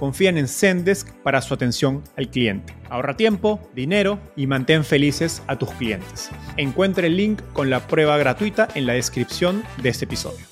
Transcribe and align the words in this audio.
confían 0.00 0.38
en 0.38 0.48
Zendesk 0.48 1.12
para 1.22 1.42
su 1.42 1.52
atención 1.52 2.02
al 2.16 2.30
cliente. 2.30 2.74
Ahorra 2.88 3.18
tiempo, 3.18 3.60
dinero 3.74 4.18
y 4.34 4.46
mantén 4.46 4.82
felices 4.82 5.42
a 5.46 5.58
tus 5.58 5.70
clientes. 5.72 6.30
Encuentre 6.56 7.08
el 7.08 7.18
link 7.18 7.42
con 7.52 7.68
la 7.68 7.86
prueba 7.86 8.16
gratuita 8.16 8.66
en 8.74 8.86
la 8.86 8.94
descripción 8.94 9.62
de 9.82 9.90
este 9.90 10.06
episodio. 10.06 10.46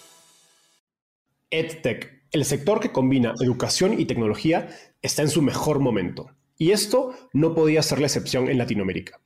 EdTech, 1.51 2.29
el 2.31 2.45
sector 2.45 2.79
que 2.79 2.93
combina 2.93 3.33
educación 3.41 3.99
y 3.99 4.05
tecnología, 4.05 4.69
está 5.01 5.23
en 5.23 5.31
su 5.31 5.41
mejor 5.41 5.81
momento. 5.81 6.29
Y 6.59 6.73
esto 6.73 7.15
no 7.33 7.55
podía 7.55 7.81
ser 7.81 8.01
la 8.01 8.07
excepción 8.09 8.51
en 8.51 8.59
Latinoamérica. 8.59 9.19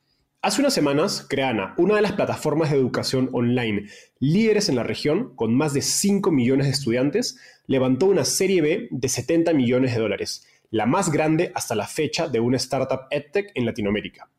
Hace 0.45 0.61
unas 0.61 0.75
semanas, 0.75 1.25
Creana, 1.31 1.73
una 1.79 1.95
de 1.95 2.03
las 2.03 2.15
plataformas 2.15 2.73
de 2.73 2.77
educación 2.77 3.31
online 3.33 3.87
líderes 4.19 4.69
en 4.69 4.75
la 4.75 4.83
región, 4.83 5.37
con 5.37 5.55
más 5.55 5.73
de 5.73 5.83
5 5.83 6.33
millones 6.33 6.67
de 6.67 6.73
estudiantes, 6.73 7.39
levantó 7.69 8.07
una 8.07 8.25
serie 8.25 8.61
B 8.61 8.89
de 8.91 9.09
70 9.09 9.53
millones 9.53 9.95
de 9.95 10.01
dólares, 10.01 10.45
la 10.73 10.85
más 10.85 11.13
grande 11.13 11.53
hasta 11.55 11.77
la 11.77 11.87
fecha 11.87 12.27
de 12.27 12.41
una 12.41 12.57
startup 12.57 13.03
EdTech 13.13 13.53
en 13.55 13.67
Latinoamérica, 13.67 14.31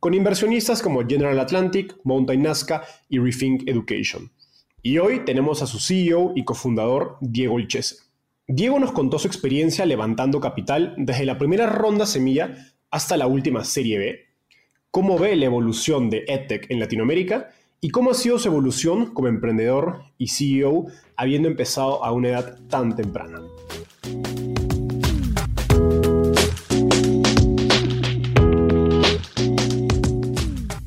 con 0.00 0.14
inversionistas 0.14 0.82
como 0.82 1.06
General 1.06 1.38
Atlantic, 1.38 1.96
Mountain 2.02 2.42
Nazca 2.42 2.82
y 3.08 3.20
Rethink 3.20 3.62
Education. 3.68 4.32
Y 4.82 4.98
hoy 4.98 5.24
tenemos 5.24 5.62
a 5.62 5.68
su 5.68 5.78
CEO 5.78 6.32
y 6.34 6.44
cofundador, 6.44 7.18
Diego 7.20 7.54
Olchese. 7.54 7.98
Diego 8.48 8.80
nos 8.80 8.90
contó 8.90 9.20
su 9.20 9.28
experiencia 9.28 9.86
levantando 9.86 10.40
capital 10.40 10.96
desde 10.98 11.24
la 11.24 11.38
primera 11.38 11.66
ronda 11.66 12.04
semilla 12.04 12.74
hasta 12.90 13.16
la 13.16 13.28
última 13.28 13.62
serie 13.62 13.98
B 13.98 14.31
cómo 14.92 15.18
ve 15.18 15.34
la 15.36 15.46
evolución 15.46 16.10
de 16.10 16.26
EdTech 16.28 16.70
en 16.70 16.78
Latinoamérica 16.78 17.48
y 17.80 17.88
cómo 17.88 18.10
ha 18.10 18.14
sido 18.14 18.38
su 18.38 18.48
evolución 18.48 19.14
como 19.14 19.26
emprendedor 19.26 20.02
y 20.18 20.28
CEO 20.28 20.84
habiendo 21.16 21.48
empezado 21.48 22.04
a 22.04 22.12
una 22.12 22.28
edad 22.28 22.58
tan 22.68 22.94
temprana. 22.94 23.40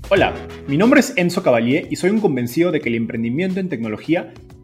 Hola, 0.09 0.35
mi 0.67 0.77
nombre 0.77 0.99
es 0.99 1.11
Enzo 1.15 1.41
Cavalier 1.41 1.87
y 1.89 1.95
soy 1.95 2.11
un 2.11 2.19
convencido 2.19 2.71
de 2.71 2.81
que 2.81 2.89
el 2.89 2.95
emprendimiento 2.95 3.59
en 3.59 3.69
tecnología 3.69 4.35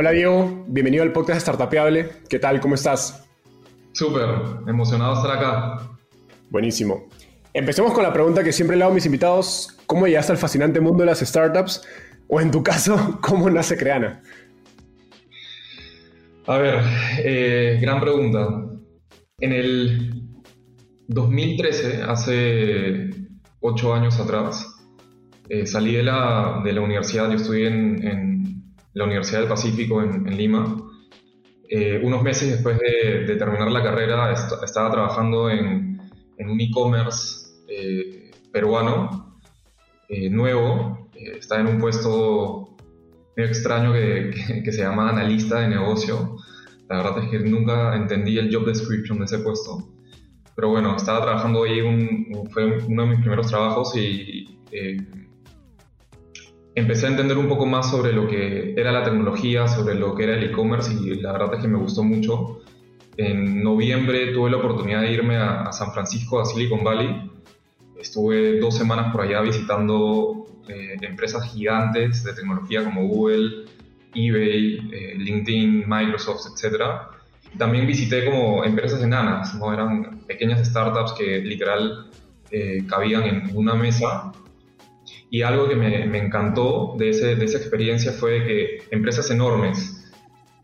Hola 0.00 0.12
Diego, 0.12 0.64
bienvenido 0.66 1.02
al 1.02 1.12
podcast 1.12 1.42
Startupeable. 1.42 2.08
¿Qué 2.26 2.38
tal? 2.38 2.58
¿Cómo 2.58 2.74
estás? 2.74 3.28
Súper, 3.92 4.30
emocionado 4.66 5.12
estar 5.12 5.36
acá. 5.36 5.90
Buenísimo. 6.48 7.06
Empecemos 7.52 7.92
con 7.92 8.04
la 8.04 8.10
pregunta 8.10 8.42
que 8.42 8.50
siempre 8.50 8.78
le 8.78 8.84
hago 8.84 8.92
a 8.92 8.94
mis 8.94 9.04
invitados. 9.04 9.76
¿Cómo 9.84 10.06
llegaste 10.06 10.32
al 10.32 10.38
fascinante 10.38 10.80
mundo 10.80 11.02
de 11.02 11.10
las 11.10 11.20
startups? 11.20 11.86
O 12.28 12.40
en 12.40 12.50
tu 12.50 12.62
caso, 12.62 13.18
¿cómo 13.20 13.50
nace 13.50 13.76
Creana? 13.76 14.22
A 16.46 16.56
ver, 16.56 16.82
eh, 17.22 17.78
gran 17.82 18.00
pregunta. 18.00 18.48
En 19.38 19.52
el 19.52 20.22
2013, 21.08 22.04
hace 22.04 23.10
ocho 23.60 23.92
años 23.92 24.18
atrás, 24.18 24.66
eh, 25.50 25.66
salí 25.66 25.94
de 25.94 26.04
la, 26.04 26.62
de 26.64 26.72
la, 26.72 26.80
universidad, 26.80 27.28
yo 27.28 27.36
estudié 27.36 27.66
en 27.66 28.29
la 28.94 29.04
Universidad 29.04 29.40
del 29.40 29.48
Pacífico 29.48 30.02
en, 30.02 30.36
Lima. 30.36 30.76
Eh, 31.68 32.00
unos 32.02 32.22
meses 32.22 32.50
después 32.50 32.78
de, 32.78 33.36
terminar 33.36 33.70
la 33.70 33.82
carrera 33.82 34.32
estaba 34.32 34.90
trabajando 34.90 35.48
en, 35.50 36.00
un 36.38 36.60
e-commerce 36.60 37.50
eh, 37.68 38.30
peruano 38.52 39.38
eh, 40.08 40.30
nuevo. 40.30 41.10
estaba 41.14 41.60
en 41.60 41.66
un 41.68 41.78
puesto 41.78 42.76
medio 43.36 43.50
extraño 43.50 43.92
que, 43.92 44.62
que, 44.64 44.72
se 44.72 44.82
llama 44.82 45.10
analista 45.10 45.60
de 45.60 45.68
negocio. 45.68 46.36
La 46.88 46.96
verdad 46.96 47.24
es 47.24 47.30
que 47.30 47.38
nunca 47.38 47.94
entendí 47.94 48.38
el 48.38 48.52
job 48.52 48.66
description 48.66 49.18
de 49.18 49.26
ese 49.26 49.38
puesto. 49.38 49.92
Pero 50.56 50.70
bueno, 50.70 50.96
estaba 50.96 51.22
trabajando 51.22 51.62
ahí, 51.62 51.80
fue 52.52 52.78
uno 52.86 53.02
de 53.04 53.08
mis 53.10 53.20
primeros 53.20 53.46
trabajos 53.46 53.96
y 53.96 54.58
empecé 56.80 57.06
a 57.06 57.10
entender 57.10 57.36
un 57.38 57.48
poco 57.48 57.66
más 57.66 57.90
sobre 57.90 58.12
lo 58.12 58.26
que 58.26 58.74
era 58.76 58.90
la 58.90 59.04
tecnología, 59.04 59.68
sobre 59.68 59.94
lo 59.94 60.14
que 60.14 60.24
era 60.24 60.34
el 60.34 60.44
e-commerce 60.44 60.92
y 60.94 61.20
la 61.20 61.32
verdad 61.32 61.54
es 61.54 61.62
que 61.62 61.68
me 61.68 61.78
gustó 61.78 62.02
mucho. 62.02 62.60
En 63.16 63.62
noviembre 63.62 64.32
tuve 64.32 64.50
la 64.50 64.56
oportunidad 64.56 65.02
de 65.02 65.12
irme 65.12 65.36
a, 65.36 65.70
San 65.72 65.92
Francisco, 65.92 66.40
a 66.40 66.44
Silicon 66.44 66.82
Valley. 66.82 67.30
Estuve 67.98 68.58
dos 68.58 68.76
semanas 68.76 69.12
por 69.12 69.22
allá 69.22 69.42
visitando 69.42 70.46
eh, 70.68 70.96
empresas 71.02 71.52
gigantes 71.52 72.24
de 72.24 72.32
tecnología 72.32 72.82
como 72.82 73.06
Google, 73.06 73.66
eBay, 74.14 74.90
eh, 74.92 75.14
LinkedIn, 75.18 75.84
Microsoft, 75.86 76.46
etc. 76.46 76.82
También 77.58 77.86
visité 77.86 78.24
como 78.24 78.64
empresas 78.64 79.02
enanas, 79.02 79.54
¿no? 79.54 79.72
eran 79.72 80.20
pequeñas 80.26 80.66
startups 80.66 81.12
que 81.12 81.40
literal 81.40 82.10
eh, 82.50 82.84
cabían 82.88 83.24
en 83.24 83.50
una 83.54 83.74
mesa 83.74 84.32
y 85.30 85.42
algo 85.42 85.68
que 85.68 85.76
me, 85.76 86.18
encantó 86.18 86.94
de, 86.98 87.10
ese, 87.10 87.36
de, 87.36 87.44
esa 87.44 87.58
experiencia 87.58 88.12
fue 88.12 88.44
que 88.44 88.78
empresas 88.90 89.30
enormes, 89.30 90.10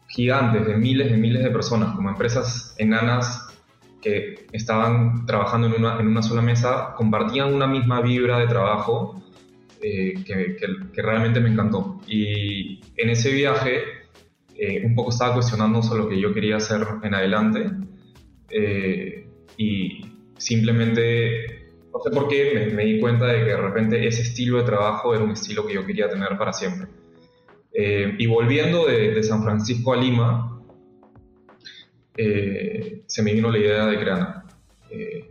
gigantes, 0.09 0.67
de 0.67 0.77
miles 0.77 1.11
de 1.11 1.17
miles 1.17 1.45
de 1.45 1.51
personas, 1.51 1.95
como 1.95 2.11
empresas 2.11 2.75
enanas 2.79 3.47
que 4.03 4.47
estaban 4.53 5.25
trabajando 5.25 5.69
en 5.69 5.75
una, 5.75 6.01
en 6.01 6.09
una 6.09 6.23
sola 6.23 6.43
mesa, 6.43 6.95
compartían 6.97 7.55
una 7.55 7.67
misma 7.67 8.01
vibra 8.01 8.39
de 8.39 8.47
trabajo 8.49 9.23
eh, 9.83 10.15
que, 10.25 10.57
que, 10.57 11.03
realmente 11.03 11.39
me 11.39 11.51
encantó. 11.51 12.01
Y 12.09 12.81
en 12.97 13.11
ese 13.11 13.31
viaje 13.33 13.83
eh, 14.57 14.83
un 14.85 14.95
poco 14.95 15.11
estaba 15.11 15.35
cuestionando 15.35 15.83
sobre 15.83 16.03
lo 16.03 16.09
que 16.09 16.21
yo 16.21 16.33
quería 16.35 16.57
hacer 16.57 16.87
en 17.03 17.15
adelante 17.15 17.71
eh, 18.51 19.29
y 19.57 20.01
simplemente 20.39 21.56
no 21.97 22.03
sé 22.03 22.11
por 22.11 22.29
qué 22.29 22.71
me, 22.75 22.85
di 22.85 23.01
cuenta 23.01 23.27
de 23.27 23.39
que 23.39 23.51
de 23.51 23.57
repente 23.57 24.07
ese 24.07 24.23
estilo 24.23 24.59
de 24.59 24.65
trabajo 24.65 25.15
era 25.15 25.25
un 25.25 25.31
estilo 25.31 25.67
que 25.67 25.75
yo 25.75 25.87
quería 25.87 26.09
tener 26.11 26.37
para 26.37 26.53
siempre. 26.53 26.89
Eh, 27.73 28.15
y 28.19 28.27
volviendo 28.27 28.87
de, 28.87 29.23
San 29.23 29.43
Francisco 29.43 29.95
a 29.95 29.97
Lima, 29.97 30.61
eh, 32.17 33.03
se 33.07 33.23
me 33.23 33.33
vino 33.33 33.51
la 33.51 33.59
idea 33.59 33.87
de 33.87 33.99
Creana. 33.99 34.45
Eh, 34.91 35.31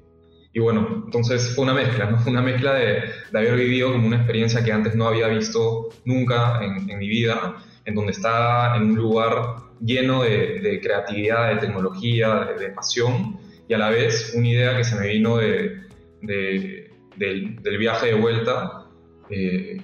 y 0.53 0.59
bueno, 0.59 1.03
entonces 1.05 1.53
fue 1.53 1.65
una 1.65 1.73
mezcla, 1.73 2.09
¿no? 2.09 2.17
Fue 2.17 2.31
una 2.31 2.41
mezcla 2.41 2.73
de, 2.73 3.03
haber 3.33 3.57
vivido 3.57 3.91
como 3.91 4.07
una 4.07 4.17
experiencia 4.17 4.63
que 4.63 4.71
antes 4.71 4.95
no 4.95 5.07
había 5.07 5.27
visto 5.27 5.89
nunca 6.05 6.63
en, 6.63 6.89
en 6.89 6.97
mi 6.97 7.09
vida, 7.09 7.57
en 7.83 7.93
donde 7.93 8.13
estaba 8.13 8.75
en 8.75 8.83
un 8.83 8.95
lugar 8.95 9.57
lleno 9.81 10.23
de, 10.23 10.79
creatividad, 10.81 11.53
de 11.53 11.57
tecnología, 11.57 12.49
de, 12.57 12.69
pasión, 12.69 13.37
y 13.67 13.73
a 13.73 13.77
la 13.77 13.89
vez 13.89 14.33
una 14.35 14.47
idea 14.47 14.77
que 14.77 14.83
se 14.83 14.95
me 14.95 15.07
vino 15.07 15.37
de, 15.37 15.84
del, 16.25 17.77
viaje 17.77 18.07
de 18.07 18.15
vuelta, 18.15 18.87
eh, 19.29 19.81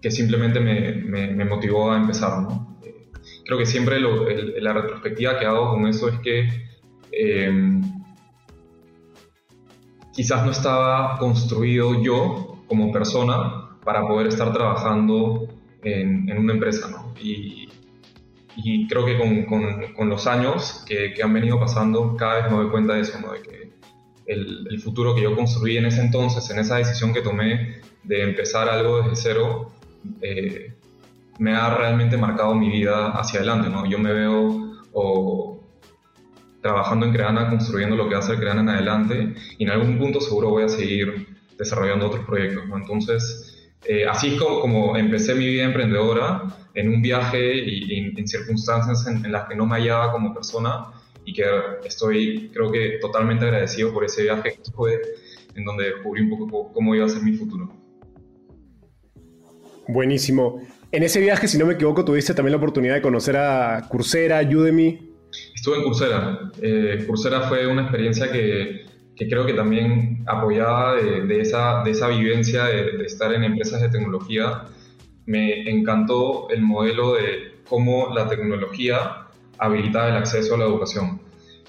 que 0.00 0.10
simplemente 0.10 0.60
me, 0.60 1.44
motivó 1.44 1.92
a 1.92 1.96
empezar. 1.96 2.46
Eh, 2.82 3.08
creo 3.44 3.58
que 3.58 3.66
siempre 3.66 4.00
la 4.00 4.72
retrospectiva 4.72 5.38
que 5.38 5.46
hago 5.46 5.72
con 5.72 5.86
eso 5.86 6.08
es 6.08 6.18
que 6.20 6.48
em, 7.12 7.82
quizás 10.12 10.44
no 10.44 10.50
estaba 10.50 11.18
construido 11.18 12.02
yo 12.02 12.62
como 12.66 12.92
persona 12.92 13.78
para 13.84 14.06
poder 14.06 14.28
estar 14.28 14.52
trabajando 14.52 15.48
en, 15.82 16.38
una 16.38 16.52
empresa. 16.52 16.88
¿no? 16.90 17.14
Y, 17.20 17.68
creo 18.88 19.06
que 19.06 19.16
con, 19.96 20.08
los 20.08 20.26
años 20.26 20.84
que, 20.86 21.14
han 21.22 21.32
venido 21.32 21.58
pasando, 21.58 22.16
cada 22.16 22.42
vez 22.42 22.50
me 22.50 22.58
doy 22.58 22.70
cuenta 22.70 22.94
de 22.94 23.00
eso, 23.00 23.18
¿no? 23.20 23.32
de 23.32 23.42
que 23.42 23.69
el, 24.30 24.80
futuro 24.80 25.14
que 25.14 25.22
yo 25.22 25.34
construí 25.34 25.76
en 25.76 25.86
ese 25.86 26.00
entonces, 26.00 26.48
en 26.50 26.58
esa 26.58 26.76
decisión 26.76 27.12
que 27.12 27.20
tomé 27.20 27.80
de 28.04 28.22
empezar 28.22 28.68
algo 28.68 29.02
desde 29.02 29.16
cero, 29.16 29.72
eh, 30.22 30.72
me 31.38 31.54
ha 31.54 31.74
realmente 31.74 32.16
marcado 32.16 32.54
mi 32.54 32.70
vida 32.70 33.10
hacia 33.10 33.40
adelante. 33.40 33.68
¿no? 33.68 33.86
Yo 33.86 33.98
me 33.98 34.12
veo 34.12 34.70
trabajando 36.62 37.06
en 37.06 37.12
Creana, 37.12 37.48
construyendo 37.48 37.96
lo 37.96 38.08
que 38.08 38.14
va 38.14 38.20
a 38.20 38.22
ser 38.22 38.38
Creana 38.38 38.60
en 38.60 38.68
adelante, 38.68 39.34
y 39.58 39.64
en 39.64 39.70
algún 39.70 39.98
punto 39.98 40.20
seguro 40.20 40.50
voy 40.50 40.64
a 40.64 40.68
seguir 40.68 41.26
desarrollando 41.58 42.06
otros 42.06 42.24
proyectos. 42.24 42.64
Entonces, 42.74 43.70
eh, 43.84 44.04
así 44.06 44.34
es 44.34 44.40
como, 44.40 44.96
empecé 44.96 45.34
mi 45.34 45.46
vida 45.46 45.64
emprendedora, 45.64 46.42
en 46.74 46.88
un 46.88 47.02
viaje 47.02 47.56
y, 47.56 48.14
en 48.16 48.28
circunstancias 48.28 49.06
en, 49.06 49.32
las 49.32 49.48
que 49.48 49.56
no 49.56 49.66
me 49.66 49.76
hallaba 49.76 50.12
como 50.12 50.32
persona 50.32 50.84
y 51.24 51.32
que 51.32 51.44
estoy, 51.84 52.50
creo 52.52 52.70
que, 52.70 52.98
totalmente 53.00 53.44
agradecido 53.44 53.92
por 53.92 54.04
ese 54.04 54.22
viaje 54.22 54.54
que 54.54 54.70
tuve, 54.70 55.00
en 55.54 55.64
donde 55.64 55.84
descubrí 55.84 56.22
un 56.22 56.30
poco 56.30 56.72
cómo 56.72 56.94
iba 56.94 57.06
a 57.06 57.08
ser 57.08 57.22
mi 57.22 57.32
futuro. 57.32 57.72
Buenísimo. 59.88 60.62
En 60.92 61.02
ese 61.02 61.20
viaje, 61.20 61.48
si 61.48 61.58
no 61.58 61.66
me 61.66 61.74
equivoco, 61.74 62.04
tuviste 62.04 62.34
también 62.34 62.52
la 62.52 62.58
oportunidad 62.58 62.94
de 62.94 63.02
conocer 63.02 63.36
a 63.36 63.86
Coursera, 63.88 64.40
Udemy. 64.42 65.14
Estuve 65.54 65.76
en 65.76 65.82
Coursera. 65.84 66.50
Eh, 66.60 67.04
Coursera 67.06 67.42
fue 67.42 67.66
una 67.66 67.82
experiencia 67.82 68.30
que 68.30 68.90
que 69.20 69.28
creo 69.28 69.44
que 69.44 69.52
también 69.52 70.24
apoyada 70.26 70.94
de, 70.94 71.40
esa, 71.42 71.82
de 71.84 71.90
esa 71.90 72.08
vivencia 72.08 72.64
de, 72.64 73.04
estar 73.04 73.30
en 73.34 73.44
empresas 73.44 73.82
de 73.82 73.90
tecnología, 73.90 74.62
me 75.26 75.70
encantó 75.70 76.48
el 76.48 76.62
modelo 76.62 77.12
de 77.12 77.56
cómo 77.68 78.14
la 78.14 78.26
tecnología 78.30 79.19
habilitaba 79.60 80.08
el 80.08 80.16
acceso 80.16 80.54
a 80.54 80.58
la 80.58 80.64
educación. 80.64 81.20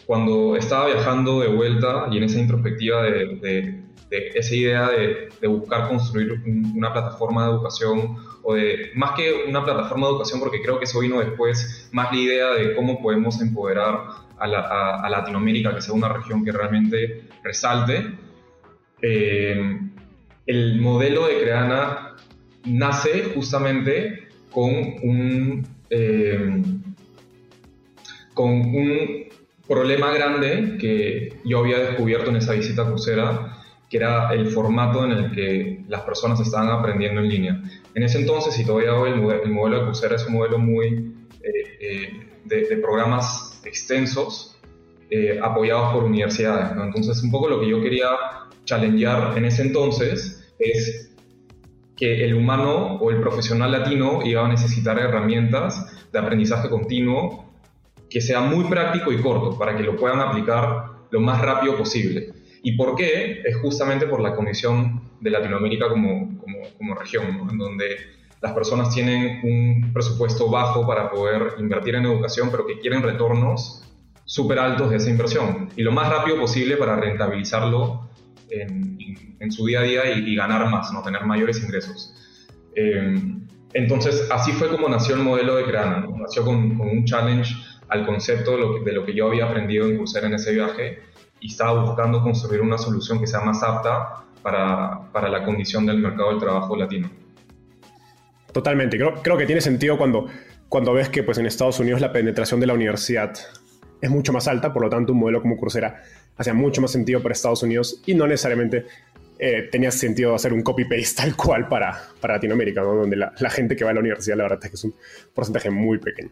Cuando 0.06 0.56
estaba 0.56 0.88
viajando 0.88 1.42
de 1.42 1.48
vuelta 1.50 2.08
y 2.12 2.18
en 2.18 2.24
esa 2.24 2.40
introspectiva 2.40 3.04
de, 3.04 3.82
de 4.12 4.32
esa 4.36 4.54
idea 4.54 4.90
de, 4.90 5.48
buscar 5.48 5.88
construir 5.88 6.44
una 6.76 6.92
plataforma 6.92 7.46
de 7.46 7.52
educación 7.54 8.18
o 8.44 8.54
de, 8.54 8.92
más 8.94 9.12
que 9.12 9.46
una 9.48 9.64
plataforma 9.64 10.08
de 10.08 10.12
educación, 10.12 10.40
porque 10.40 10.62
creo 10.62 10.78
que 10.78 10.84
eso 10.84 11.00
vino 11.00 11.20
después, 11.20 11.90
más 11.94 12.12
la 12.12 12.20
idea 12.20 12.50
de 12.52 12.76
cómo 12.76 13.02
podemos 13.02 13.42
empoderar 13.42 14.00
a, 14.38 15.10
Latinoamérica, 15.10 15.74
que 15.74 15.82
sea 15.82 15.94
una 15.94 16.10
región 16.10 16.44
que 16.44 16.52
realmente 16.52 17.24
resalte. 17.44 18.18
Eh, 19.02 19.80
el 20.46 20.82
modelo 20.82 21.28
de 21.28 21.40
Creana 21.40 22.16
nace 22.66 23.32
justamente 23.34 24.28
con 24.52 24.70
un, 24.70 25.66
eh, 25.90 26.62
con 28.42 28.54
un 28.54 29.26
problema 29.68 30.12
grande 30.12 30.78
que 30.80 31.42
yo 31.46 31.60
había 31.60 31.78
descubierto 31.78 32.32
en 32.32 32.38
esa 32.38 32.54
visita 32.54 32.88
crucera, 32.88 33.58
que 33.88 33.98
era 33.98 34.34
el 34.34 34.48
formato 34.48 35.06
en 35.06 35.12
el 35.12 35.32
que 35.32 35.84
las 35.88 36.02
personas 36.02 36.40
estaban 36.40 36.70
aprendiendo 36.70 37.22
en 37.22 37.30
línea. 37.30 37.62
En 37.94 38.02
ese 38.02 38.20
entonces, 38.20 38.58
y 38.60 38.66
todavía 38.66 38.96
hoy, 38.96 39.12
el, 39.12 39.52
modelo 39.52 39.78
de 39.78 39.84
Coursera 39.84 40.16
es 40.16 40.26
un 40.26 40.34
modelo 40.34 40.58
muy 40.58 41.14
eh, 41.44 42.10
de, 42.46 42.68
de, 42.68 42.78
programas 42.78 43.62
extensos 43.64 44.58
eh, 45.12 45.40
apoyados 45.40 45.94
por 45.94 46.06
universidades. 46.06 46.72
Entonces, 46.72 47.22
un 47.22 47.30
poco 47.30 47.48
lo 47.48 47.60
que 47.60 47.70
yo 47.70 47.80
quería 47.80 48.10
challengear 48.66 49.38
en 49.38 49.46
ese 49.46 49.62
entonces 49.62 50.52
es 50.58 51.12
que 51.96 52.26
el 52.26 52.34
humano 52.34 52.96
o 52.96 53.12
el 53.12 53.22
profesional 53.22 53.72
latino 53.72 54.22
iba 54.26 54.44
a 54.44 54.48
necesitar 54.48 54.98
herramientas 54.98 56.10
de 56.12 56.18
aprendizaje 56.18 56.70
continuo 56.70 57.51
que 58.12 58.22
sea 58.22 58.42
muy 58.42 58.66
práctico 58.66 59.12
y 59.12 59.22
corto 59.22 59.58
para 59.58 59.76
que 59.76 59.84
lo 59.84 59.96
puedan 59.96 60.20
aplicar 60.20 60.92
lo 61.10 61.22
más 61.22 61.42
rápido 61.42 61.78
posible. 61.78 62.34
¿Y 62.62 62.74
por 62.74 62.96
qué? 62.96 63.42
Es 63.44 63.58
justamente 63.58 64.06
por 64.06 64.20
la 64.20 64.36
condición 64.36 65.02
de 65.20 65.30
Latinoamérica 65.32 65.88
como, 65.90 66.38
como, 66.38 66.58
como 66.78 66.94
región, 66.94 67.48
en 67.50 67.58
donde 67.58 67.96
las 68.42 68.52
personas 68.52 68.94
tienen 68.94 69.40
un 69.44 69.94
presupuesto 69.94 70.50
bajo 70.50 70.86
para 70.86 71.10
poder 71.10 71.56
invertir 71.60 71.96
en 71.96 72.06
educación, 72.06 72.50
pero 72.52 72.68
que 72.68 72.80
quieren 72.80 73.02
retornos 73.02 73.84
súper 74.26 74.60
altos 74.60 74.90
de 74.90 74.98
esa 74.98 75.10
inversión 75.10 75.70
y 75.76 75.82
lo 75.82 75.92
más 75.92 76.10
rápido 76.10 76.40
posible 76.40 76.78
para 76.78 76.96
rentabilizarlo 76.96 78.10
en, 78.50 79.52
su 79.52 79.66
día 79.66 79.80
a 79.80 79.84
día 79.84 80.12
y, 80.12 80.36
ganar 80.36 80.70
más, 80.70 80.92
¿no? 80.94 81.02
tener 81.02 81.26
mayores 81.26 81.64
ingresos. 81.64 82.14
Eh, 82.76 83.16
entonces, 83.74 84.28
así 84.32 84.52
fue 84.52 84.70
como 84.70 84.90
nació 84.90 85.16
el 85.16 85.22
modelo 85.22 85.56
de 85.56 85.64
Creana. 85.64 86.06
Nació 86.18 86.44
con, 86.44 86.80
un 86.80 87.06
challenge 87.06 87.54
al 87.92 88.06
concepto 88.06 88.52
de 88.52 88.58
lo, 88.58 88.74
que, 88.74 88.80
de 88.86 88.92
lo, 88.94 89.06
que, 89.06 89.14
yo 89.14 89.28
había 89.28 89.46
aprendido 89.46 89.86
en 89.86 89.98
Coursera 89.98 90.28
en 90.28 90.34
ese 90.34 90.54
viaje 90.54 91.00
y 91.42 91.48
estaba 91.48 91.84
buscando 91.84 92.24
construir 92.24 92.62
una 92.62 92.78
solución 92.78 93.20
que 93.20 93.28
sea 93.28 93.42
más 93.42 93.62
apta 93.62 94.24
para, 94.42 95.12
para 95.12 95.28
la 95.28 95.44
condición 95.44 95.86
del 95.86 96.00
mercado 96.00 96.30
del 96.30 96.40
trabajo 96.40 96.76
latino. 96.78 97.12
Totalmente. 98.54 98.98
Creo, 98.98 99.22
creo, 99.22 99.38
que 99.38 99.46
tiene 99.46 99.60
sentido 99.60 99.98
cuando, 99.98 100.28
cuando 100.70 100.94
ves 100.94 101.10
que 101.10 101.24
pues, 101.24 101.38
en 101.38 101.46
Estados 101.46 101.82
Unidos 101.82 102.00
la 102.00 102.14
penetración 102.14 102.62
de 102.62 102.68
la 102.68 102.74
universidad 102.74 103.34
es 104.00 104.10
mucho 104.10 104.32
más 104.32 104.48
alta, 104.48 104.72
por 104.72 104.84
lo 104.84 104.90
tanto 104.90 105.12
un 105.12 105.20
modelo 105.20 105.42
como 105.42 105.58
Coursera 105.58 106.02
hacía 106.38 106.54
mucho 106.54 106.82
más 106.82 106.92
sentido 106.92 107.22
para 107.22 107.34
Estados 107.34 107.62
Unidos 107.62 108.02
y 108.06 108.16
no 108.16 108.26
necesariamente 108.26 108.86
eh, 109.38 109.68
tenía 109.70 109.92
sentido 109.92 110.34
hacer 110.34 110.54
un 110.54 110.62
copy-paste 110.62 111.16
tal 111.18 111.36
cual 111.36 111.68
para, 111.68 112.00
para 112.22 112.36
Latinoamérica, 112.36 112.84
donde 112.84 113.18
la, 113.18 113.50
gente 113.50 113.76
que 113.76 113.84
va 113.84 113.92
a 113.92 113.94
la 113.94 114.00
universidad 114.00 114.38
la 114.38 114.44
verdad 114.44 114.60
es 114.64 114.70
que 114.70 114.76
es 114.76 114.84
un 114.86 114.96
porcentaje 115.34 115.70
muy 115.70 115.98
pequeño. 115.98 116.30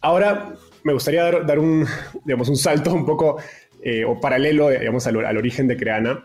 Ahora 0.00 0.54
me 0.82 0.92
gustaría 0.92 1.24
dar, 1.24 1.58
un, 1.58 1.86
digamos, 2.24 2.48
un 2.48 2.56
salto 2.56 2.92
un 2.92 3.04
poco 3.04 3.38
eh, 3.82 4.04
o 4.04 4.20
paralelo 4.20 4.70
digamos, 4.70 5.06
al, 5.06 5.36
origen 5.36 5.66
de 5.68 5.76
Creana 5.76 6.24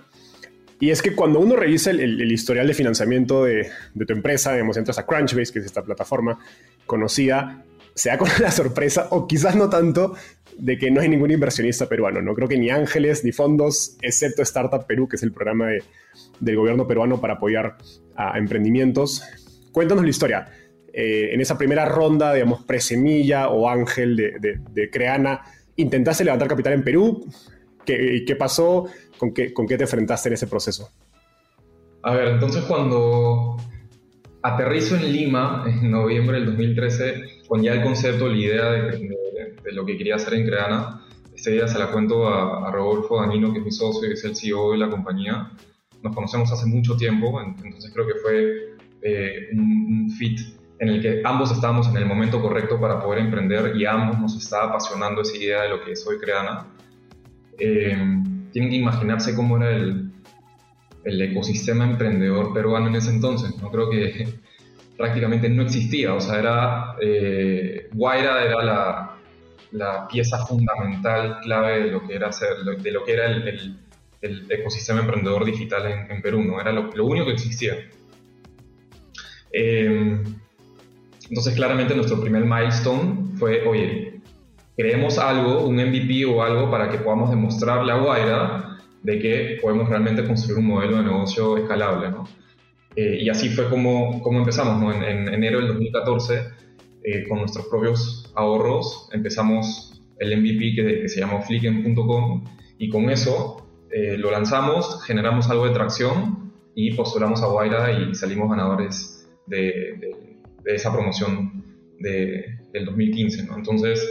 y 0.80 0.90
es 0.90 1.02
que 1.02 1.16
cuando 1.16 1.40
uno 1.40 1.56
revisa 1.56 1.92
el, 1.92 2.32
historial 2.32 2.68
de 2.68 2.74
financiamiento 2.74 3.46
de, 3.46 3.70
tu 4.06 4.14
empresa, 4.14 4.52
digamos, 4.54 4.78
entras 4.78 5.00
a 5.00 5.06
Crunchbase, 5.06 5.54
que 5.54 5.60
es 5.60 5.66
esta 5.66 5.84
plataforma 5.84 6.40
conocida, 6.86 7.64
se 7.94 8.10
da 8.10 8.18
con 8.18 8.28
la 8.42 8.52
sorpresa, 8.52 9.08
o 9.12 9.28
quizás 9.28 9.56
no 9.56 9.70
tanto, 9.70 10.16
de 10.58 10.78
que 10.78 10.92
no 10.92 11.02
hay 11.02 11.10
ningún 11.10 11.32
inversionista 11.32 11.88
peruano. 11.88 12.22
No 12.22 12.34
creo 12.34 12.48
que 12.48 12.58
ni 12.58 12.70
ángeles 12.70 13.24
ni 13.24 13.32
fondos, 13.32 13.98
excepto 14.02 14.42
Startup 14.42 14.86
Perú, 14.86 15.08
que 15.08 15.16
es 15.16 15.24
el 15.24 15.32
programa 15.32 15.70
del 16.40 16.56
gobierno 16.56 16.88
peruano 16.88 17.22
para 17.22 17.36
apoyar 17.36 17.78
a 18.16 18.38
emprendimientos. 18.38 19.24
Cuéntanos 19.72 20.04
la 20.04 20.10
historia. 20.10 20.48
Eh, 20.98 21.34
en 21.34 21.42
esa 21.42 21.58
primera 21.58 21.84
ronda, 21.84 22.34
digamos, 22.34 22.64
presemilla 22.64 23.50
o 23.50 23.68
ángel 23.68 24.16
de, 24.16 24.90
Creana, 24.90 25.42
¿intentaste 25.76 26.24
levantar 26.24 26.48
capital 26.48 26.72
en 26.72 26.86
Perú? 26.86 27.26
¿Qué, 27.86 28.24
¿Qué 28.26 28.36
pasó? 28.38 28.86
¿Con 29.18 29.34
qué, 29.34 29.54
¿Con 29.54 29.68
qué 29.68 29.76
te 29.76 29.84
enfrentaste 29.84 30.30
en 30.30 30.34
ese 30.34 30.48
proceso? 30.48 30.90
A 32.02 32.14
ver, 32.16 32.30
entonces 32.30 32.64
cuando 32.64 33.58
aterrizo 34.42 34.96
en 34.96 35.12
Lima 35.12 35.66
en 35.68 35.92
noviembre 35.92 36.38
del 36.38 36.46
2013, 36.46 37.44
con 37.48 37.62
ya 37.62 37.74
el 37.74 37.84
concepto, 37.84 38.30
la 38.30 38.38
idea 38.38 38.72
de, 38.72 39.72
lo 39.74 39.86
que 39.86 39.98
quería 39.98 40.16
hacer 40.16 40.36
en 40.36 40.46
Creana, 40.46 41.02
este 41.36 41.52
día 41.52 41.68
se 41.68 41.78
la 41.78 41.92
cuento 41.92 42.28
a, 42.28 42.72
Rodolfo 42.72 43.20
Danino, 43.20 43.52
que 43.52 43.60
es 43.60 43.66
mi 43.66 43.72
socio 43.72 44.08
y 44.08 44.14
es 44.14 44.24
el 44.24 44.36
CEO 44.36 44.72
de 44.72 44.78
la 44.78 44.90
compañía. 44.90 45.52
Nos 46.04 46.16
conocemos 46.16 46.52
hace 46.54 46.68
mucho 46.68 46.96
tiempo, 46.96 47.42
entonces 47.42 47.92
creo 47.92 48.08
que 48.08 48.14
fue 48.22 48.76
eh, 49.02 49.50
un, 49.54 50.10
fit 50.12 50.40
en 50.86 50.96
el 50.96 51.02
que 51.02 51.22
ambos 51.24 51.52
estábamos 51.52 51.88
en 51.88 51.98
el 51.98 52.06
momento 52.06 52.42
correcto 52.42 52.80
para 52.80 53.02
poder 53.02 53.20
emprender 53.20 53.76
y 53.76 53.86
ambos 53.86 54.20
nos 54.20 54.36
estaba 54.36 54.70
apasionando 54.70 55.22
esa 55.22 55.36
idea 55.36 55.64
de 55.64 55.70
lo 55.70 55.84
que 55.84 55.92
es 55.92 56.06
hoy 56.08 56.18
Creana. 56.20 56.68
Eh, 57.58 57.98
tienen 58.52 58.70
que 58.70 58.78
imaginarse 58.78 59.36
cómo 59.36 59.58
era 59.58 59.72
el, 59.72 60.12
el 61.04 61.22
ecosistema 61.22 61.86
emprendedor 61.86 62.54
peruano 62.54 62.88
en 62.88 62.96
ese 62.96 63.10
entonces. 63.10 63.56
No 63.62 63.72
creo 63.72 63.90
que 63.90 64.28
prácticamente 64.98 65.50
no 65.50 65.64
existía. 65.64 66.14
O 66.14 66.22
sea, 66.22 66.40
era 66.40 66.96
eh, 67.02 67.90
Guaira 67.94 68.44
era 68.44 68.64
la, 68.64 69.18
la, 69.72 70.08
pieza 70.08 70.46
fundamental, 70.46 71.40
clave 71.42 71.86
de 71.86 71.92
lo 71.92 72.06
que 72.06 72.16
era 72.16 72.28
hacer, 72.28 72.58
de 72.64 72.92
lo 72.92 73.04
que 73.04 73.14
era 73.14 73.26
el, 73.26 73.78
el, 74.22 74.52
ecosistema 74.52 75.02
emprendedor 75.02 75.46
digital 75.46 76.08
en, 76.10 76.22
Perú. 76.22 76.44
¿no? 76.44 76.62
Era 76.62 76.72
lo, 76.72 77.06
único 77.06 77.26
que 77.26 77.34
existía. 77.34 77.76
Eh, 79.52 80.22
Entonces, 81.30 81.56
claramente 81.56 81.96
nuestro 81.96 82.20
primer 82.22 82.46
milestone 82.46 83.36
fue, 83.38 83.68
oye, 83.68 84.22
creemos 84.78 85.18
algo, 85.18 85.66
un 85.66 85.76
MVP 85.76 86.26
o 86.26 86.44
algo 86.44 86.70
para 86.70 86.90
que 86.90 86.98
podamos 86.98 87.30
demostrarle 87.30 87.92
a 87.92 87.98
Guaira 87.98 88.78
de 89.04 89.20
que 89.20 89.58
podemos 89.62 89.90
realmente 89.90 90.26
construir 90.26 90.60
un 90.60 90.68
modelo 90.68 90.98
de 90.98 91.04
negocio 91.04 91.58
escalable, 91.58 92.10
¿no? 92.10 92.28
Eh, 92.96 93.20
y 93.22 93.30
así 93.30 93.50
fue 93.50 93.70
como, 93.70 94.22
como 94.22 94.40
empezamos, 94.40 94.82
¿no? 94.82 94.92
En, 94.92 95.28
enero 95.28 95.60
del 95.60 95.68
2014, 95.68 96.42
eh, 97.04 97.28
con 97.28 97.40
nuestros 97.40 97.68
propios 97.68 98.32
ahorros, 98.36 99.10
empezamos 99.12 100.02
el 100.20 100.38
MVP 100.40 100.76
que, 100.76 101.02
que 101.02 101.10
se 101.10 101.20
llamó 101.20 101.42
Flicken.com 101.42 102.44
y 102.80 102.90
con 102.90 103.10
eso 103.10 103.66
eh, 103.92 104.18
lo 104.18 104.32
lanzamos, 104.32 105.04
generamos 105.04 105.50
algo 105.50 105.68
de 105.68 105.74
tracción 105.74 106.52
y 106.74 106.94
postulamos 106.94 107.42
a 107.44 107.48
Guaira 107.48 107.92
y 107.92 108.16
salimos 108.16 108.50
ganadores 108.50 109.30
de, 109.46 109.98
de, 110.00 110.25
esa 110.66 110.92
promoción 110.92 111.64
de, 112.00 112.58
del 112.74 112.86
2015, 112.86 113.44
¿no? 113.44 113.58
Entonces, 113.58 114.06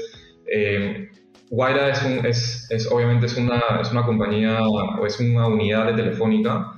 eh, 0.47 1.11
Guaira 1.51 1.91
es, 1.91 2.03
un, 2.03 2.27
es, 2.27 2.67
es, 2.71 2.91
obviamente 2.91 3.27
es 3.27 3.37
una, 3.37 3.61
es 3.81 3.91
una 3.91 4.05
compañía 4.05 4.67
o 4.67 5.07
es 5.07 5.21
una 5.21 5.47
unidad 5.47 5.87
de 5.87 6.03
Telefónica 6.03 6.75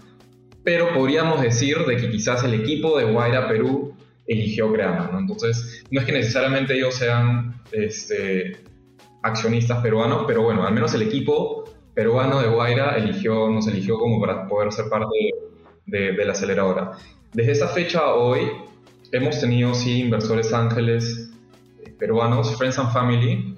pero 0.67 0.93
podríamos 0.93 1.41
decir 1.41 1.79
de 1.87 1.97
que 1.97 2.11
quizás 2.11 2.43
el 2.43 2.53
equipo 2.55 2.99
de 2.99 3.05
Guaira 3.05 3.47
Perú 3.47 3.95
eligió 4.27 4.73
Creana, 4.73 5.09
¿no? 5.13 5.21
Entonces, 5.21 5.85
no 5.93 6.01
es 6.01 6.07
que 6.07 6.11
necesariamente 6.11 6.75
ellos 6.75 6.97
sean 6.97 7.63
este, 7.71 8.57
accionistas 9.23 9.81
peruanos, 9.81 10.25
pero 10.27 10.43
bueno, 10.43 10.67
al 10.67 10.75
menos 10.75 10.93
el 10.95 11.03
equipo 11.03 11.73
peruano 11.95 12.43
de 12.43 12.49
Guaira 12.49 12.97
eligió, 12.97 13.49
nos 13.49 13.69
eligió 13.69 13.97
como 13.97 14.21
para 14.21 14.49
poder 14.49 14.73
ser 14.73 14.89
parte 14.89 15.07
de, 15.87 16.15
de 16.15 16.25
la 16.25 16.33
aceleradora. 16.33 16.91
Desde 17.33 17.53
esa 17.53 17.69
fecha 17.69 18.01
a 18.01 18.15
hoy, 18.15 18.51
hemos 19.13 19.41
tenido, 19.41 19.75
sí, 19.75 20.01
inversores 20.01 20.53
ángeles 20.53 21.31
peruanos, 21.99 22.57
Friends 22.57 22.79
and 22.79 22.93
Family, 22.93 23.57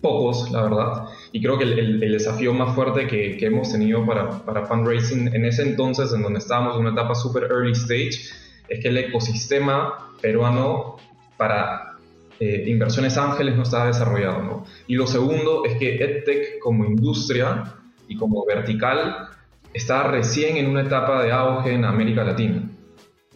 pocos, 0.00 0.50
la 0.50 0.62
verdad. 0.62 1.04
Y 1.32 1.42
creo 1.42 1.58
que 1.58 1.64
el, 1.64 2.00
desafío 2.00 2.54
más 2.54 2.74
fuerte 2.74 3.06
que, 3.06 3.36
hemos 3.44 3.70
tenido 3.70 4.04
para, 4.06 4.30
para, 4.44 4.66
fundraising 4.66 5.34
en 5.34 5.44
ese 5.44 5.62
entonces, 5.62 6.12
en 6.12 6.22
donde 6.22 6.38
estábamos 6.38 6.74
en 6.74 6.80
una 6.82 6.90
etapa 6.90 7.14
super 7.14 7.44
early 7.44 7.72
stage, 7.72 8.30
es 8.68 8.80
que 8.80 8.88
el 8.88 8.96
ecosistema 8.96 10.12
peruano 10.20 10.96
para 11.36 11.96
eh, 12.40 12.64
inversiones 12.66 13.16
ángeles 13.16 13.56
no 13.56 13.62
estaba 13.62 13.86
desarrollado. 13.86 14.42
¿no? 14.42 14.64
Y 14.86 14.94
lo 14.94 15.06
segundo 15.06 15.64
es 15.64 15.76
que 15.78 15.96
EdTech 15.96 16.58
como 16.60 16.84
industria 16.84 17.74
y 18.06 18.16
como 18.16 18.44
vertical 18.46 19.28
está 19.72 20.04
recién 20.04 20.56
en 20.56 20.66
una 20.66 20.82
etapa 20.82 21.22
de 21.22 21.32
auge 21.32 21.72
en 21.72 21.84
América 21.84 22.24
Latina. 22.24 22.70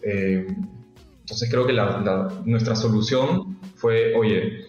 Eh, 0.01 0.47
entonces 1.23 1.49
creo 1.49 1.65
que 1.65 1.73
nuestra 2.43 2.75
solución 2.75 3.57
fue, 3.75 4.13
oye, 4.13 4.65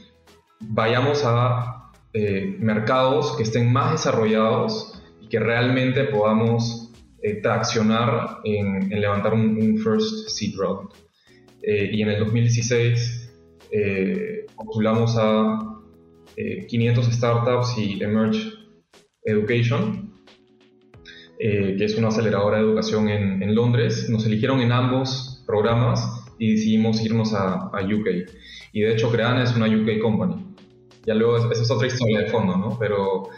vayamos 0.61 1.25
a 1.25 1.91
eh, 2.13 2.57
mercados 2.61 3.37
que 3.37 3.43
estén 3.43 3.73
más 3.73 3.91
desarrollados 3.91 5.03
y 5.21 5.27
que 5.27 5.41
realmente 5.41 6.05
podamos 6.05 6.93
eh, 7.21 7.41
traccionar 7.43 8.39
en, 8.45 8.89
levantar 8.89 9.35
un, 9.35 9.77
first 9.79 10.29
seed 10.29 10.55
round. 10.57 10.91
Eh, 11.61 11.91
y 11.93 12.03
en 12.03 12.11
el 12.11 12.21
2016 12.21 13.33
postulamos 14.55 15.17
a 15.19 15.59
500 16.69 17.07
startups 17.07 17.77
y 17.79 18.01
Emerge 18.01 18.53
Education, 19.25 20.15
que 21.37 21.85
es 21.85 21.99
una 21.99 22.09
aceleradora 22.09 22.59
de 22.59 22.63
educación 22.63 23.09
en, 23.09 23.43
en, 23.43 23.55
Londres. 23.57 24.09
Nos 24.09 24.25
eligieron 24.27 24.61
en 24.61 24.71
ambos 24.71 25.43
programas 25.45 26.13
y 26.38 26.53
decidimos 26.53 27.00
irnos 27.03 27.35
a, 27.35 27.71
a 27.73 27.83
UK. 27.83 28.29
Y 28.73 28.81
de 28.81 28.93
hecho 28.93 29.11
Creana 29.11 29.43
es 29.43 29.55
una 29.55 29.67
UK 29.67 30.00
company. 30.00 30.45
Ya 31.07 31.14
luego, 31.14 31.37
esa 31.37 31.62
es 31.62 31.71
otra 31.71 31.87
historia 31.87 32.21
de 32.21 32.26
fondo, 32.26 32.57
¿no? 32.57 32.79
Pero, 32.79 33.29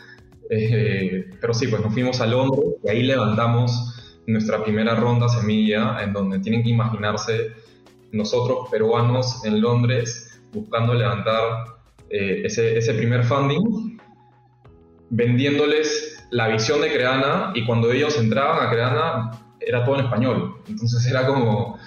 eh, 0.51 1.31
pero 1.41 1.53
sí, 1.53 1.67
pues 1.67 1.83
nos 1.83 1.93
fuimos 1.93 2.21
a 2.21 2.27
Londres 2.27 2.77
y 2.85 2.89
ahí 2.89 3.03
levantamos 3.03 4.21
nuestra 4.27 4.63
primera 4.63 4.95
ronda 4.95 5.29
semilla, 5.29 6.03
en 6.03 6.13
donde 6.13 6.39
tienen 6.41 6.63
que 6.63 6.71
imaginarse 6.71 7.53
nosotros 8.13 8.69
peruanos 8.71 9.45
en 9.45 9.61
Londres 9.61 10.41
buscando 10.53 10.95
levantar 10.95 11.77
eh, 12.09 12.43
ese, 12.45 12.79
ese 12.79 12.95
primer 12.95 13.25
funding, 13.25 13.99
vendiéndoles 15.11 16.25
la 16.31 16.49
visión 16.49 16.81
de 16.81 16.93
Creana 16.93 17.53
y 17.55 17.65
cuando 17.67 17.93
ellos 17.93 18.19
entraban 18.19 18.67
a 18.67 18.71
Creana 18.71 19.31
era 19.61 19.85
todo 19.85 19.99
en 19.99 20.05
español. 20.05 20.63
Entonces 20.69 21.07
era 21.07 21.27
como, 21.27 21.79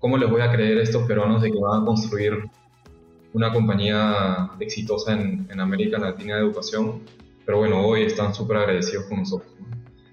¿cómo 0.00 0.16
les 0.16 0.28
voy 0.28 0.40
a 0.40 0.50
creer 0.50 0.78
a 0.78 0.82
estos 0.82 1.06
peruanos 1.06 1.42
de 1.42 1.52
que 1.52 1.58
van 1.58 1.82
a 1.82 1.84
construir 1.84 2.50
una 3.32 3.52
compañía 3.52 4.50
exitosa 4.58 5.12
en, 5.12 5.60
América 5.60 5.98
Latina 5.98 6.36
de 6.36 6.42
educación, 6.42 7.02
pero 7.44 7.58
bueno, 7.58 7.86
hoy 7.86 8.02
están 8.02 8.34
súper 8.34 8.56
agradecidos 8.56 9.04
con 9.04 9.18
nosotros. 9.18 9.52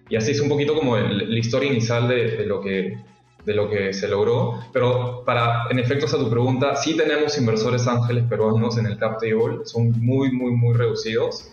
Y 0.09 0.15
así 0.15 0.31
es 0.31 0.41
un 0.41 0.49
poquito 0.49 0.75
como 0.75 0.97
la 0.97 1.39
historia 1.39 1.71
inicial 1.71 2.07
de, 2.07 2.45
lo 2.45 2.61
que, 2.61 2.97
de 3.45 3.53
lo 3.53 3.69
que 3.69 3.93
se 3.93 4.07
logró, 4.07 4.59
pero 4.71 5.23
para, 5.25 5.67
en 5.69 5.79
efecto, 5.79 6.05
a 6.05 6.19
tu 6.19 6.29
pregunta, 6.29 6.75
sí 6.75 6.95
tenemos 6.95 7.37
inversores 7.37 7.87
ángeles 7.87 8.25
peruanos 8.25 8.77
en 8.77 8.85
el 8.85 8.97
cap 8.97 9.19
table, 9.19 9.65
son 9.65 9.91
muy, 9.99 10.31
muy, 10.31 10.51
muy 10.51 10.75
reducidos. 10.75 11.49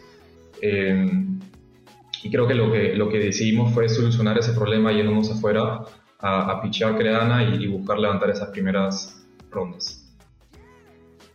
Eh, 0.61 1.11
y 2.23 2.31
creo 2.31 2.47
que 2.47 2.55
lo, 2.55 2.73
que 2.73 2.95
lo 2.95 3.09
que 3.09 3.19
decidimos 3.19 3.73
fue 3.75 3.88
solucionar 3.88 4.38
ese 4.38 4.53
problema 4.53 4.93
yéndonos 4.93 5.31
afuera 5.31 5.85
a, 6.21 6.50
a 6.50 6.62
pichear 6.62 6.97
Creana 6.97 7.42
y, 7.42 7.66
buscar 7.66 7.99
levantar 7.99 8.30
esas 8.30 8.49
primeras 8.49 9.26
rondas. 9.50 10.00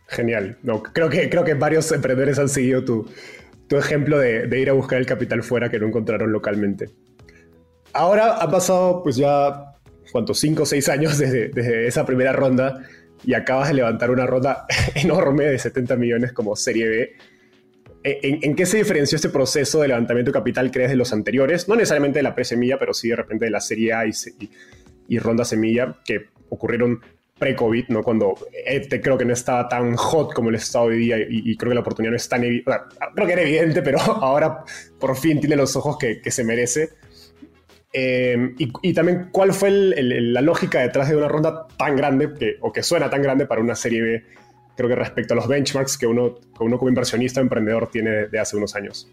Genial. 0.08 0.58
No, 0.62 0.82
creo, 0.82 1.08
que, 1.08 1.30
creo 1.30 1.44
que 1.44 1.54
varios 1.54 1.90
emprendedores 1.92 2.38
han 2.38 2.48
seguido 2.48 2.84
tu, 2.84 3.08
tu 3.68 3.76
ejemplo 3.76 4.18
de, 4.18 4.60
ir 4.60 4.68
a 4.68 4.72
buscar 4.72 4.98
el 4.98 5.06
capital 5.06 5.42
fuera 5.44 5.70
que 5.70 5.78
no 5.78 5.86
encontraron 5.86 6.32
localmente. 6.32 6.90
Ahora 7.92 8.34
ha 8.34 8.50
pasado 8.50 9.02
pues 9.02 9.16
ya, 9.16 9.76
¿cuántos? 10.10 10.40
5 10.40 10.64
o 10.64 10.66
6 10.66 10.88
años 10.88 11.18
desde, 11.18 11.48
desde, 11.48 11.86
esa 11.86 12.04
primera 12.04 12.32
ronda 12.32 12.82
y 13.24 13.34
acabas 13.34 13.68
de 13.68 13.74
levantar 13.74 14.10
una 14.10 14.26
ronda 14.26 14.66
enorme 14.96 15.44
de 15.44 15.58
70 15.58 15.94
millones 15.96 16.32
como 16.32 16.56
Serie 16.56 16.88
B. 16.88 17.12
¿En, 18.02 18.38
en 18.42 18.56
qué 18.56 18.64
se 18.64 18.78
diferenció 18.78 19.16
este 19.16 19.28
proceso 19.28 19.80
de 19.82 19.88
levantamiento 19.88 20.30
de 20.30 20.38
capital, 20.38 20.70
crees, 20.70 20.90
de 20.90 20.96
los 20.96 21.12
anteriores? 21.12 21.68
No 21.68 21.76
necesariamente 21.76 22.18
de 22.18 22.22
la 22.22 22.34
pre-semilla, 22.34 22.78
pero 22.78 22.94
sí 22.94 23.08
de 23.08 23.16
repente 23.16 23.44
de 23.44 23.50
la 23.50 23.60
Serie 23.60 23.92
A 23.92 24.06
y, 24.06 24.10
y, 24.10 24.50
y 25.08 25.18
ronda 25.18 25.44
semilla, 25.44 25.96
que 26.04 26.26
ocurrieron 26.48 27.00
pre-COVID, 27.40 27.88
¿no? 27.88 28.02
Cuando 28.02 28.34
este 28.64 29.00
creo 29.00 29.18
que 29.18 29.24
no 29.24 29.32
estaba 29.32 29.68
tan 29.68 29.96
hot 29.96 30.32
como 30.34 30.50
el 30.50 30.56
estado 30.56 30.84
hoy 30.84 30.98
día 30.98 31.16
y, 31.18 31.56
creo 31.56 31.70
que 31.70 31.74
la 31.74 31.80
oportunidad 31.80 32.10
no 32.10 32.16
es 32.16 32.28
tan 32.28 32.44
evidente, 32.44 32.70
creo 33.14 33.26
que 33.26 33.32
era 33.32 33.42
evidente, 33.42 33.82
pero 33.82 33.98
ahora 34.00 34.62
por 35.00 35.16
fin 35.16 35.40
tiene 35.40 35.56
los 35.56 35.74
ojos 35.74 35.96
que, 35.98 36.20
que 36.20 36.30
se 36.30 36.44
merece. 36.44 36.90
Eh, 37.92 38.54
y, 38.58 38.70
y, 38.82 38.92
también, 38.92 39.30
¿cuál 39.32 39.52
fue 39.52 39.70
el, 39.70 39.94
el, 39.94 40.32
la 40.32 40.42
lógica 40.42 40.80
detrás 40.80 41.08
de 41.08 41.16
una 41.16 41.26
ronda 41.26 41.66
tan 41.76 41.96
grande, 41.96 42.32
que, 42.38 42.56
o 42.60 42.72
que 42.72 42.84
suena 42.84 43.10
tan 43.10 43.22
grande 43.22 43.46
para 43.46 43.60
una 43.60 43.74
serie 43.74 44.02
B, 44.02 44.24
creo 44.80 44.88
que 44.88 44.96
respecto 44.96 45.34
a 45.34 45.36
los 45.36 45.46
benchmarks 45.46 45.98
que 45.98 46.06
uno, 46.06 46.36
que 46.36 46.64
uno 46.64 46.78
como 46.78 46.88
inversionista 46.88 47.40
o 47.40 47.42
emprendedor 47.42 47.90
tiene 47.90 48.28
de 48.28 48.38
hace 48.38 48.56
unos 48.56 48.74
años? 48.74 49.10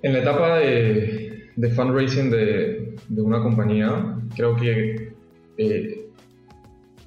En 0.00 0.14
la 0.14 0.20
etapa 0.20 0.58
de, 0.58 1.50
de 1.54 1.70
fundraising 1.70 2.30
de, 2.30 2.94
de, 3.06 3.20
una 3.20 3.42
compañía, 3.42 4.16
creo 4.34 4.56
que 4.56 5.12
eh, 5.58 6.06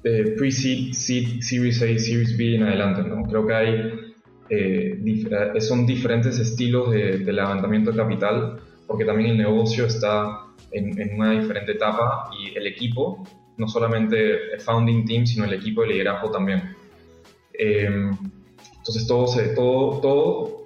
eh, 0.04 0.34
pre-seed, 0.38 0.92
seed, 0.92 1.40
Series 1.40 1.82
A, 1.82 1.86
Series 1.98 2.36
B 2.36 2.54
en 2.54 2.62
adelante. 2.62 3.02
¿no? 3.02 3.24
Creo 3.24 3.46
que 3.48 3.54
hay, 3.54 3.92
eh, 4.48 5.60
son 5.60 5.84
diferentes 5.84 6.38
estilos 6.38 6.92
de, 6.92 7.18
levantamiento 7.18 7.90
de 7.90 7.96
capital, 7.96 8.60
porque 8.86 9.04
también 9.04 9.30
el 9.30 9.38
negocio 9.38 9.86
está 9.86 10.44
en, 10.70 11.00
en, 11.00 11.16
una 11.16 11.32
diferente 11.32 11.72
etapa 11.72 12.30
y 12.38 12.56
el 12.56 12.68
equipo, 12.68 13.24
no 13.56 13.66
solamente 13.66 14.52
el 14.54 14.60
founding 14.60 15.04
team, 15.04 15.26
sino 15.26 15.46
el 15.46 15.54
equipo 15.54 15.82
de 15.82 15.88
liderazgo 15.88 16.30
también. 16.30 16.81
Em, 17.58 18.10
entonces 18.78 19.06
todo, 19.06 19.26
todo, 19.54 20.00
todo 20.00 20.62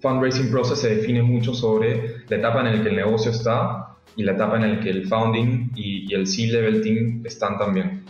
fundraising 0.00 0.50
process 0.50 0.80
se 0.80 0.96
define 0.96 1.22
mucho 1.22 1.54
sobre 1.54 2.24
la 2.28 2.36
etapa 2.36 2.60
en 2.60 2.76
la 2.76 2.82
que 2.82 2.90
el 2.90 2.96
negocio 2.96 3.30
está 3.30 3.96
y 4.16 4.22
la 4.22 4.32
etapa 4.32 4.56
en 4.56 4.76
la 4.76 4.80
que 4.80 4.90
el 4.90 5.08
founding 5.08 5.70
y, 5.74 6.10
y 6.10 6.14
el 6.14 6.26
C-level 6.26 6.82
team 6.82 7.22
están 7.24 7.58
también. 7.58 8.04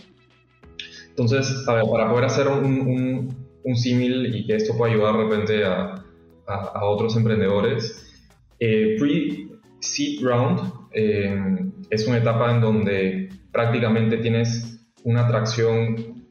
Entonces, 1.11 1.63
para 1.65 1.83
poder 1.83 2.25
hacer 2.25 2.49
un, 2.49 3.37
un, 3.63 3.77
símil 3.77 4.35
y 4.35 4.47
que 4.47 4.57
esto 4.57 4.77
pueda 4.77 4.93
ayudar 4.93 5.17
de 5.17 5.23
repente 5.23 5.65
a, 5.65 6.05
a, 6.47 6.85
otros 6.85 7.17
emprendedores, 7.17 8.13
eh, 8.59 8.97
pre-seed 8.99 10.21
round 10.23 10.73
eh, 10.93 11.71
es 11.91 12.07
una 12.09 12.19
etapa 12.19 12.51
en 12.53 12.61
donde 12.61 13.29
prácticamente 13.53 14.19
tienes 14.19 14.81
una 15.05 15.27
atracción 15.27 16.27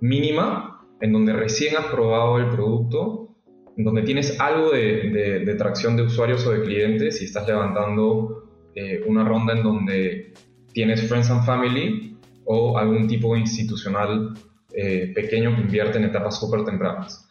mínima, 0.00 0.79
en 1.00 1.12
donde 1.12 1.32
recién 1.32 1.76
has 1.76 1.86
probado 1.86 2.38
el 2.38 2.48
producto, 2.48 3.28
en 3.76 3.84
donde 3.84 4.02
tienes 4.02 4.38
algo 4.40 4.70
de, 4.72 5.42
de, 5.44 5.54
tracción 5.54 5.96
de 5.96 6.02
usuarios 6.02 6.46
o 6.46 6.52
de 6.52 6.62
clientes 6.62 7.20
y 7.22 7.24
estás 7.24 7.46
levantando 7.46 8.50
eh, 8.74 9.02
una 9.06 9.24
ronda 9.24 9.54
en 9.54 9.62
donde 9.62 10.32
tienes 10.72 11.08
friends 11.08 11.30
and 11.30 11.44
family 11.44 12.16
o 12.44 12.76
algún 12.76 13.08
tipo 13.08 13.36
institucional 13.36 14.34
eh, 14.72 15.12
pequeño 15.14 15.54
que 15.56 15.62
invierte 15.62 15.98
en 15.98 16.04
etapas 16.04 16.38
súper 16.38 16.64
tempranas, 16.64 17.28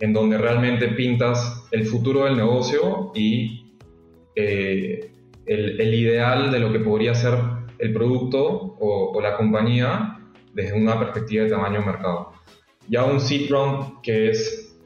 en 0.00 0.12
donde 0.12 0.38
realmente 0.38 0.88
pintas 0.88 1.68
el 1.70 1.86
futuro 1.86 2.24
del 2.24 2.36
negocio 2.36 3.12
y 3.14 3.76
eh, 4.34 5.12
el, 5.46 5.94
ideal 5.94 6.50
de 6.50 6.58
lo 6.58 6.72
que 6.72 6.80
podría 6.80 7.14
ser 7.14 7.34
el 7.78 7.92
producto 7.92 8.76
o, 8.80 9.20
la 9.20 9.36
compañía 9.36 10.18
desde 10.54 10.74
una 10.74 10.98
perspectiva 10.98 11.44
de 11.44 11.50
tamaño 11.50 11.80
de 11.80 11.86
mercado. 11.86 12.31
Ya 12.92 13.04
un 13.04 13.18
seed 13.18 13.50
round 13.50 14.02
que 14.02 14.30
es... 14.30 14.76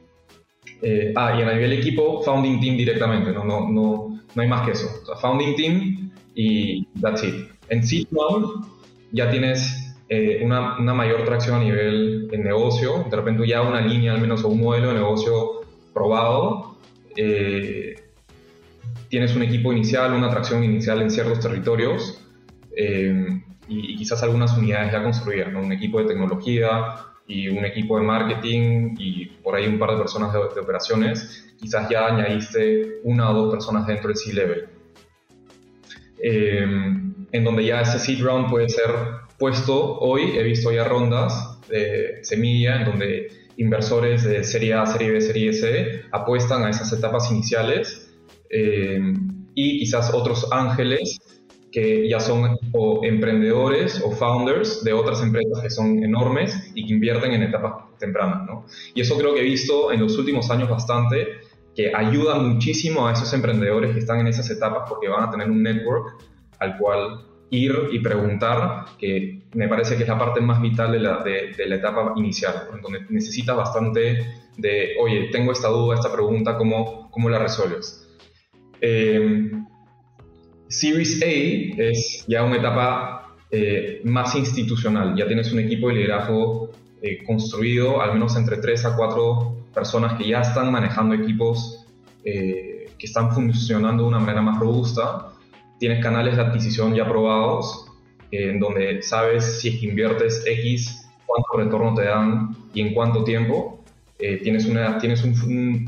Eh, 0.81 1.13
ah, 1.15 1.35
y 1.37 1.41
a 1.41 1.53
nivel 1.53 1.73
equipo, 1.73 2.23
founding 2.23 2.61
team 2.61 2.77
directamente, 2.77 3.31
no, 3.31 3.43
no, 3.43 3.67
no, 3.69 4.21
no 4.33 4.41
hay 4.41 4.47
más 4.47 4.65
que 4.65 4.71
eso. 4.71 4.87
founding 5.21 5.55
team 5.55 6.11
y 6.33 6.87
that's 7.01 7.23
it. 7.23 7.49
En 7.69 7.83
seed 7.83 8.07
round 8.11 8.65
ya 9.11 9.29
tienes 9.29 9.95
eh, 10.07 10.41
una, 10.43 10.77
una, 10.77 10.93
mayor 10.93 11.25
tracción 11.25 11.55
a 11.57 11.63
nivel 11.63 12.27
de 12.29 12.37
negocio, 12.37 13.05
de 13.09 13.15
repente 13.15 13.45
ya 13.45 13.61
una 13.61 13.81
línea 13.81 14.13
al 14.13 14.21
menos 14.21 14.43
o 14.43 14.47
un 14.47 14.61
modelo 14.61 14.89
de 14.89 14.93
negocio 14.93 15.61
probado, 15.93 16.77
eh, 17.17 17.95
tienes 19.09 19.35
un 19.35 19.41
equipo 19.41 19.73
inicial, 19.73 20.13
una 20.13 20.29
tracción 20.29 20.63
inicial 20.63 21.01
en 21.01 21.09
ciertos 21.09 21.39
territorios 21.39 22.21
eh, 22.75 23.41
y, 23.67 23.95
quizás 23.95 24.21
algunas 24.23 24.57
unidades 24.57 24.91
ya 24.91 25.03
construidas, 25.03 25.53
un 25.53 25.71
equipo 25.71 25.99
de 25.99 26.05
tecnología 26.05 26.95
y 27.27 27.49
un 27.49 27.65
equipo 27.65 27.97
de 27.99 28.05
marketing 28.05 28.95
y 28.97 29.25
por 29.25 29.55
ahí 29.55 29.67
un 29.67 29.77
par 29.77 29.91
de 29.91 29.97
personas 29.97 30.31
de, 30.33 30.39
de 30.39 30.61
operaciones, 30.61 31.53
quizás 31.59 31.89
ya 31.89 32.07
añadiste 32.07 32.99
una 33.03 33.31
o 33.31 33.33
dos 33.33 33.51
personas 33.51 33.85
dentro 33.85 34.07
del 34.07 34.17
C-Level. 34.17 34.69
en 36.19 37.43
donde 37.43 37.65
ya 37.65 37.81
ese 37.81 37.99
seed 37.99 38.23
round 38.23 38.49
puede 38.49 38.69
ser 38.69 38.89
puesto 39.37 39.99
hoy, 39.99 40.37
he 40.37 40.43
visto 40.43 40.71
ya 40.71 40.85
rondas 40.85 41.59
de 41.69 42.19
semilla 42.23 42.77
en 42.77 42.85
donde 42.85 43.27
inversores 43.57 44.23
de 44.23 44.43
serie 44.43 44.73
A, 44.73 44.85
serie 44.85 45.11
B, 45.11 45.21
serie 45.21 45.53
C 45.53 46.03
apuestan 46.11 46.63
a 46.63 46.69
esas 46.69 46.91
etapas 46.93 47.29
iniciales 47.31 48.09
eh, 48.49 49.13
y 49.55 49.79
quizás 49.79 50.13
otros 50.13 50.47
ángeles 50.51 51.19
que 51.77 52.09
ya 52.09 52.19
son 52.19 52.57
o 52.73 53.01
emprendedores 53.03 54.01
o 54.03 54.09
founders 54.09 54.83
de 54.83 54.93
otras 54.93 55.21
empresas 55.21 55.61
que 55.61 55.69
son 55.69 56.03
enormes 56.03 56.71
y 56.73 56.87
que 56.87 56.93
invierten 56.95 57.33
en 57.33 57.43
etapas 57.43 57.95
tempranas. 57.99 58.47
¿no? 58.47 58.65
Y 58.95 59.01
eso 59.01 59.15
creo 59.15 59.35
que 59.35 59.41
he 59.41 59.43
visto 59.43 59.91
en 59.91 59.99
los 59.99 60.17
últimos 60.17 60.49
años 60.49 60.69
bastante, 60.69 61.27
que 61.75 61.93
ayuda 61.95 62.39
muchísimo 62.39 63.07
a 63.07 63.13
esos 63.13 63.31
emprendedores 63.31 63.91
que 63.91 63.99
están 63.99 64.21
en 64.21 64.25
esas 64.25 64.49
etapas 64.49 64.89
porque 64.89 65.07
van 65.07 65.25
a 65.25 65.29
tener 65.29 65.51
un 65.51 65.61
network 65.61 66.15
al 66.57 66.79
cual 66.79 67.27
ir 67.51 67.71
y 67.91 67.99
preguntar, 67.99 68.85
que 68.97 69.43
me 69.53 69.67
parece 69.67 69.97
que 69.97 70.01
es 70.01 70.09
la 70.09 70.17
parte 70.17 70.41
más 70.41 70.59
vital 70.59 70.91
de 70.91 70.99
la, 70.99 71.23
de, 71.23 71.63
la 71.63 71.75
etapa 71.75 72.13
inicial, 72.15 72.55
donde 72.81 73.01
necesitas 73.09 73.55
bastante 73.55 74.25
de, 74.57 74.95
oye, 74.99 75.29
tengo 75.31 75.51
esta 75.51 75.67
duda, 75.67 75.93
esta 75.93 76.11
pregunta, 76.11 76.57
¿cómo, 76.57 77.11
cómo 77.11 77.29
la 77.29 77.37
resuelves? 77.37 78.03
Eh, 78.81 79.51
Series 80.69 81.21
A 81.21 81.25
es 81.25 82.25
ya 82.27 82.43
una 82.43 82.57
etapa 82.57 83.35
eh, 83.51 84.01
más 84.03 84.35
institucional, 84.35 85.15
ya 85.15 85.27
tienes 85.27 85.51
un 85.51 85.59
equipo 85.59 85.89
de 85.89 85.95
liderazgo 85.95 86.71
eh, 87.01 87.23
construido, 87.25 88.01
al 88.01 88.13
menos 88.13 88.35
entre 88.35 88.57
3 88.57 88.85
a 88.85 88.95
4 88.95 89.55
personas 89.73 90.17
que 90.17 90.27
ya 90.27 90.41
están 90.41 90.71
manejando 90.71 91.15
equipos 91.15 91.83
que 92.23 93.05
están 93.05 93.31
funcionando 93.31 94.03
de 94.03 94.09
una 94.09 94.19
manera 94.19 94.41
más 94.41 94.59
robusta 94.59 95.31
tienes 95.79 96.03
canales 96.03 96.35
de 96.35 96.41
adquisición 96.41 96.93
ya 96.95 97.07
probados, 97.07 97.85
en 98.31 98.59
donde 98.59 99.01
sabes 99.01 99.59
si 99.59 99.69
es 99.69 99.79
que 99.79 99.85
inviertes 99.85 100.43
X, 100.45 101.09
cuánto 101.25 101.65
retorno 101.65 101.93
te 101.93 102.05
dan 102.05 102.55
y 102.73 102.81
en 102.81 102.93
cuánto 102.93 103.23
tiempo. 103.23 103.83
Eh, 104.19 104.37
tienes 104.37 104.65
una, 104.65 104.97
tienes 104.97 105.23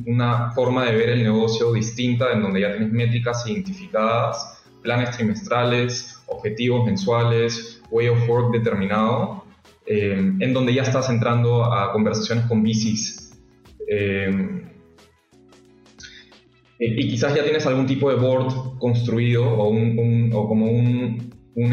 una 0.05 0.51
forma 0.51 0.86
de 0.86 0.95
ver 0.95 1.09
el 1.09 1.24
negocio 1.24 1.74
distinta, 1.74 2.31
en 2.31 2.43
donde 2.43 2.62
ya 2.62 2.71
tienes 2.71 2.91
métricas 2.91 3.46
identificadas, 3.48 4.58
planes 4.81 5.11
trimestrales, 5.11 6.22
objetivos 6.27 6.85
mensuales, 6.85 7.81
way 7.92 8.07
of 8.07 8.27
work 8.27 8.51
determinado, 8.51 9.44
eh, 9.85 10.33
en 10.39 10.53
donde 10.53 10.74
ya 10.74 10.83
estás 10.83 11.09
entrando 11.09 11.65
a 11.65 11.92
conversaciones 11.92 12.46
con 12.46 12.63
VCs. 12.63 13.37
Eh, 13.87 14.59
y 16.81 17.09
quizás 17.09 17.35
ya 17.35 17.44
tienes 17.44 17.65
algún 17.65 17.85
tipo 17.85 18.09
de 18.09 18.15
board 18.15 18.77
construido 18.79 19.44
o, 19.46 20.48
como 20.48 20.65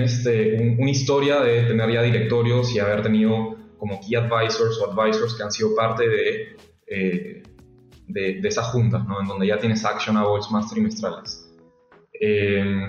este, 0.01 0.77
una 0.79 0.91
historia 0.91 1.41
de 1.41 1.63
tener 1.63 1.93
ya 1.93 2.03
directorios 2.03 2.75
y 2.75 2.81
haber 2.81 3.03
tenido 3.03 3.57
como 3.79 4.01
key 4.01 4.17
advisors 4.17 4.81
o 4.81 4.91
advisors 4.91 5.35
que 5.35 5.45
han 5.45 5.53
sido 5.53 5.77
parte 5.77 6.09
de, 6.09 6.57
eh, 6.89 7.43
de, 8.09 8.49
esas 8.49 8.67
juntas, 8.67 9.03
en 9.21 9.29
donde 9.29 9.47
ya 9.47 9.59
tienes 9.59 9.85
actionables 9.85 10.51
más 10.51 10.69
trimestrales. 10.71 11.46
Eh, 12.21 12.89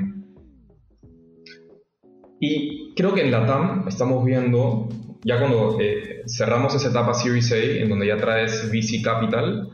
y 2.39 2.93
creo 2.95 3.13
que 3.13 3.21
en 3.21 3.31
la 3.31 3.45
TAM 3.45 3.87
estamos 3.87 4.23
viendo, 4.23 4.89
ya 5.23 5.39
cuando 5.39 5.77
cerramos 6.27 6.75
esa 6.75 6.89
etapa 6.89 7.13
Series 7.13 7.51
A, 7.51 7.57
en 7.57 7.89
donde 7.89 8.07
ya 8.07 8.17
traes 8.17 8.69
VC 8.71 9.01
Capital, 9.03 9.69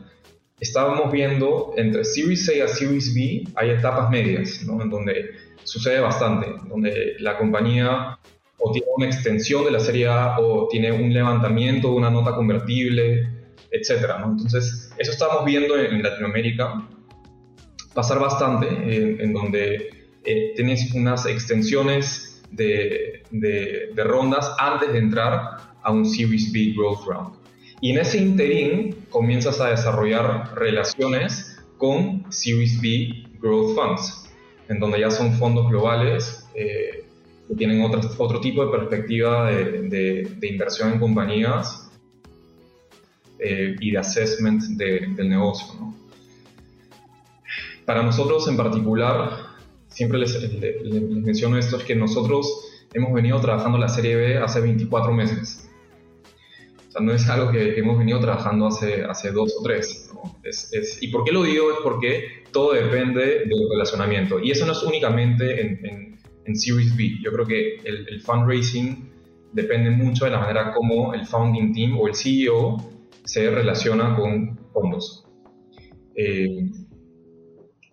estábamos 0.60 1.12
viendo 1.12 1.74
entre 1.76 2.04
Series 2.04 2.48
A 2.48 2.64
a 2.64 2.68
Series 2.68 3.14
B 3.14 3.44
hay 3.54 3.70
etapas 3.70 4.10
medias, 4.10 4.62
¿no? 4.66 4.80
en 4.80 4.88
donde 4.88 5.30
sucede 5.64 6.00
bastante, 6.00 6.46
donde 6.68 7.16
la 7.18 7.36
compañía 7.36 8.18
o 8.58 8.72
tiene 8.72 8.86
una 8.96 9.06
extensión 9.06 9.64
de 9.64 9.70
la 9.70 9.80
serie 9.80 10.08
A 10.08 10.38
o 10.38 10.68
tiene 10.68 10.92
un 10.92 11.12
levantamiento 11.12 11.88
de 11.88 11.94
una 11.94 12.10
nota 12.10 12.34
convertible, 12.34 13.28
etc. 13.70 14.18
¿no? 14.20 14.32
Entonces, 14.32 14.92
eso 14.98 15.10
estamos 15.10 15.44
viendo 15.44 15.76
en, 15.76 16.02
Latinoamérica 16.02 16.88
pasar 17.94 18.18
bastante, 18.18 18.66
en, 19.22 19.32
donde 19.32 20.08
eh, 20.24 20.52
tienes 20.56 20.92
unas 20.94 21.26
extensiones 21.26 22.42
de, 22.50 23.22
rondas 23.96 24.54
antes 24.58 24.92
de 24.92 24.98
entrar 24.98 25.74
a 25.82 25.92
un 25.92 26.04
Series 26.04 26.52
B 26.52 26.74
Growth 26.76 27.06
Round. 27.06 27.34
Y 27.80 27.92
en 27.92 27.98
ese 27.98 28.18
interín 28.18 28.96
comienzas 29.10 29.60
a 29.60 29.68
desarrollar 29.68 30.54
relaciones 30.54 31.58
con 31.78 32.24
Series 32.30 32.80
B 32.80 33.24
Growth 33.40 33.74
Funds, 33.74 34.30
en 34.68 34.80
donde 34.80 35.00
ya 35.00 35.10
son 35.10 35.32
fondos 35.34 35.68
globales 35.68 36.46
eh, 36.54 37.04
que 37.48 37.54
tienen 37.54 37.82
otro, 37.82 38.00
otro 38.18 38.40
tipo 38.40 38.64
de 38.64 38.76
perspectiva 38.76 39.50
de, 39.50 40.38
inversión 40.42 40.94
en 40.94 40.98
compañías 40.98 41.90
eh, 43.38 43.76
y 43.78 43.90
de 43.90 43.98
assessment 43.98 44.62
del 44.62 45.28
negocio. 45.28 45.94
Para 47.84 48.02
nosotros 48.02 48.48
en 48.48 48.56
particular, 48.56 49.30
siempre 49.88 50.18
les, 50.18 50.34
les, 50.42 50.82
les 50.82 51.02
menciono 51.02 51.58
esto, 51.58 51.76
es 51.76 51.84
que 51.84 51.94
nosotros 51.94 52.86
hemos 52.92 53.12
venido 53.12 53.40
trabajando 53.40 53.78
la 53.78 53.88
serie 53.88 54.16
B 54.16 54.38
hace 54.38 54.60
24 54.60 55.12
meses 55.12 55.64
no 57.00 57.12
es 57.12 57.28
algo 57.28 57.50
que, 57.50 57.78
hemos 57.78 57.98
venido 57.98 58.20
trabajando 58.20 58.66
hace, 58.66 59.04
hace 59.04 59.32
dos 59.32 59.54
o 59.58 59.62
tres. 59.62 60.10
Es, 60.42 61.02
¿Y 61.02 61.08
por 61.08 61.24
qué 61.24 61.32
lo 61.32 61.42
digo? 61.42 61.70
Es 61.72 61.78
porque 61.82 62.44
todo 62.52 62.72
depende 62.72 63.44
del 63.46 63.68
relacionamiento. 63.70 64.38
Y 64.40 64.50
eso 64.50 64.66
no 64.66 64.72
es 64.72 64.82
únicamente 64.82 65.60
en, 65.60 66.18
en, 66.44 66.56
Series 66.56 66.94
B. 66.96 67.18
Yo 67.22 67.32
creo 67.32 67.46
que 67.46 67.76
el, 67.84 68.20
fundraising 68.20 69.10
depende 69.52 69.90
mucho 69.90 70.26
de 70.26 70.30
la 70.30 70.38
manera 70.38 70.72
como 70.72 71.14
el 71.14 71.26
founding 71.26 71.72
team 71.72 71.98
o 71.98 72.06
el 72.06 72.14
CEO 72.14 72.76
se 73.24 73.50
relaciona 73.50 74.14
con 74.14 74.58
fondos. 74.72 75.24
Eh, 76.14 76.68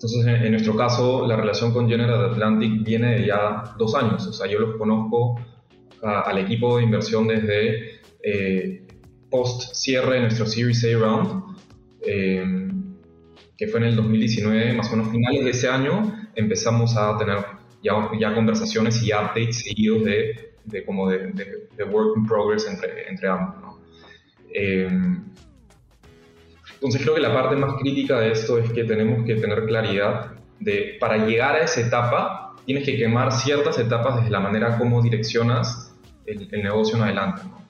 entonces, 0.03 0.25
en, 0.25 0.51
nuestro 0.51 0.75
caso, 0.75 1.27
la 1.27 1.35
relación 1.35 1.71
con 1.71 1.87
General 1.87 2.31
Atlantic 2.31 2.83
viene 2.83 3.19
de 3.19 3.27
ya 3.27 3.75
dos 3.77 3.93
años. 3.93 4.25
O 4.25 4.33
sea, 4.33 4.47
yo 4.47 4.57
los 4.57 4.75
conozco 4.75 5.39
al 6.01 6.39
equipo 6.39 6.77
de 6.77 6.83
inversión 6.85 7.27
desde 7.27 7.99
eh, 8.23 8.87
post 9.29 9.75
cierre 9.75 10.15
de 10.15 10.21
nuestro 10.21 10.47
Series 10.47 10.83
A 10.85 10.97
round, 10.97 11.55
eh, 12.03 12.43
que 13.55 13.67
fue 13.67 13.79
en 13.81 13.85
el 13.85 13.95
2019, 13.95 14.73
más 14.73 14.91
o 14.91 14.95
menos 14.95 15.11
finales 15.11 15.43
de 15.43 15.51
ese 15.51 15.67
año, 15.67 16.29
empezamos 16.33 16.97
a 16.97 17.15
tener 17.19 17.37
ya, 17.83 18.09
ya 18.19 18.33
conversaciones 18.33 19.03
y 19.03 19.13
updates 19.13 19.59
seguidos 19.59 20.03
de, 20.05 20.55
de 20.65 20.83
como 20.83 21.11
de, 21.11 21.27
de, 21.77 21.83
work 21.83 22.17
in 22.17 22.25
progress 22.25 22.67
entre, 22.67 23.07
entre 23.07 23.27
ambos. 23.27 23.75
Eh, 24.51 24.89
entonces 26.81 27.03
creo 27.03 27.13
que 27.13 27.21
la 27.21 27.31
parte 27.31 27.55
más 27.55 27.75
crítica 27.79 28.19
de 28.19 28.31
esto 28.31 28.57
es 28.57 28.71
que 28.71 28.83
tenemos 28.85 29.23
que 29.23 29.35
tener 29.35 29.65
claridad 29.65 30.31
de 30.59 30.97
para 30.99 31.27
llegar 31.27 31.55
a 31.55 31.59
esa 31.59 31.81
etapa 31.81 32.55
tienes 32.65 32.83
que 32.83 32.97
quemar 32.97 33.31
ciertas 33.31 33.77
etapas 33.77 34.15
desde 34.15 34.31
la 34.31 34.39
manera 34.39 34.79
como 34.79 34.99
direccionas 34.99 35.95
el, 36.25 36.47
el 36.51 36.63
negocio 36.63 36.97
en 36.97 37.03
adelante. 37.03 37.43
¿no? 37.45 37.61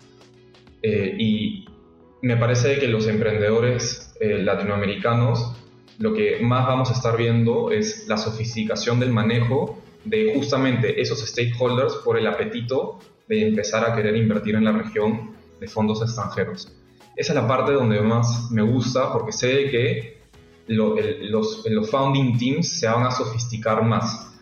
Eh, 0.81 1.15
y 1.19 1.65
me 2.21 2.37
parece 2.37 2.79
que 2.79 2.87
los 2.87 3.07
emprendedores 3.07 4.15
eh, 4.21 4.41
latinoamericanos 4.41 5.57
lo 5.99 6.13
que 6.13 6.39
más 6.41 6.65
vamos 6.65 6.89
a 6.89 6.93
estar 6.93 7.17
viendo 7.17 7.69
es 7.71 8.07
la 8.07 8.17
sofisticación 8.17 8.99
del 8.99 9.11
manejo 9.11 9.81
de 10.05 10.33
justamente 10.35 11.01
esos 11.01 11.19
stakeholders 11.19 11.95
por 11.97 12.17
el 12.17 12.25
apetito 12.25 12.99
de 13.27 13.47
empezar 13.47 13.85
a 13.85 13.93
querer 13.95 14.15
invertir 14.15 14.55
en 14.55 14.63
la 14.63 14.71
región 14.71 15.35
fondos 15.67 16.01
extranjeros. 16.01 16.80
Esa 17.15 17.33
es 17.33 17.35
la 17.35 17.47
parte 17.47 17.73
donde 17.73 18.01
más 18.01 18.49
me 18.51 18.61
gusta 18.61 19.11
porque 19.11 19.31
sé 19.31 19.69
que 19.69 20.21
los, 20.67 21.89
founding 21.89 22.37
teams 22.37 22.79
se 22.79 22.87
van 22.87 23.05
a 23.05 23.11
sofisticar 23.11 23.83
más. 23.83 24.39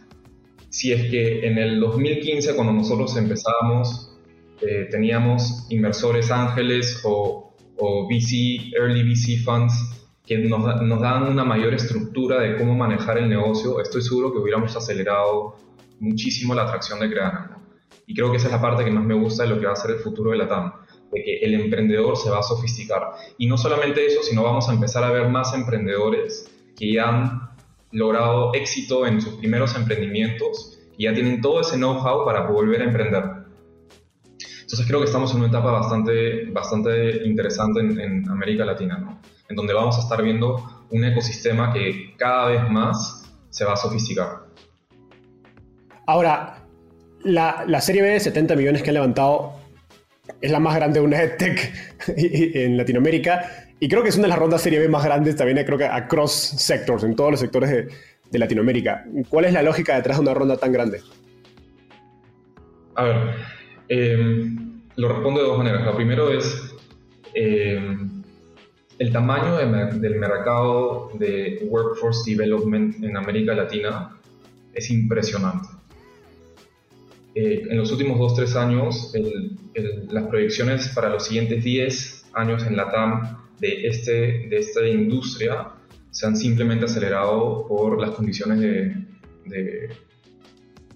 Si 0.69 0.91
es 0.91 1.09
que 1.09 1.47
en 1.47 1.57
el 1.57 1.79
2015, 1.79 2.55
cuando 2.55 2.73
nosotros 2.73 3.15
empezábamos, 3.17 4.15
eh, 4.61 4.87
teníamos 4.91 5.65
inversores 5.69 6.29
ángeles 6.29 7.01
o, 7.03 7.55
o 7.77 8.07
VC, 8.07 8.73
early 8.75 9.03
VC 9.03 9.43
funds 9.43 9.99
que 10.29 10.37
nos, 10.37 11.01
dan 11.01 11.23
una 11.23 11.43
mayor 11.43 11.73
estructura 11.73 12.39
de 12.39 12.55
cómo 12.55 12.75
manejar 12.75 13.17
el 13.17 13.27
negocio, 13.27 13.81
estoy 13.81 14.03
seguro 14.03 14.31
que 14.31 14.37
hubiéramos 14.37 14.75
acelerado 14.75 15.55
muchísimo 15.99 16.53
la 16.53 16.63
atracción 16.63 16.99
de 16.99 17.09
Creana. 17.09 17.57
Y 18.05 18.13
creo 18.13 18.29
que 18.29 18.37
esa 18.37 18.45
es 18.45 18.53
la 18.53 18.61
parte 18.61 18.85
que 18.85 18.91
más 18.91 19.03
me 19.03 19.15
gusta 19.15 19.41
de 19.41 19.49
lo 19.49 19.59
que 19.59 19.65
va 19.65 19.73
a 19.73 19.75
ser 19.75 19.89
el 19.89 19.97
futuro 19.97 20.29
de 20.29 20.37
la 20.37 20.47
TAM, 20.47 20.71
de 21.11 21.23
que 21.23 21.37
el 21.37 21.53
emprendedor 21.53 22.17
se 22.17 22.29
va 22.29 22.39
a 22.39 22.43
sofisticar. 22.43 23.11
Y 23.37 23.47
no 23.47 23.57
solamente 23.57 24.05
eso, 24.05 24.21
sino 24.23 24.43
vamos 24.43 24.69
a 24.69 24.73
empezar 24.73 25.03
a 25.03 25.11
ver 25.11 25.29
más 25.29 25.53
emprendedores 25.53 26.49
que 26.77 26.93
ya 26.93 27.09
han 27.09 27.49
logrado 27.91 28.53
éxito 28.53 29.05
en 29.05 29.21
sus 29.21 29.35
primeros 29.35 29.75
emprendimientos 29.75 30.79
y 30.97 31.05
ya 31.05 31.13
tienen 31.13 31.41
todo 31.41 31.61
ese 31.61 31.77
know-how 31.77 32.25
para 32.25 32.47
volver 32.47 32.81
a 32.81 32.85
emprender. 32.85 33.23
Entonces 34.61 34.85
creo 34.85 34.99
que 34.99 35.07
estamos 35.07 35.31
en 35.31 35.37
una 35.37 35.47
etapa 35.47 35.71
bastante, 35.71 36.45
bastante 36.51 37.25
interesante 37.25 37.79
en, 37.79 37.99
en 37.99 38.29
América 38.29 38.65
Latina, 38.65 38.97
¿no? 38.99 39.19
en 39.49 39.55
donde 39.55 39.73
vamos 39.73 39.97
a 39.97 40.01
estar 40.01 40.21
viendo 40.21 40.85
un 40.91 41.03
ecosistema 41.03 41.73
que 41.73 42.13
cada 42.17 42.49
vez 42.49 42.69
más 42.69 43.27
se 43.49 43.65
va 43.65 43.73
a 43.73 43.77
sofisticar. 43.77 44.45
Ahora, 46.05 46.63
la, 47.23 47.63
la 47.67 47.81
serie 47.81 48.01
B 48.01 48.09
de 48.09 48.19
70 48.19 48.55
millones 48.55 48.83
que 48.83 48.89
han 48.89 48.95
levantado 48.95 49.58
es 50.41 50.51
la 50.51 50.59
más 50.59 50.75
grande 50.75 50.99
de 50.99 51.05
una 51.05 51.21
EdTech 51.23 51.73
en 52.17 52.77
Latinoamérica 52.77 53.69
y 53.79 53.87
creo 53.87 54.03
que 54.03 54.09
es 54.09 54.15
una 54.15 54.23
de 54.23 54.29
las 54.29 54.39
rondas 54.39 54.61
serie 54.61 54.79
B 54.79 54.89
más 54.89 55.05
grandes 55.05 55.35
también, 55.35 55.65
creo 55.65 55.77
que 55.77 55.85
across 55.85 56.33
sectors, 56.33 57.03
en 57.03 57.15
todos 57.15 57.31
los 57.31 57.39
sectores 57.39 57.69
de, 57.69 58.39
Latinoamérica. 58.39 59.05
¿Cuál 59.27 59.45
es 59.45 59.53
la 59.53 59.63
lógica 59.63 59.95
detrás 59.95 60.17
de 60.17 60.21
una 60.21 60.35
ronda 60.35 60.55
tan 60.57 60.71
grande? 60.71 61.01
A 62.93 63.03
ver, 63.03 63.15
eh, 63.87 64.45
lo 64.97 65.07
respondo 65.07 65.39
de 65.39 65.47
dos 65.47 65.57
maneras. 65.57 65.83
La 65.83 65.95
primero 65.95 66.31
es 66.31 66.75
eh, 67.33 67.97
el 68.99 69.11
tamaño 69.11 69.55
del 69.55 70.15
mercado 70.19 71.09
de 71.15 71.65
workforce 71.69 72.29
development 72.29 73.03
en 73.03 73.17
América 73.17 73.55
Latina 73.55 74.15
es 74.73 74.91
impresionante. 74.91 75.69
Eh, 77.41 77.65
en 77.69 77.77
los 77.77 77.89
últimos 77.93 78.19
2-3 78.19 78.55
años, 78.57 79.13
las 80.09 80.27
proyecciones 80.27 80.89
para 80.89 81.07
los 81.07 81.23
siguientes 81.23 81.63
10 81.63 82.31
años 82.33 82.67
en 82.67 82.75
la 82.75 82.91
TAM 82.91 83.37
de, 83.61 83.87
este, 83.87 84.11
de 84.49 84.57
esta 84.57 84.85
industria 84.85 85.69
se 86.11 86.27
han 86.27 86.35
simplemente 86.35 86.83
acelerado 86.83 87.65
por 87.65 87.97
las 87.97 88.09
condiciones 88.09 88.59
de, 88.59 89.89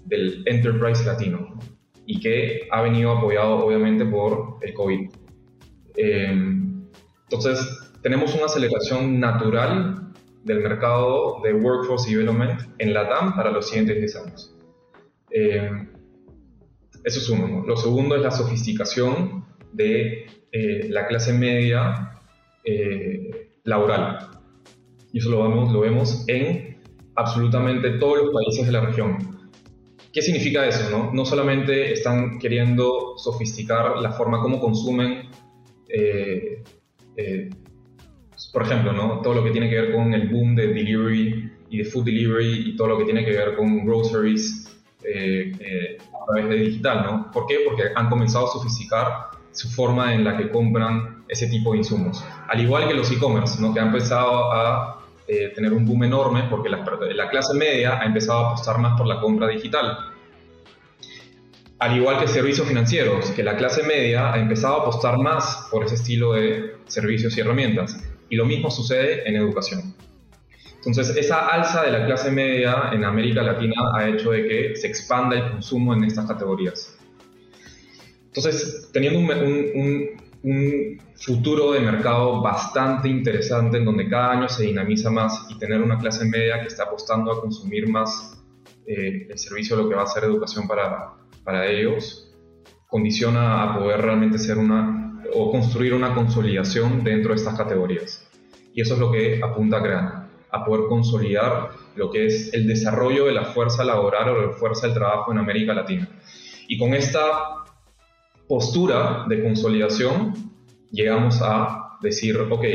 del 0.03 0.43
enterprise 0.45 1.05
latino 1.05 1.57
y 2.05 2.19
que 2.19 2.67
ha 2.71 2.81
venido 2.81 3.13
apoyado 3.13 3.65
obviamente 3.65 4.05
por 4.05 4.57
el 4.63 4.73
COVID. 4.73 5.11
Eh, 5.95 6.29
entonces, 7.29 7.93
tenemos 8.01 8.35
una 8.35 8.47
aceleración 8.47 9.17
natural 9.17 10.11
del 10.43 10.59
mercado 10.59 11.39
de 11.41 11.53
workforce 11.53 12.11
development 12.11 12.59
en 12.79 12.93
la 12.93 13.07
TAM 13.07 13.33
para 13.33 13.49
los 13.49 13.69
siguientes 13.69 13.95
10 13.95 14.15
años. 14.17 14.57
Eh, 15.31 15.92
eso 17.03 17.19
es 17.19 17.29
uno. 17.29 17.63
Lo 17.65 17.75
segundo 17.75 18.15
es 18.15 18.21
la 18.21 18.31
sofisticación 18.31 19.45
de 19.71 20.25
eh, 20.51 20.87
la 20.89 21.07
clase 21.07 21.33
media 21.33 22.21
eh, 22.63 23.49
laboral. 23.63 24.29
Y 25.11 25.19
eso 25.19 25.29
lo 25.29 25.43
vemos, 25.43 25.71
lo 25.71 25.81
vemos 25.81 26.23
en 26.27 26.81
absolutamente 27.15 27.91
todos 27.91 28.25
los 28.25 28.33
países 28.33 28.65
de 28.65 28.71
la 28.71 28.81
región. 28.81 29.17
¿Qué 30.11 30.21
significa 30.21 30.65
eso? 30.67 30.89
No, 30.89 31.11
no 31.11 31.25
solamente 31.25 31.91
están 31.91 32.39
queriendo 32.39 33.15
sofisticar 33.17 33.97
la 33.97 34.11
forma 34.11 34.41
como 34.41 34.59
consumen 34.59 35.29
por 38.53 38.61
ejemplo, 38.61 38.93
¿no? 38.93 39.19
todo 39.21 39.33
lo 39.33 39.43
que 39.43 39.49
tiene 39.49 39.67
que 39.67 39.81
ver 39.81 39.91
con 39.91 40.13
el 40.13 40.29
boom 40.29 40.55
de 40.55 40.67
delivery 40.67 41.51
y 41.71 41.77
de 41.79 41.85
food 41.85 42.05
delivery 42.05 42.69
y 42.69 42.75
todo 42.75 42.89
lo 42.89 42.97
que 42.99 43.05
tiene 43.05 43.25
que 43.25 43.31
ver 43.31 43.55
con 43.55 43.83
groceries 43.83 44.79
eh, 45.03 45.51
eh, 45.59 45.97
a 46.23 46.25
través 46.25 46.49
de 46.49 46.55
digital. 46.55 47.05
¿no? 47.05 47.31
¿Por 47.31 47.45
qué? 47.45 47.59
Porque 47.65 47.83
han 47.95 48.09
comenzado 48.09 48.47
a 48.47 48.51
sofisticar 48.51 49.07
su 49.51 49.69
forma 49.69 50.13
en 50.13 50.23
la 50.23 50.35
que 50.35 50.49
compran 50.49 51.23
ese 51.27 51.47
tipo 51.47 51.71
de 51.71 51.79
insumos. 51.79 52.23
Al 52.47 52.59
igual 52.59 52.87
que 52.87 52.93
los 52.93 53.11
e-commerce, 53.11 53.61
¿no? 53.61 53.73
que 53.73 53.79
han 53.79 53.87
empezado 53.87 54.51
a 54.51 54.99
eh, 55.27 55.51
tener 55.55 55.71
un 55.73 55.85
boom 55.85 56.03
enorme 56.03 56.43
porque 56.49 56.69
la, 56.69 56.83
la 57.15 57.29
clase 57.29 57.53
media 57.53 57.99
ha 58.01 58.05
empezado 58.05 58.39
a 58.39 58.47
apostar 58.49 58.79
más 58.79 58.97
por 58.97 59.07
la 59.07 59.19
compra 59.21 59.47
digital. 59.47 59.97
Al 61.79 61.97
igual 61.97 62.19
que 62.19 62.27
servicios 62.27 62.67
financieros, 62.67 63.31
que 63.31 63.43
la 63.43 63.55
clase 63.57 63.83
media 63.83 64.33
ha 64.33 64.39
empezado 64.39 64.75
a 64.75 64.81
apostar 64.81 65.17
más 65.17 65.67
por 65.69 65.85
ese 65.85 65.95
estilo 65.95 66.33
de 66.33 66.77
servicios 66.85 67.37
y 67.37 67.41
herramientas. 67.41 67.97
Y 68.29 68.35
lo 68.35 68.45
mismo 68.45 68.71
sucede 68.71 69.27
en 69.27 69.35
educación. 69.35 69.93
Entonces, 70.85 71.15
esa 71.15 71.47
alza 71.47 71.83
de 71.83 71.91
la 71.91 72.05
clase 72.05 72.29
media 72.29 72.89
en 72.91 73.05
América 73.05 73.41
Latina 73.41 73.75
ha 73.93 74.09
hecho 74.09 74.31
de 74.31 74.47
que 74.47 74.75
se 74.75 74.87
expanda 74.87 75.37
el 75.37 75.51
consumo 75.51 75.93
en 75.93 76.03
estas 76.03 76.25
categorías. 76.27 76.97
Entonces, 78.27 78.89
teniendo 78.91 79.19
un, 79.19 80.21
futuro 81.15 81.71
de 81.71 81.79
mercado 81.79 82.41
bastante 82.41 83.07
interesante 83.07 83.77
en 83.77 83.85
donde 83.85 84.09
cada 84.09 84.31
año 84.31 84.49
se 84.49 84.63
dinamiza 84.63 85.09
más 85.09 85.45
y 85.49 85.57
tener 85.57 85.81
una 85.81 85.97
clase 85.97 86.25
media 86.25 86.59
que 86.59 86.67
está 86.67 86.83
apostando 86.83 87.31
a 87.31 87.39
consumir 87.39 87.87
más 87.87 88.43
eh, 88.85 89.27
el 89.29 89.39
servicio 89.39 89.77
lo 89.77 89.87
que 89.87 89.95
va 89.95 90.03
a 90.03 90.07
ser 90.07 90.25
educación 90.25 90.67
para, 90.67 91.13
para 91.45 91.65
ellos, 91.67 92.29
condiciona 92.87 93.63
a 93.63 93.79
poder 93.79 94.01
realmente 94.01 94.37
ser 94.37 94.57
una 94.57 95.21
o 95.33 95.49
construir 95.49 95.93
una 95.93 96.13
consolidación 96.13 97.05
dentro 97.05 97.29
de 97.29 97.37
estas 97.37 97.57
categorías. 97.57 98.29
Y 98.73 98.81
eso 98.81 98.95
es 98.95 98.99
lo 98.99 99.11
que 99.11 99.39
apunta 99.41 99.77
a 99.77 99.81
crear, 99.81 100.22
a 100.53 100.63
poder 100.63 100.87
consolidar 100.87 101.71
lo 101.95 102.11
que 102.11 102.27
es 102.27 102.53
el 102.53 102.67
desarrollo 102.67 103.25
de 103.25 103.33
la 103.33 103.45
fuerza 103.45 103.83
laboral 103.83 104.29
o 104.29 104.47
la 104.47 104.53
fuerza 104.53 104.85
del 104.85 104.95
trabajo 104.95 105.31
en 105.31 105.39
América 105.39 105.73
Latina. 105.73 106.07
Y 106.67 106.77
con 106.77 106.93
esta 106.93 107.63
postura 108.47 109.25
de 109.27 109.43
consolidación 109.43 110.33
llegamos 110.91 111.41
a 111.41 111.97
decir, 112.01 112.37
ok, 112.37 112.65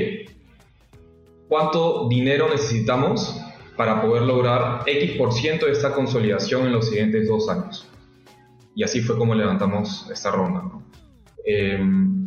¿cuánto 1.49 2.09
dinero 2.09 2.49
necesitamos 2.51 3.41
para 3.77 4.03
poder 4.03 4.23
lograr 4.23 4.83
X 4.85 5.13
por 5.13 5.33
ciento 5.33 5.67
de 5.67 5.73
esta 5.73 5.95
consolidación 5.95 6.67
en 6.67 6.73
los 6.73 6.89
siguientes 6.89 7.29
dos 7.29 7.49
años? 7.49 7.89
Y 8.75 8.83
así 8.83 9.01
fue 9.01 9.17
como 9.17 9.37
levantamos 9.37 10.11
esta 10.11 10.33
ronda. 10.33 10.65
Em, 11.45 12.25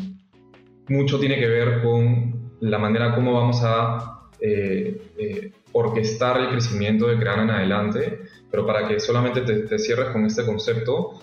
mucho 0.87 1.19
tiene 1.19 1.37
que 1.37 1.47
ver 1.47 1.81
con 1.83 2.51
la 2.61 2.77
manera 2.77 3.13
como 3.15 3.33
vamos 3.33 3.61
a 3.63 4.20
eh, 4.41 5.01
eh, 5.17 5.51
orquestar 5.71 6.39
el 6.41 6.49
crecimiento 6.49 7.07
de 7.07 7.17
Creana 7.17 7.43
en 7.43 7.49
adelante, 7.51 8.19
pero 8.49 8.65
para 8.65 8.87
que 8.87 8.99
solamente 8.99 9.41
te, 9.41 9.79
cierres 9.79 10.09
con 10.09 10.25
este 10.25 10.45
concepto, 10.45 11.21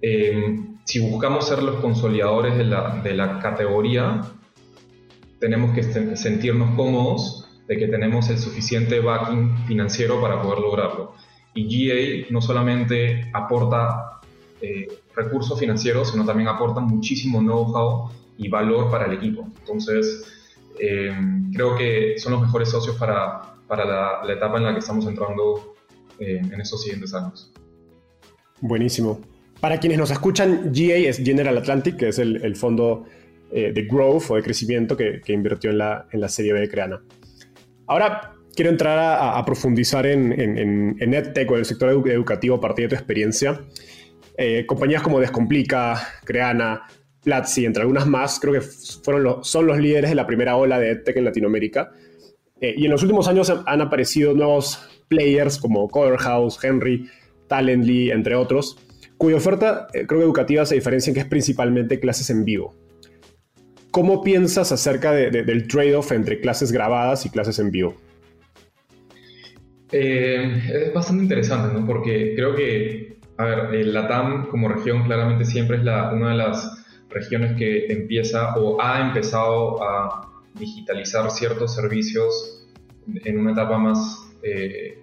em, 0.00 0.78
si 0.84 0.98
buscamos 0.98 1.46
ser 1.46 1.62
los 1.62 1.76
consolidadores 1.76 2.56
de 2.56 2.64
la, 2.64 3.00
de 3.02 3.14
la 3.14 3.38
categoría, 3.38 4.22
tenemos 5.38 5.74
que 5.74 5.82
sentirnos 6.16 6.74
cómodos 6.74 7.44
de 7.68 7.76
que 7.76 7.88
tenemos 7.88 8.28
el 8.30 8.38
suficiente 8.38 9.00
backing 9.00 9.66
financiero 9.66 10.20
para 10.20 10.40
poder 10.42 10.60
lograrlo. 10.60 11.14
Y 11.54 11.64
GA 11.68 12.26
no 12.30 12.40
solamente 12.40 13.30
aporta 13.32 14.20
eh, 14.60 14.88
recursos 15.14 15.58
financieros, 15.58 16.10
sino 16.10 16.24
también 16.24 16.48
aporta 16.48 16.80
muchísimo 16.80 17.40
know-how 17.40 18.10
y 18.38 18.48
valor 18.48 18.90
para 18.90 19.06
el 19.06 19.12
equipo. 19.12 19.46
Entonces, 19.60 20.43
eh, 20.78 21.12
creo 21.52 21.76
que 21.76 22.14
son 22.18 22.32
los 22.32 22.42
mejores 22.42 22.70
socios 22.70 22.96
para, 22.96 23.54
para 23.66 23.84
la, 24.24 24.32
etapa 24.32 24.58
en 24.58 24.64
la 24.64 24.72
que 24.72 24.80
estamos 24.80 25.06
entrando 25.06 25.74
eh, 26.18 26.40
en 26.42 26.60
estos 26.60 26.82
siguientes 26.82 27.14
años. 27.14 27.52
Buenísimo. 28.60 29.20
Para 29.60 29.78
quienes 29.78 29.98
nos 29.98 30.10
escuchan, 30.10 30.72
GA 30.72 30.94
es 30.94 31.18
General 31.18 31.56
Atlantic, 31.56 31.96
que 31.96 32.08
es 32.08 32.18
el, 32.18 32.56
fondo 32.56 33.04
eh, 33.50 33.72
de 33.72 33.82
growth 33.84 34.30
o 34.30 34.36
de 34.36 34.42
crecimiento 34.42 34.96
que, 34.96 35.22
invirtió 35.28 35.70
en 35.70 35.78
la, 35.78 36.06
en 36.12 36.20
la 36.20 36.28
serie 36.28 36.52
B 36.52 36.60
de 36.60 36.68
Creana. 36.68 37.02
Ahora 37.86 38.32
quiero 38.54 38.70
entrar 38.70 38.98
a, 38.98 39.42
profundizar 39.44 40.06
en, 40.06 40.32
en, 40.38 40.96
en, 41.00 41.14
EdTech 41.14 41.50
o 41.50 41.54
en 41.54 41.60
el 41.60 41.64
sector 41.64 41.88
educativo 41.90 42.56
a 42.56 42.60
partir 42.60 42.84
de 42.84 42.88
tu 42.90 42.94
experiencia. 42.96 43.60
compañías 44.66 45.02
como 45.02 45.18
Descomplica, 45.18 46.08
Creana, 46.24 46.82
Platzi, 47.24 47.64
entre 47.64 47.82
algunas 47.82 48.06
más, 48.06 48.38
creo 48.38 48.52
que 48.52 48.60
fueron 48.60 49.42
son 49.42 49.66
los 49.66 49.78
líderes 49.78 50.10
de 50.10 50.16
la 50.16 50.26
primera 50.26 50.56
ola 50.56 50.78
de 50.78 50.90
EdTech 50.90 51.16
en 51.16 51.24
Latinoamérica. 51.24 51.90
Eh, 52.60 52.74
y 52.76 52.84
en 52.84 52.90
los 52.90 53.02
últimos 53.02 53.26
años 53.26 53.52
han 53.66 53.80
aparecido 53.80 54.34
nuevos 54.34 54.80
players 55.08 55.58
como 55.58 55.88
Coderhouse, 55.88 56.62
Henry, 56.62 57.08
Talently, 57.48 58.10
entre 58.10 58.34
otros, 58.34 58.78
cuya 59.16 59.36
oferta 59.36 59.88
eh, 59.92 60.06
creo 60.06 60.20
que 60.20 60.26
educativa 60.26 60.64
se 60.64 60.74
diferencia 60.74 61.10
en 61.10 61.14
que 61.14 61.20
es 61.20 61.26
principalmente 61.26 61.98
clases 61.98 62.30
en 62.30 62.44
vivo. 62.44 62.74
¿cómo 63.94 64.24
piensas 64.24 64.72
acerca 64.72 65.12
del 65.12 65.68
trade-off 65.68 66.10
entre 66.10 66.40
clases 66.40 66.72
grabadas 66.72 67.26
y 67.26 67.30
clases 67.30 67.60
en 67.60 67.70
vivo? 67.70 67.94
Eh, 69.92 70.88
es 70.88 70.92
bastante 70.92 71.22
interesante, 71.22 71.72
¿no? 71.72 71.86
Porque 71.86 72.32
creo 72.34 72.56
que, 72.56 73.18
a 73.38 73.44
ver, 73.44 73.74
el 73.76 73.94
LATAM 73.94 74.48
como 74.48 74.68
región 74.68 75.04
claramente 75.04 75.44
siempre 75.44 75.76
es 75.76 75.84
la, 75.84 76.10
una 76.12 76.30
de 76.30 76.36
las 76.38 76.83
regiones 77.14 77.56
que 77.56 77.86
empieza 77.86 78.54
o 78.56 78.80
ha 78.80 79.00
empezado 79.00 79.82
a 79.82 80.42
digitalizar 80.54 81.30
ciertos 81.30 81.74
servicios 81.74 82.66
en 83.06 83.38
una 83.38 83.52
etapa 83.52 83.78
más, 83.78 84.28
eh, 84.42 84.98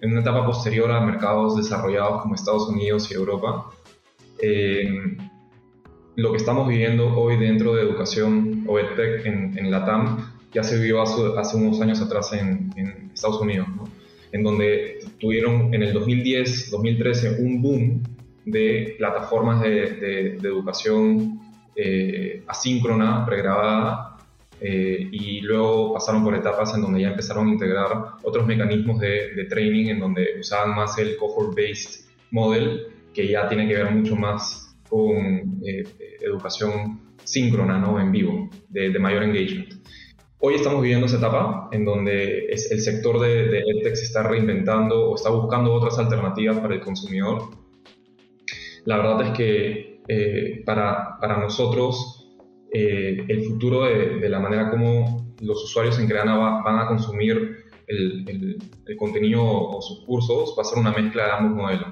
en 0.00 0.10
una 0.10 0.20
etapa 0.20 0.46
posterior 0.46 0.90
a 0.90 1.00
mercados 1.00 1.56
desarrollados 1.56 2.22
como 2.22 2.34
Estados 2.34 2.68
Unidos 2.68 3.10
y 3.10 3.14
Europa. 3.14 3.70
Eh, 4.40 5.16
lo 6.16 6.30
que 6.32 6.36
estamos 6.36 6.68
viviendo 6.68 7.14
hoy 7.14 7.36
dentro 7.36 7.74
de 7.74 7.82
educación 7.82 8.64
o 8.66 8.78
EdTech 8.78 9.26
en, 9.26 9.58
en 9.58 9.70
LATAM 9.70 10.40
ya 10.52 10.64
se 10.64 10.76
vivió 10.78 11.00
hace, 11.02 11.56
unos 11.56 11.80
años 11.80 12.00
atrás 12.00 12.32
en, 12.32 13.10
Estados 13.14 13.40
Unidos, 13.40 13.66
en 14.32 14.42
donde 14.42 14.98
tuvieron 15.18 15.74
en 15.74 15.82
el 15.82 15.92
2010, 15.92 16.70
2013 16.70 17.42
un 17.42 17.60
boom 17.60 18.02
de 18.44 18.94
plataformas 18.98 19.60
de, 19.62 20.36
educación 20.36 21.40
eh, 21.74 22.42
asíncrona, 22.46 23.24
pregrabada, 23.26 24.10
eh, 24.60 25.08
y 25.10 25.40
luego 25.40 25.94
pasaron 25.94 26.22
por 26.22 26.34
etapas 26.34 26.74
en 26.74 26.82
donde 26.82 27.00
ya 27.00 27.08
empezaron 27.08 27.48
a 27.48 27.52
integrar 27.52 27.88
otros 28.22 28.46
mecanismos 28.46 29.00
de, 29.00 29.46
training 29.48 29.86
en 29.86 30.00
donde 30.00 30.36
usaban 30.38 30.74
más 30.74 30.98
el 30.98 31.16
cohort-based 31.16 32.10
model, 32.30 32.86
que 33.14 33.26
ya 33.28 33.48
tiene 33.48 33.66
que 33.66 33.74
ver 33.74 33.90
mucho 33.90 34.16
más 34.16 34.76
con 34.88 35.60
eh, 35.64 35.84
educación 36.20 37.00
síncrona, 37.24 37.78
¿no? 37.78 37.98
en 38.00 38.12
vivo, 38.12 38.50
de, 38.68 38.90
mayor 38.98 39.22
engagement. 39.22 39.74
Hoy 40.40 40.54
estamos 40.54 40.82
viviendo 40.82 41.06
esa 41.06 41.18
etapa 41.18 41.68
en 41.72 41.84
donde 41.84 42.46
es, 42.46 42.70
el 42.70 42.80
sector 42.80 43.20
de, 43.20 43.48
de 43.48 43.58
EdTech 43.58 43.94
se 43.94 44.04
está 44.04 44.22
reinventando 44.22 45.10
o 45.10 45.14
está 45.14 45.30
buscando 45.30 45.72
otras 45.72 45.98
alternativas 45.98 46.58
para 46.58 46.74
el 46.74 46.80
consumidor. 46.80 47.50
La 48.84 48.96
verdad 48.96 49.22
es 49.28 49.30
que 49.36 50.02
eh, 50.08 50.62
para, 50.64 51.18
para, 51.20 51.38
nosotros 51.38 52.28
eh, 52.72 53.24
el 53.28 53.44
futuro 53.44 53.84
de, 53.84 54.28
la 54.28 54.40
manera 54.40 54.70
como 54.70 55.34
los 55.40 55.64
usuarios 55.64 55.98
en 55.98 56.06
Creana 56.06 56.36
van 56.36 56.78
a 56.78 56.86
consumir 56.86 57.64
el, 57.86 58.58
el, 58.86 58.96
contenido 58.96 59.42
o 59.44 59.80
sus 59.82 60.04
cursos 60.04 60.54
va 60.58 60.62
a 60.62 60.64
ser 60.64 60.78
una 60.78 60.92
mezcla 60.92 61.26
de 61.26 61.30
ambos 61.32 61.56
modelos. 61.56 61.88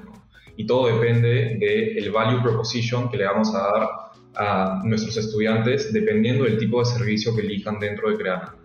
Y 0.57 0.67
todo 0.67 0.89
depende 0.89 1.57
del 1.61 2.11
value 2.11 2.43
proposition 2.43 3.09
que 3.09 3.17
le 3.17 3.25
vamos 3.27 3.55
a 3.55 3.59
dar 3.59 3.89
a 4.35 4.83
nuestros 4.85 5.17
estudiantes 5.17 5.93
dependiendo 5.93 6.45
del 6.45 6.59
tipo 6.59 6.81
de 6.81 6.87
servicio 6.87 7.35
que 7.35 7.43
elijan 7.43 7.79
dentro 7.79 8.11
de 8.11 8.17
Creana. 8.17 8.58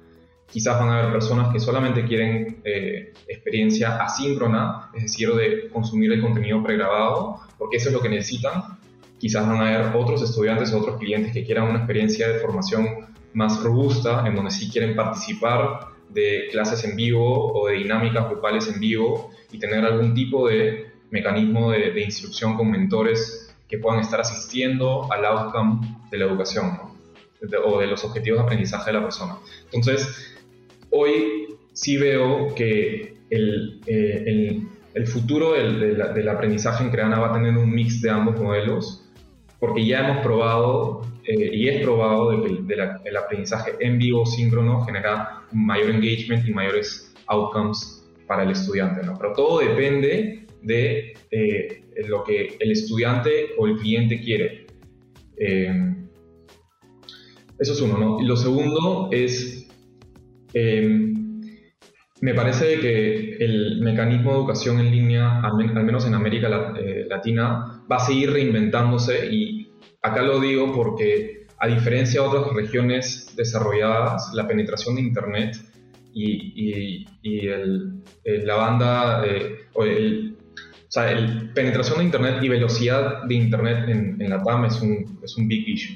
Quizás 0.51 0.79
van 0.79 0.89
a 0.89 0.99
haber 0.99 1.11
personas 1.11 1.51
que 1.51 1.59
solamente 1.59 2.05
quieren 2.05 2.61
eh, 2.63 3.13
experiencia 3.27 3.97
asíncrona, 3.97 4.89
es 4.93 5.03
decir, 5.03 5.33
de 5.33 5.69
consumir 5.69 6.11
el 6.11 6.21
contenido 6.21 6.61
pregrabado, 6.63 7.39
porque 7.57 7.77
eso 7.77 7.89
es 7.89 7.95
lo 7.95 8.01
que 8.01 8.09
necesitan. 8.09 8.77
Quizás 9.17 9.47
van 9.47 9.61
a 9.61 9.67
haber 9.67 9.95
otros 9.95 10.21
estudiantes 10.21 10.71
o 10.73 10.79
otros 10.79 10.99
clientes 10.99 11.33
que 11.33 11.43
quieran 11.43 11.69
una 11.69 11.79
experiencia 11.79 12.27
de 12.27 12.39
formación 12.39 13.13
más 13.33 13.63
robusta, 13.63 14.27
en 14.27 14.35
donde 14.35 14.51
sí 14.51 14.69
quieren 14.69 14.95
participar 14.95 15.87
de 16.09 16.47
clases 16.51 16.83
en 16.83 16.95
vivo 16.95 17.51
o 17.53 17.67
de 17.67 17.75
dinámicas 17.75 18.29
grupales 18.29 18.67
en 18.67 18.79
vivo 18.79 19.31
y 19.51 19.59
tener 19.59 19.83
algún 19.83 20.13
tipo 20.13 20.47
de 20.47 20.91
mecanismo 21.09 21.71
de, 21.71 22.01
instrucción 22.01 22.55
con 22.55 22.71
mentores 22.71 23.55
que 23.67 23.77
puedan 23.77 23.99
estar 23.99 24.19
asistiendo 24.21 25.11
al 25.11 25.25
outcome 25.25 25.99
de 26.11 26.17
la 26.17 26.25
educación 26.25 26.79
o 27.65 27.79
de 27.79 27.87
los 27.87 28.03
objetivos 28.03 28.39
de 28.39 28.43
aprendizaje 28.43 28.91
de 28.91 28.93
la 28.93 29.03
persona. 29.03 29.37
Entonces, 29.65 30.32
hoy 30.93 31.57
sí 31.73 31.97
veo 31.97 32.53
que 32.55 33.15
el, 33.29 33.81
eh, 33.87 34.61
el, 34.93 35.07
futuro 35.07 35.53
del, 35.53 35.97
del, 35.97 36.29
aprendizaje 36.29 36.83
en 36.83 36.91
Creana 36.91 37.19
va 37.19 37.29
a 37.29 37.33
tener 37.33 37.57
un 37.57 37.73
mix 37.73 38.01
de 38.01 38.09
ambos 38.09 38.39
modelos, 38.39 39.09
porque 39.59 39.85
ya 39.85 40.07
hemos 40.07 40.23
probado 40.23 41.01
eh, 41.25 41.49
y 41.53 41.67
es 41.67 41.81
probado 41.81 42.31
de 42.31 42.47
que 42.47 43.09
el 43.09 43.17
aprendizaje 43.17 43.71
en 43.79 43.97
vivo 43.97 44.25
síncrono 44.25 44.81
genera 44.85 45.43
mayor 45.51 45.91
engagement 45.91 46.47
y 46.47 46.53
mayores 46.53 47.13
outcomes 47.27 48.03
para 48.27 48.43
el 48.43 48.51
estudiante, 48.51 49.03
¿no? 49.03 49.17
Pero 49.17 49.33
todo 49.33 49.59
depende 49.59 50.45
de 50.61 51.13
eh, 51.31 51.83
lo 52.07 52.23
que 52.23 52.57
el 52.59 52.71
estudiante 52.71 53.49
o 53.57 53.67
el 53.67 53.77
cliente 53.77 54.19
quiere. 54.19 54.67
Eh, 55.37 55.95
eso 57.59 57.73
es 57.73 57.81
uno, 57.81 57.97
¿no? 57.97 58.21
Y 58.21 58.25
lo 58.25 58.35
segundo 58.35 59.09
es, 59.11 59.62
eh, 60.53 61.13
me 62.21 62.33
parece 62.33 62.79
que 62.79 63.37
el 63.37 63.81
mecanismo 63.81 64.31
de 64.31 64.37
educación 64.37 64.79
en 64.79 64.91
línea, 64.91 65.41
al, 65.41 65.55
menos 65.83 66.05
en 66.05 66.13
América 66.13 66.73
eh, 66.79 67.05
Latina, 67.09 67.83
va 67.91 67.97
a 67.97 67.99
seguir 67.99 68.31
reinventándose 68.31 69.27
y 69.31 69.67
acá 70.01 70.21
lo 70.21 70.39
digo 70.39 70.71
porque 70.73 71.47
a 71.59 71.67
diferencia 71.67 72.21
de 72.21 72.27
otras 72.27 72.53
regiones 72.53 73.33
desarrolladas, 73.35 74.31
la 74.33 74.47
penetración 74.47 74.95
de 74.95 75.01
Internet 75.01 75.57
y, 76.13 77.05
la 78.23 78.55
banda 78.55 79.23
o 79.73 79.83
el, 79.83 80.33
o 80.93 80.95
sea, 80.95 81.11
el 81.11 81.49
penetración 81.53 81.97
de 81.97 82.03
Internet 82.03 82.35
y 82.43 82.49
velocidad 82.49 83.23
de 83.23 83.33
Internet 83.33 83.89
en, 83.89 84.29
la 84.29 84.43
TAM 84.43 84.65
es 84.65 84.79
un, 84.79 85.19
es 85.23 85.35
un 85.37 85.47
big 85.47 85.67
issue. 85.67 85.95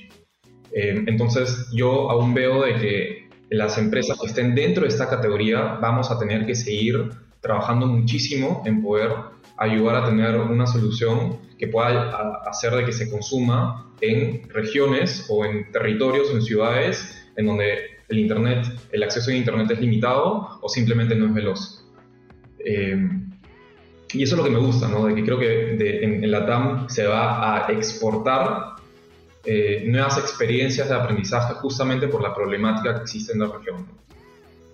Eh, 0.73 1.03
entonces, 1.05 1.69
yo 1.71 2.09
aún 2.09 2.33
veo 2.33 2.63
de 2.63 2.73
que 2.77 3.16
las 3.49 3.77
empresas 3.77 4.17
que 4.19 4.27
estén 4.27 4.55
dentro 4.55 4.83
de 4.83 4.89
esta 4.89 5.09
categoría 5.09 5.77
vamos 5.81 6.11
a 6.11 6.19
tener 6.19 6.45
que 6.45 6.55
seguir 6.55 7.09
trabajando 7.41 7.87
muchísimo 7.87 8.63
en 8.65 8.81
poder 8.81 9.11
ayudar 9.57 9.95
a 9.95 10.05
tener 10.05 10.35
una 10.37 10.67
solución 10.67 11.39
que 11.57 11.67
pueda 11.67 12.11
hacer 12.45 12.73
de 12.73 12.85
que 12.85 12.91
se 12.91 13.09
consuma 13.09 13.93
en 14.01 14.47
regiones 14.49 15.25
o 15.29 15.45
en 15.45 15.71
territorios 15.71 16.29
o 16.29 16.35
en 16.35 16.41
ciudades 16.41 17.23
en 17.35 17.45
donde 17.47 17.77
el 18.09 18.19
internet, 18.19 18.65
el 18.91 19.03
acceso 19.03 19.31
a 19.31 19.33
internet 19.33 19.71
es 19.71 19.79
limitado 19.79 20.59
o 20.61 20.69
simplemente 20.69 21.15
no 21.15 21.27
es 21.27 21.33
veloz. 21.33 21.85
Eh, 22.59 23.09
y 24.13 24.23
eso 24.23 24.35
es 24.35 24.37
lo 24.37 24.43
que 24.43 24.49
me 24.49 24.59
gusta, 24.59 24.87
¿no? 24.87 25.05
De 25.05 25.15
que 25.15 25.23
creo 25.23 25.37
que 25.37 26.03
en, 26.03 26.31
la 26.31 26.45
TAM 26.45 26.89
se 26.89 27.05
va 27.05 27.67
a 27.67 27.71
exportar 27.71 28.76
eh, 29.49 29.83
nuevas 29.87 30.17
experiencias 30.17 30.89
de 30.89 30.95
aprendizaje 30.95 31.53
justamente 31.55 32.09
por 32.09 32.21
la 32.21 32.35
problemática 32.35 32.95
que 32.95 33.01
existe 33.01 33.31
en 33.31 33.39
la 33.39 33.47
región. 33.47 33.87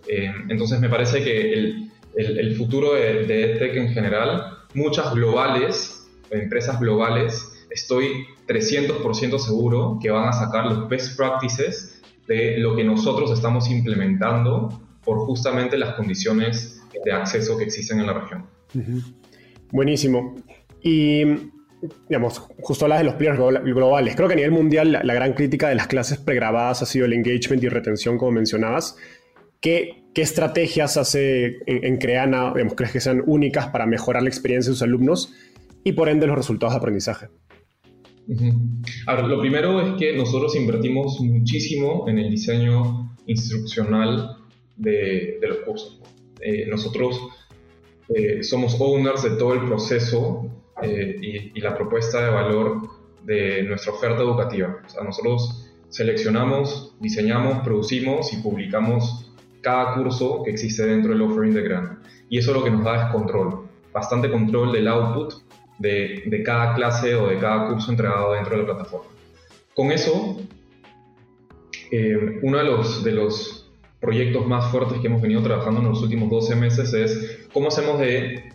Eh, 0.08 0.34
entonces 0.50 0.80
me 0.80 0.90
parece 0.90 1.24
que 1.24 1.54
el, 1.54 1.92
el, 2.16 2.56
futuro 2.56 2.96
de, 2.96 3.24
de 3.26 3.52
EdTech 3.52 3.76
en 3.78 3.90
general, 3.94 4.58
muchas 4.74 5.14
globales, 5.14 6.08
empresas 6.32 6.80
globales, 6.80 7.68
estoy 7.70 8.26
300% 8.48 9.38
seguro 9.38 10.00
que 10.02 10.10
van 10.10 10.28
a 10.28 10.34
sacar 10.34 10.66
los 10.66 10.90
best 10.90 11.18
practices 11.18 12.02
de 12.28 12.58
lo 12.58 12.76
que 12.76 12.84
nosotros 12.84 13.32
estamos 13.32 13.70
implementando 13.70 14.82
por 15.04 15.20
justamente 15.20 15.78
las 15.78 15.94
condiciones 15.94 16.82
de 17.06 17.12
acceso 17.12 17.58
que 17.58 17.66
existen 17.66 18.00
en 18.00 18.08
la 18.08 18.14
región. 18.14 18.46
Buenísimo. 19.72 20.36
Y, 20.82 21.24
digamos, 22.08 22.40
justo 22.62 22.86
hablas 22.86 23.00
de 23.00 23.06
los 23.06 23.16
players 23.16 23.38
globales. 23.38 24.16
Creo 24.16 24.28
que 24.28 24.34
a 24.34 24.38
nivel 24.38 24.52
mundial 24.52 24.92
la, 24.92 25.14
gran 25.14 25.34
crítica 25.34 25.70
de 25.70 25.76
las 25.76 25.88
clases 25.88 26.18
pregrabadas 26.18 26.82
ha 26.82 26.86
sido 26.86 27.06
el 27.06 27.14
engagement 27.14 27.64
y 27.64 27.70
retención, 27.70 28.18
como 28.18 28.32
mencionabas. 28.32 28.96
¿Qué, 29.60 30.04
qué 30.14 30.22
estrategias 30.22 30.98
hace 30.98 31.58
en, 31.66 31.98
Creana, 31.98 32.52
digamos, 32.54 32.76
crees 32.76 32.92
que 32.92 33.00
sean 33.00 33.24
únicas 33.26 33.68
para 33.68 33.86
mejorar 33.86 34.24
la 34.24 34.30
experiencia 34.30 34.72
de 34.72 34.76
sus 34.76 34.84
alumnos 34.84 35.34
y 35.84 35.94
por 35.94 36.10
ende 36.10 36.28
los 36.28 36.38
resultados 36.38 36.74
de 36.74 36.78
aprendizaje? 36.78 37.28
lo 38.26 39.42
primero 39.42 39.82
es 39.82 40.00
que 40.00 40.16
nosotros 40.16 40.56
invertimos 40.56 41.20
muchísimo 41.20 42.08
en 42.08 42.20
el 42.20 42.32
diseño 42.32 43.14
instruccional 43.26 44.38
de, 44.78 45.40
los 45.42 45.58
cursos. 45.58 46.02
Eh, 46.40 46.66
nosotros 46.68 47.20
eh, 48.16 48.42
somos 48.42 48.78
owners 48.80 49.24
de 49.24 49.32
todo 49.32 49.54
el 49.54 49.66
proceso 49.66 50.50
eh, 50.82 51.52
y, 51.54 51.60
la 51.62 51.76
propuesta 51.76 52.24
de 52.24 52.30
valor 52.30 52.82
de 53.24 53.64
nuestra 53.64 53.94
oferta 53.94 54.22
educativa. 54.22 54.78
O 54.86 54.90
sea, 54.90 55.04
nosotros 55.04 55.72
seleccionamos, 55.90 56.96
diseñamos, 57.00 57.60
producimos 57.64 58.34
y 58.34 58.38
publicamos 58.38 59.32
cada 59.62 59.96
curso 59.96 60.42
que 60.44 60.52
existe 60.52 60.86
dentro 60.86 61.14
del 61.14 61.22
offering 61.22 61.54
de 61.54 61.62
Grana. 61.62 62.02
Y 62.30 62.40
eso 62.40 62.54
lo 62.54 62.64
que 62.64 62.72
nos 62.72 62.84
da 62.84 63.06
es 63.06 63.12
control, 63.12 63.68
bastante 63.94 64.30
control 64.30 64.72
del 64.72 64.88
output 64.88 65.34
de, 65.78 66.24
de 66.26 66.44
cada 66.44 66.74
clase 66.74 67.16
o 67.16 67.28
de 67.28 67.38
cada 67.38 67.70
curso 67.70 67.92
entregado 67.92 68.34
dentro 68.34 68.56
de 68.56 68.64
la 68.64 68.66
plataforma. 68.66 69.10
Con 69.76 69.92
eso, 69.92 70.38
eh, 71.92 72.40
uno 72.42 72.58
de 72.58 72.64
los, 72.64 73.04
de 73.04 73.12
los 73.12 73.72
proyectos 74.00 74.46
más 74.46 74.72
fuertes 74.72 75.00
que 75.00 75.08
hemos 75.08 75.22
venido 75.22 75.42
trabajando 75.42 75.80
en 75.80 75.90
los 75.90 76.02
últimos 76.02 76.30
12 76.30 76.56
meses 76.56 76.94
es 76.94 77.48
cómo 77.54 77.70
hacemos, 77.70 78.00
de, 78.00 78.52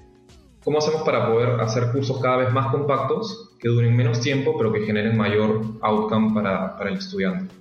cómo 0.68 0.80
hacemos 0.80 1.00
para 1.00 1.26
poder 1.26 1.58
hacer 1.62 1.90
cursos 1.92 2.20
cada 2.20 2.36
vez 2.36 2.52
más 2.52 2.66
compactos, 2.66 3.54
que 3.58 3.70
duren 3.70 3.96
menos 3.96 4.20
tiempo, 4.20 4.54
pero 4.58 4.70
que 4.70 4.80
generen 4.80 5.16
mayor 5.16 5.62
outcome 5.80 6.34
para, 6.34 6.76
para 6.76 6.90
el 6.90 6.98
estudiante. 6.98 7.54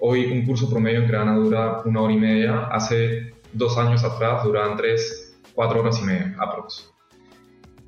Hoy 0.00 0.24
un 0.24 0.44
curso 0.44 0.68
promedio 0.68 0.98
en 0.98 1.06
Creana 1.06 1.36
dura 1.36 1.80
una 1.84 2.00
hora 2.00 2.12
y 2.12 2.16
media. 2.16 2.66
Hace 2.72 3.34
dos 3.52 3.78
años 3.78 4.02
atrás 4.02 4.42
duraban 4.42 4.76
tres, 4.76 5.40
cuatro 5.54 5.78
horas 5.78 6.00
y 6.02 6.06
media, 6.06 6.36
aprox. 6.40 6.92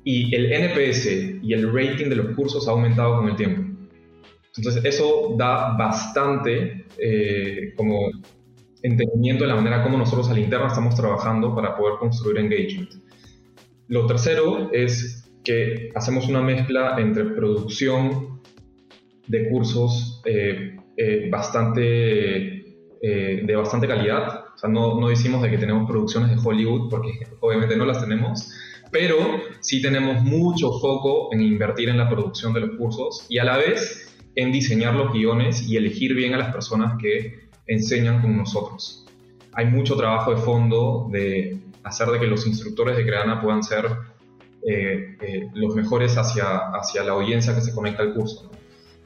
Y 0.05 0.33
el 0.33 0.53
NPS 0.53 1.07
y 1.43 1.51
el 1.51 1.67
rating 1.73 2.07
de 2.07 2.15
los 2.15 2.33
cursos 2.33 2.65
ha 2.69 2.71
aumentado 2.71 3.17
con 3.17 3.27
el 3.27 3.35
tiempo. 3.35 3.63
Entonces 4.55 4.85
eso 4.85 5.35
da 5.37 5.75
bastante 5.75 6.85
eh, 6.97 7.73
como 7.75 8.11
entendimiento 8.81 9.43
de 9.43 9.49
la 9.49 9.55
manera 9.55 9.83
como 9.83 9.97
nosotros 9.97 10.29
al 10.29 10.39
interno 10.39 10.67
estamos 10.67 10.95
trabajando 10.95 11.53
para 11.53 11.75
poder 11.75 11.99
construir 11.99 12.37
engagement. 12.37 13.02
Lo 13.87 14.05
tercero 14.05 14.71
es 14.71 15.31
que 15.43 15.91
hacemos 15.95 16.27
una 16.27 16.41
mezcla 16.41 16.95
entre 16.99 17.25
producción 17.25 18.41
de 19.27 19.49
cursos 19.49 20.21
eh, 20.25 20.77
eh, 20.97 21.29
bastante, 21.29 21.81
de 23.01 23.55
bastante 23.55 23.87
calidad. 23.87 24.45
O 24.55 24.57
sea, 24.57 24.69
no, 24.69 24.99
no 24.99 25.09
decimos 25.09 25.41
de 25.41 25.49
que 25.49 25.57
tenemos 25.57 25.89
producciones 25.89 26.29
de 26.29 26.37
Hollywood, 26.41 26.89
porque 26.89 27.11
obviamente 27.41 27.75
no 27.75 27.85
las 27.85 27.99
tenemos, 27.99 28.49
pero 28.93 29.17
sí 29.59 29.81
tenemos 29.81 30.23
mucho 30.23 30.71
foco 30.79 31.33
en 31.33 31.41
invertir 31.41 31.89
en 31.89 31.97
la 31.97 32.07
producción 32.07 32.53
de 32.53 32.61
los 32.61 32.77
cursos 32.77 33.25
y 33.27 33.39
a 33.39 33.43
la 33.43 33.57
vez 33.57 34.15
en 34.35 34.51
diseñar 34.51 34.95
los 34.95 35.11
guiones 35.11 35.67
y 35.67 35.77
elegir 35.77 36.13
bien 36.13 36.33
a 36.33 36.37
las 36.37 36.53
personas 36.53 36.97
que 37.01 37.49
enseñan 37.67 38.21
con 38.21 38.37
nosotros. 38.37 39.05
Hay 39.53 39.65
mucho 39.65 39.95
trabajo 39.95 40.31
de 40.31 40.37
fondo 40.37 41.07
de 41.11 41.59
hacer 41.83 42.07
de 42.09 42.19
que 42.19 42.27
los 42.27 42.45
instructores 42.47 42.97
de 42.97 43.05
Creana 43.05 43.41
puedan 43.41 43.63
ser 43.63 43.85
eh, 44.65 45.17
eh, 45.21 45.49
los 45.55 45.75
mejores 45.75 46.17
hacia, 46.17 46.69
hacia 46.69 47.03
la 47.03 47.11
audiencia 47.11 47.53
que 47.53 47.61
se 47.61 47.73
conecta 47.73 48.03
al 48.03 48.13
curso. 48.13 48.49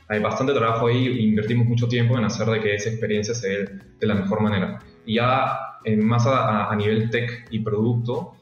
Hay 0.08 0.22
bastante 0.22 0.54
trabajo 0.54 0.88
ahí, 0.88 1.28
invertimos 1.28 1.68
mucho 1.68 1.88
tiempo 1.88 2.18
en 2.18 2.24
hacer 2.24 2.48
de 2.48 2.62
que 2.62 2.76
esa 2.76 2.90
experiencia 2.90 3.34
se 3.34 3.50
dé 3.50 3.70
de 4.00 4.08
la 4.08 4.13
mejor 4.13 4.42
manera. 4.42 4.80
Y 5.06 5.16
ya 5.16 5.58
en 5.84 6.06
más 6.06 6.26
a, 6.28 6.74
nivel 6.76 7.10
tech 7.10 7.48
y 7.50 7.60
producto, 7.60 8.34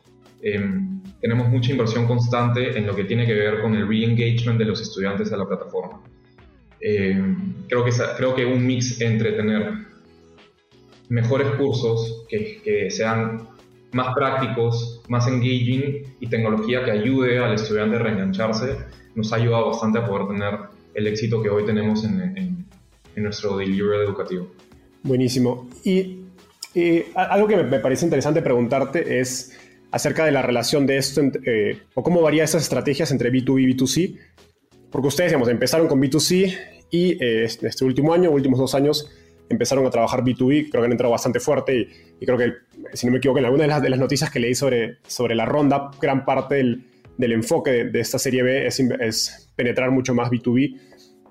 em, 0.41 1.01
tenemos 1.21 1.47
mucha 1.47 1.71
inversión 1.71 2.05
constante 2.05 2.77
en 2.77 2.85
lo 2.85 2.95
que 2.95 3.05
tiene 3.05 3.25
que 3.25 3.33
ver 3.33 3.61
con 3.61 3.73
el 3.73 3.87
re-engagement 3.87 4.59
de 4.59 4.65
los 4.65 4.81
estudiantes 4.81 5.31
a 5.31 5.37
la 5.37 5.45
plataforma. 5.45 6.01
Eh, 6.81 7.35
creo, 7.67 7.85
que, 7.85 7.91
creo 8.17 8.35
que 8.35 8.45
un 8.45 8.65
mix 8.65 8.99
entre 9.01 9.31
tener 9.31 9.71
mejores 11.09 11.47
cursos 11.51 12.25
que, 12.27 12.61
que 12.61 12.91
sean 12.91 13.54
más 13.95 14.13
prácticos, 14.13 15.01
más 15.07 15.25
engaging 15.25 16.03
y 16.19 16.27
tecnología 16.27 16.83
que 16.83 16.91
ayude 16.91 17.39
al 17.39 17.53
estudiante 17.53 17.95
a 17.95 17.99
reengancharse, 17.99 18.77
nos 19.15 19.31
ha 19.31 19.37
ayudado 19.37 19.69
bastante 19.69 19.99
a 19.99 20.05
poder 20.05 20.27
tener 20.27 20.59
el 20.93 21.07
éxito 21.07 21.41
que 21.41 21.49
hoy 21.49 21.65
tenemos 21.65 22.03
en, 22.03 22.65
nuestro 23.15 23.55
delivery 23.55 24.03
educativo. 24.03 24.47
Buenísimo. 25.03 25.69
Y 25.85 26.25
algo 27.15 27.47
que 27.47 27.55
me, 27.55 27.79
parece 27.79 28.03
interesante 28.03 28.41
preguntarte 28.41 29.21
es 29.21 29.57
acerca 29.91 30.25
de 30.25 30.33
la 30.33 30.41
relación 30.41 30.85
de 30.85 30.97
esto 30.97 31.21
eh, 31.45 31.79
o 31.93 32.03
cómo 32.03 32.21
varía 32.21 32.43
esas 32.43 32.63
estrategias 32.63 33.11
entre 33.11 33.31
B2B 33.31 33.61
y 33.61 33.73
B2C 33.73 34.19
porque 34.95 35.09
ustedes, 35.09 35.31
digamos, 35.31 35.49
empezaron 35.49 35.87
con 35.89 36.01
B2C 36.01 36.57
y 36.89 37.21
eh, 37.21 37.43
este 37.43 37.83
último 37.83 38.13
año, 38.13 38.31
últimos 38.31 38.59
dos 38.59 38.75
años, 38.75 39.09
empezaron 39.49 39.85
a 39.85 39.89
trabajar 39.89 40.23
B2B, 40.23 40.69
creo 40.69 40.81
que 40.81 40.85
han 40.85 40.91
entrado 40.91 41.11
bastante 41.11 41.39
fuerte 41.39 41.87
y, 42.19 42.25
creo 42.25 42.37
que, 42.37 42.53
si 42.93 43.05
no 43.05 43.11
me 43.11 43.19
equivoco, 43.19 43.39
en 43.39 43.45
alguna 43.45 43.79
de 43.79 43.89
las, 43.89 43.99
noticias 43.99 44.31
que 44.31 44.39
leí 44.39 44.55
sobre, 44.55 44.97
sobre 45.07 45.35
la 45.35 45.45
ronda, 45.45 45.91
gran 46.01 46.25
parte 46.25 46.55
del, 46.55 47.31
enfoque 47.31 47.85
de, 47.85 47.99
esta 47.99 48.19
serie 48.19 48.43
B 48.43 48.67
es, 48.67 48.79
es, 48.79 49.51
penetrar 49.55 49.91
mucho 49.91 50.13
más 50.13 50.29
B2B. 50.29 50.79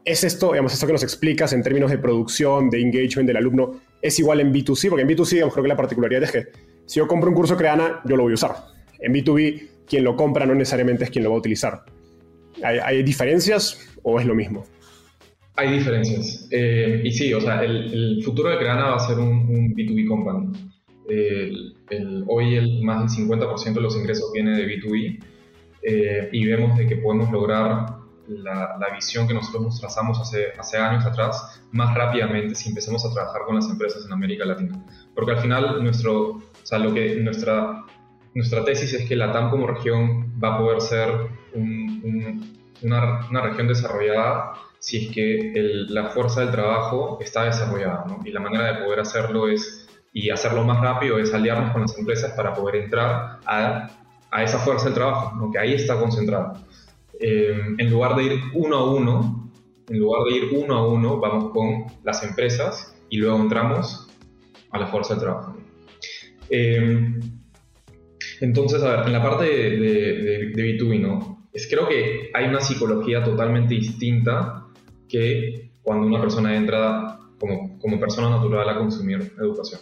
¿Es 0.05 0.23
esto, 0.23 0.53
digamos, 0.53 0.73
esto 0.75 0.87
que 0.87 0.93
nos 0.93 1.03
explicas 1.03 1.53
en 1.53 1.63
términos 1.63 1.91
de 1.91 1.99
producción, 1.99 2.69
de 2.71 2.81
engagement 2.81 3.27
del 3.27 3.39
alumno, 3.39 3.81
es 4.03 4.19
igual 4.19 4.41
en 4.41 4.53
B2C? 4.53 4.91
Porque 4.91 5.03
en 5.03 5.09
B2C, 5.09 5.31
digamos, 5.31 5.55
creo 5.55 5.63
que 5.65 5.69
la 5.69 5.77
particularidad 5.77 6.23
es 6.25 6.31
que 6.31 6.47
si 6.87 6.99
yo 6.99 7.09
compro 7.09 7.31
un 7.31 7.35
curso 7.35 7.57
Creana, 7.57 8.01
yo 8.05 8.17
lo 8.17 8.25
voy 8.25 8.33
a 8.33 8.35
usar. 8.35 8.55
En 8.99 9.15
B2B, 9.15 9.69
quien 9.87 10.05
lo 10.05 10.17
compra 10.17 10.47
no 10.47 10.55
necesariamente 10.55 11.05
es 11.05 11.11
quien 11.11 11.25
lo 11.25 11.31
va 11.31 11.37
a 11.37 11.39
utilizar. 11.39 11.85
¿Hay, 12.63 13.03
diferencias 13.03 13.81
o 14.03 14.21
es 14.21 14.27
lo 14.27 14.35
mismo? 14.35 14.65
Hay 15.57 15.71
diferencias. 15.71 16.49
Eh, 16.51 17.03
y 17.05 17.13
sí, 17.13 17.33
o 17.33 17.41
sea, 17.41 17.63
el, 17.63 18.23
futuro 18.25 18.51
de 18.51 18.59
Creana 18.59 18.91
va 18.91 18.97
a 18.97 18.99
ser 19.01 19.19
un, 19.19 19.75
B2B 19.75 20.09
company. 20.09 20.53
hoy 22.27 22.55
el, 22.57 22.83
más 22.83 23.17
del 23.17 23.27
50% 23.29 23.75
de 23.75 23.81
los 23.81 23.97
ingresos 23.97 24.31
viene 24.33 24.57
de 24.57 24.67
B2B 24.67 25.23
eh, 25.83 26.29
y 26.33 26.47
vemos 26.47 26.77
de 26.79 26.87
que 26.87 26.97
podemos 26.97 27.31
lograr 27.31 28.05
la, 28.27 28.89
visión 28.95 29.27
que 29.29 29.35
nosotros 29.35 29.63
nos 29.65 29.81
trazamos 29.81 30.19
hace, 30.21 30.53
hace 30.59 30.79
años 30.79 31.05
atrás 31.05 31.63
más 31.73 31.95
rápidamente 31.95 32.55
si 32.55 32.69
empezamos 32.69 33.05
a 33.05 33.13
trabajar 33.13 33.43
con 33.45 33.57
las 33.57 33.69
empresas 33.69 34.05
en 34.07 34.13
América 34.13 34.45
Latina. 34.45 34.83
Porque 35.15 35.33
al 35.33 35.39
final 35.39 35.83
nuestro, 35.83 36.31
o 36.31 36.43
sea, 36.63 36.79
lo 36.79 36.95
que 36.95 37.17
nuestra, 37.17 37.85
nuestra 38.35 38.65
tesis 38.65 38.95
es 38.95 39.09
que 39.09 39.17
la 39.17 39.33
TAM 39.33 39.51
como 39.51 39.67
región 39.67 40.33
va 40.43 40.55
a 40.55 40.59
poder 40.59 40.81
ser 40.81 41.11
una, 41.55 43.27
una, 43.31 43.41
región 43.43 43.69
desarrollada 43.69 44.55
si 44.85 45.07
es 45.07 45.15
que 45.15 45.51
la 45.89 46.11
fuerza 46.11 46.43
del 46.43 46.51
trabajo 46.51 47.17
está 47.23 47.45
desarrollada. 47.45 48.05
¿no? 48.07 48.21
Y 48.23 48.31
la 48.33 48.41
manera 48.41 48.71
de 48.71 48.85
poder 48.85 49.01
hacerlo 49.01 49.49
es, 49.49 49.89
y 50.13 50.29
hacerlo 50.29 50.63
más 50.63 50.79
rápido 50.79 51.19
es 51.19 51.33
aliarnos 51.33 51.73
con 51.73 51.81
las 51.81 51.99
empresas 51.99 52.33
para 52.33 52.53
poder 52.53 52.83
entrar 52.83 53.41
a, 53.47 53.91
a 54.31 54.43
esa 54.43 54.59
fuerza 54.59 54.85
del 54.85 54.93
trabajo, 54.93 55.37
¿no? 55.37 55.51
que 55.51 55.59
ahí 55.59 55.73
está 55.73 55.99
concentrada. 55.99 56.63
Eh, 57.19 57.59
en 57.79 57.91
lugar 57.91 58.15
de 58.15 58.25
ir 58.25 58.41
uno 58.53 58.77
a 58.77 58.95
uno, 58.95 59.51
en 59.89 59.99
lugar 59.99 60.25
de 60.25 60.37
ir 60.37 60.51
uno 60.53 60.77
a 60.77 60.87
uno, 60.87 61.19
vamos 61.19 61.51
con 61.53 61.87
las 62.03 62.23
empresas 62.23 62.95
y 63.09 63.17
luego 63.17 63.39
entramos 63.39 64.07
a 64.71 64.81
la 64.81 64.87
fuerza 64.89 65.15
del 65.15 65.23
trabajo. 65.23 65.57
Eh, 66.51 67.21
entonces, 68.43 68.83
a 68.83 68.97
ver, 68.97 69.07
en 69.07 69.13
la 69.15 69.23
parte 69.23 69.45
de, 69.45 69.71
de, 69.79 70.53
de 70.55 70.79
B2B, 70.79 71.01
¿no? 71.01 71.49
Es, 71.55 71.69
creo 71.71 71.89
que 71.89 72.31
hay 72.35 72.49
una 72.49 72.61
psicología 72.61 73.25
totalmente 73.25 73.73
distinta 73.73 74.64
que 75.15 75.71
cuando 75.81 76.09
una 76.09 76.21
persona 76.21 76.57
entra 76.57 77.21
como, 77.39 77.79
como 77.79 78.01
persona 78.01 78.31
natural 78.31 78.69
a 78.69 78.77
consumir 78.77 79.33
educación. 79.39 79.81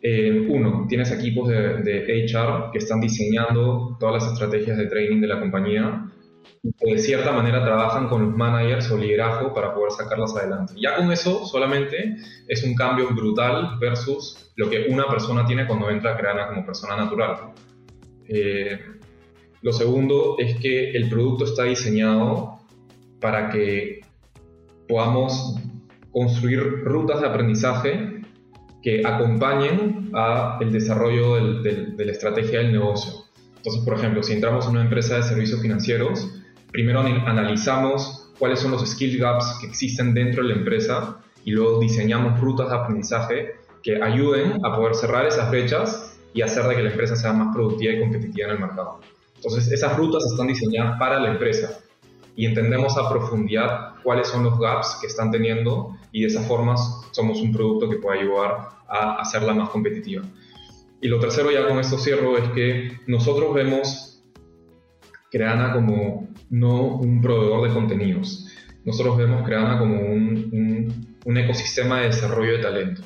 Eh, 0.00 0.46
uno, 0.48 0.86
tienes 0.88 1.10
equipos 1.10 1.48
de, 1.48 1.82
de, 1.82 2.24
HR 2.24 2.70
que 2.70 2.78
están 2.78 3.00
diseñando 3.00 3.96
todas 3.98 4.22
las 4.22 4.32
estrategias 4.32 4.78
de 4.78 4.86
training 4.86 5.20
de 5.20 5.26
la 5.26 5.40
compañía 5.40 6.06
y 6.62 6.72
que 6.72 6.92
de 6.92 6.98
cierta 6.98 7.32
manera 7.32 7.64
trabajan 7.64 8.08
con 8.08 8.26
los 8.26 8.36
managers 8.36 8.92
o 8.92 8.96
liderazgo 8.96 9.52
para 9.52 9.74
poder 9.74 9.90
sacarlas 9.90 10.36
adelante. 10.36 10.74
Ya 10.80 10.94
con 10.94 11.10
eso 11.10 11.44
solamente 11.44 12.14
es 12.46 12.62
un 12.62 12.76
cambio 12.76 13.08
brutal 13.08 13.76
versus 13.80 14.52
lo 14.54 14.70
que 14.70 14.86
una 14.88 15.08
persona 15.08 15.44
tiene 15.46 15.66
cuando 15.66 15.90
entra 15.90 16.12
a 16.12 16.16
Creana 16.16 16.46
como 16.46 16.64
persona 16.64 16.96
natural. 16.96 17.54
Eh, 18.28 18.78
lo 19.62 19.72
segundo 19.72 20.36
es 20.38 20.56
que 20.60 20.92
el 20.92 21.08
producto 21.08 21.44
está 21.44 21.64
diseñado 21.64 22.60
para 23.20 23.50
que 23.50 23.97
podamos 24.88 25.56
construir 26.12 26.84
rutas 26.84 27.20
de 27.20 27.26
aprendizaje 27.28 28.22
que 28.82 29.06
acompañen 29.06 30.10
al 30.14 30.72
desarrollo 30.72 31.62
de 31.62 32.04
la 32.04 32.12
estrategia 32.12 32.60
del 32.60 32.72
negocio. 32.72 33.24
Entonces, 33.56 33.82
por 33.84 33.94
ejemplo, 33.94 34.22
si 34.22 34.34
entramos 34.34 34.66
en 34.66 34.72
una 34.72 34.82
empresa 34.82 35.16
de 35.16 35.22
servicios 35.22 35.60
financieros, 35.60 36.30
primero 36.70 37.00
analizamos 37.00 38.32
cuáles 38.38 38.60
son 38.60 38.70
los 38.70 38.88
skill 38.88 39.18
gaps 39.18 39.58
que 39.60 39.66
existen 39.66 40.14
dentro 40.14 40.42
de 40.42 40.50
la 40.50 40.54
empresa 40.54 41.18
y 41.44 41.50
luego 41.50 41.80
diseñamos 41.80 42.40
rutas 42.40 42.70
de 42.70 42.76
aprendizaje 42.76 43.50
que 43.82 44.02
ayuden 44.02 44.64
a 44.64 44.76
poder 44.76 44.94
cerrar 44.94 45.26
esas 45.26 45.50
brechas 45.50 46.18
y 46.34 46.42
hacer 46.42 46.64
de 46.64 46.76
que 46.76 46.82
la 46.82 46.90
empresa 46.90 47.16
sea 47.16 47.32
más 47.32 47.54
productiva 47.54 47.94
y 47.94 48.00
competitiva 48.00 48.48
en 48.48 48.54
el 48.54 48.60
mercado. 48.60 49.00
Entonces, 49.36 49.70
esas 49.72 49.96
rutas 49.96 50.24
están 50.30 50.46
diseñadas 50.46 50.98
para 50.98 51.20
la 51.20 51.30
empresa 51.30 51.80
y 52.38 52.46
entendemos 52.46 52.96
a 52.96 53.10
profundidad 53.10 53.94
cuáles 54.04 54.28
son 54.28 54.44
los 54.44 54.60
gaps 54.60 54.98
que 55.00 55.08
están 55.08 55.32
teniendo 55.32 55.96
y 56.12 56.20
de 56.20 56.28
esa 56.28 56.40
forma 56.42 56.76
somos 57.10 57.40
un 57.40 57.52
producto 57.52 57.90
que 57.90 57.96
puede 57.96 58.20
ayudar 58.20 58.68
a 58.88 59.16
hacerla 59.16 59.52
más 59.54 59.70
competitiva. 59.70 60.22
Y 61.00 61.08
lo 61.08 61.18
tercero, 61.18 61.50
ya 61.50 61.66
con 61.66 61.80
esto 61.80 61.98
cierro, 61.98 62.38
es 62.38 62.48
que 62.50 62.92
nosotros 63.08 63.52
vemos 63.52 64.22
Creana 65.32 65.72
como 65.72 66.28
no 66.48 66.98
un 66.98 67.20
proveedor 67.20 67.68
de 67.68 67.74
contenidos. 67.74 68.46
Nosotros 68.84 69.16
vemos 69.16 69.44
Creana 69.44 69.76
como 69.76 70.00
un, 70.00 70.48
un, 70.52 71.16
un 71.24 71.38
ecosistema 71.38 72.02
de 72.02 72.06
desarrollo 72.06 72.52
de 72.52 72.62
talento, 72.62 73.02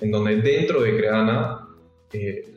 en 0.00 0.10
donde 0.10 0.36
dentro 0.36 0.80
de 0.80 0.96
Creana 0.96 1.68
eh, 2.14 2.54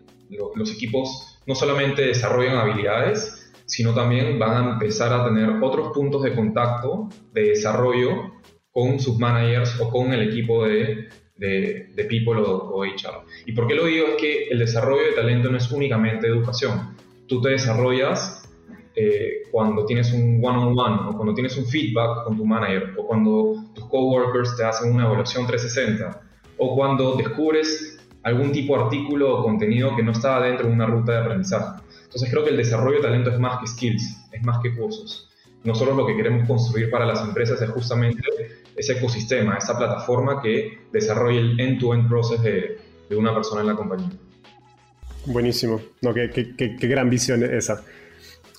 los 0.55 0.71
equipos 0.71 1.37
no 1.45 1.53
solamente 1.53 2.01
desarrollan 2.01 2.55
habilidades, 2.55 3.42
sino 3.65 3.93
también 3.93 4.37
van 4.39 4.55
a 4.55 4.73
empezar 4.73 5.13
a 5.13 5.25
tener 5.25 5.49
otros 5.61 5.91
puntos 5.93 6.23
de 6.23 6.35
contacto, 6.35 7.09
de 7.31 7.49
desarrollo 7.49 8.33
con 8.71 8.99
sus 8.99 9.17
managers 9.19 9.79
o 9.79 9.89
con 9.89 10.13
el 10.13 10.29
equipo 10.29 10.65
de, 10.65 11.09
de, 11.37 12.05
people 12.09 12.41
o, 12.41 12.83
HR. 12.83 13.25
¿Y 13.45 13.53
por 13.53 13.67
qué 13.67 13.75
lo 13.75 13.85
digo? 13.85 14.07
Es 14.07 14.15
que 14.15 14.47
el 14.49 14.59
desarrollo 14.59 15.03
de 15.03 15.13
talento 15.13 15.49
no 15.49 15.57
es 15.57 15.71
únicamente 15.71 16.27
educación. 16.27 16.95
Tú 17.27 17.41
te 17.41 17.49
desarrollas 17.49 18.49
eh, 18.95 19.43
cuando 19.51 19.85
tienes 19.85 20.13
un 20.13 20.39
one-on-one 20.43 21.09
o 21.09 21.13
cuando 21.15 21.33
tienes 21.33 21.57
un 21.57 21.65
feedback 21.65 22.25
con 22.25 22.37
tu 22.37 22.45
manager 22.45 22.93
o 22.97 23.07
cuando 23.07 23.55
tus 23.73 23.85
coworkers 23.85 24.55
te 24.55 24.63
hacen 24.63 24.93
una 24.93 25.05
evaluación 25.05 25.47
360 25.47 26.21
o 26.57 26.75
cuando 26.75 27.15
descubres 27.15 27.97
algún 28.23 28.51
tipo 28.51 28.77
de 28.77 28.83
artículo 28.83 29.39
o 29.39 29.43
contenido 29.43 29.95
que 29.95 30.03
no 30.03 30.11
estaba 30.11 30.45
dentro 30.45 30.67
de 30.67 30.73
una 30.73 30.85
ruta 30.85 31.13
de 31.13 31.17
aprendizaje. 31.19 31.83
Entonces 32.13 32.29
creo 32.29 32.43
que 32.43 32.51
el 32.51 32.57
desarrollo 32.57 32.97
de 32.97 33.01
talento 33.01 33.31
es 33.31 33.39
más 33.39 33.59
que 33.59 33.65
skills, 33.65 34.17
es 34.31 34.43
más 34.43 34.59
que 34.61 34.75
cursos. 34.75 35.31
Nosotros 35.63 35.97
lo 35.97 36.05
que 36.05 36.15
queremos 36.15 36.47
construir 36.47 36.91
para 36.91 37.07
las 37.07 37.23
empresas 37.23 37.59
es 37.59 37.69
justamente 37.71 38.21
ese 38.75 38.93
ecosistema, 38.93 39.57
esa 39.57 39.75
plataforma 39.75 40.39
que 40.39 40.77
desarrolle 40.91 41.39
el 41.39 41.59
end-to-end 41.59 42.07
process 42.07 42.39
de, 42.43 42.77
de, 43.09 43.15
una 43.15 43.33
persona 43.33 43.61
en 43.61 43.67
la 43.67 43.75
compañía. 43.75 44.11
Buenísimo, 45.25 45.81
no, 46.01 46.13
qué, 46.13 46.29
qué, 46.29 46.75
qué, 46.75 46.87
gran 46.87 47.09
visión 47.09 47.43
esa. 47.43 47.83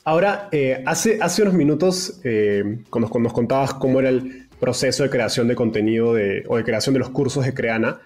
Ahora, 0.03 0.49
eh, 0.51 0.83
hace, 0.85 1.19
hace 1.23 1.43
unos 1.43 1.55
minutos, 1.55 2.21
eh, 2.25 2.81
cuando, 2.91 3.09
cuando, 3.09 3.29
nos 3.29 3.35
contabas 3.35 3.75
cómo 3.75 4.01
era 4.01 4.09
el 4.09 4.49
proceso 4.59 5.05
de 5.05 5.11
creación 5.11 5.47
de 5.47 5.55
contenido 5.55 6.13
de, 6.13 6.43
o 6.49 6.57
de 6.57 6.65
creación 6.65 6.95
de 6.95 6.99
los 6.99 7.11
cursos 7.11 7.45
de 7.45 7.55
Creana, 7.55 8.01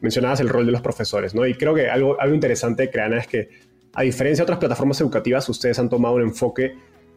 mencionabas 0.00 0.40
el 0.40 0.48
rol 0.48 0.64
de 0.64 0.72
los 0.72 0.80
profesores, 0.80 1.34
¿no? 1.34 1.46
Y 1.46 1.54
creo 1.54 1.74
que 1.74 1.90
algo, 1.90 2.18
algo 2.18 2.34
interesante 2.34 2.84
de 2.84 2.90
Creana 2.90 3.18
es 3.18 3.26
que, 3.26 3.65
a 3.96 4.02
diferencia 4.02 4.42
de 4.42 4.44
otras 4.44 4.58
plataformas 4.58 5.00
educativas, 5.00 5.48
ustedes 5.48 5.78
han 5.78 5.88
tomado 5.88 6.16
un 6.16 6.22
enfoque 6.22 6.74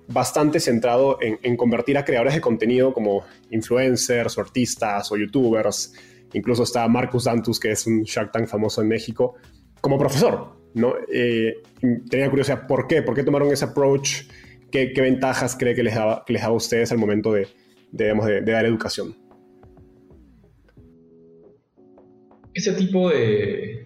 bastante 0.08 0.62
centrado 0.62 1.18
en, 1.22 1.58
convertir 1.58 1.98
a 1.98 2.06
creadores 2.06 2.34
de 2.34 2.42
contenido 2.42 2.94
como 2.94 3.26
influencers 3.52 4.38
o 4.38 4.42
artistas 4.42 5.12
o 5.12 5.18
youtubers. 5.18 5.94
Incluso 6.32 6.64
está 6.64 6.88
Marcus 6.88 7.26
Dantus, 7.26 7.60
que 7.60 7.72
es 7.72 7.86
un 7.86 8.04
Shark 8.04 8.32
Tank 8.32 8.48
famoso 8.48 8.82
en 8.82 8.88
México, 8.88 9.36
como 9.82 9.98
profesor. 9.98 10.56
Eh, 11.12 11.56
tenía 12.10 12.30
curiosidad, 12.30 12.66
¿por 12.66 12.88
qué? 12.88 13.02
¿Por 13.02 13.14
qué 13.14 13.24
tomaron 13.24 13.52
ese 13.52 13.66
approach? 13.66 14.22
¿Qué, 14.72 14.94
ventajas 14.96 15.58
cree 15.60 15.76
que 15.76 15.84
les, 15.84 15.96
daba, 15.96 16.24
les 16.30 16.42
daba 16.42 16.54
a 16.54 16.58
ustedes 16.58 16.94
al 16.94 16.98
momento 16.98 17.34
de, 17.34 17.50
de, 17.92 18.42
dar 18.42 18.66
educación? 18.66 19.18
Ese 22.54 22.72
tipo 22.72 23.10
de 23.10 23.86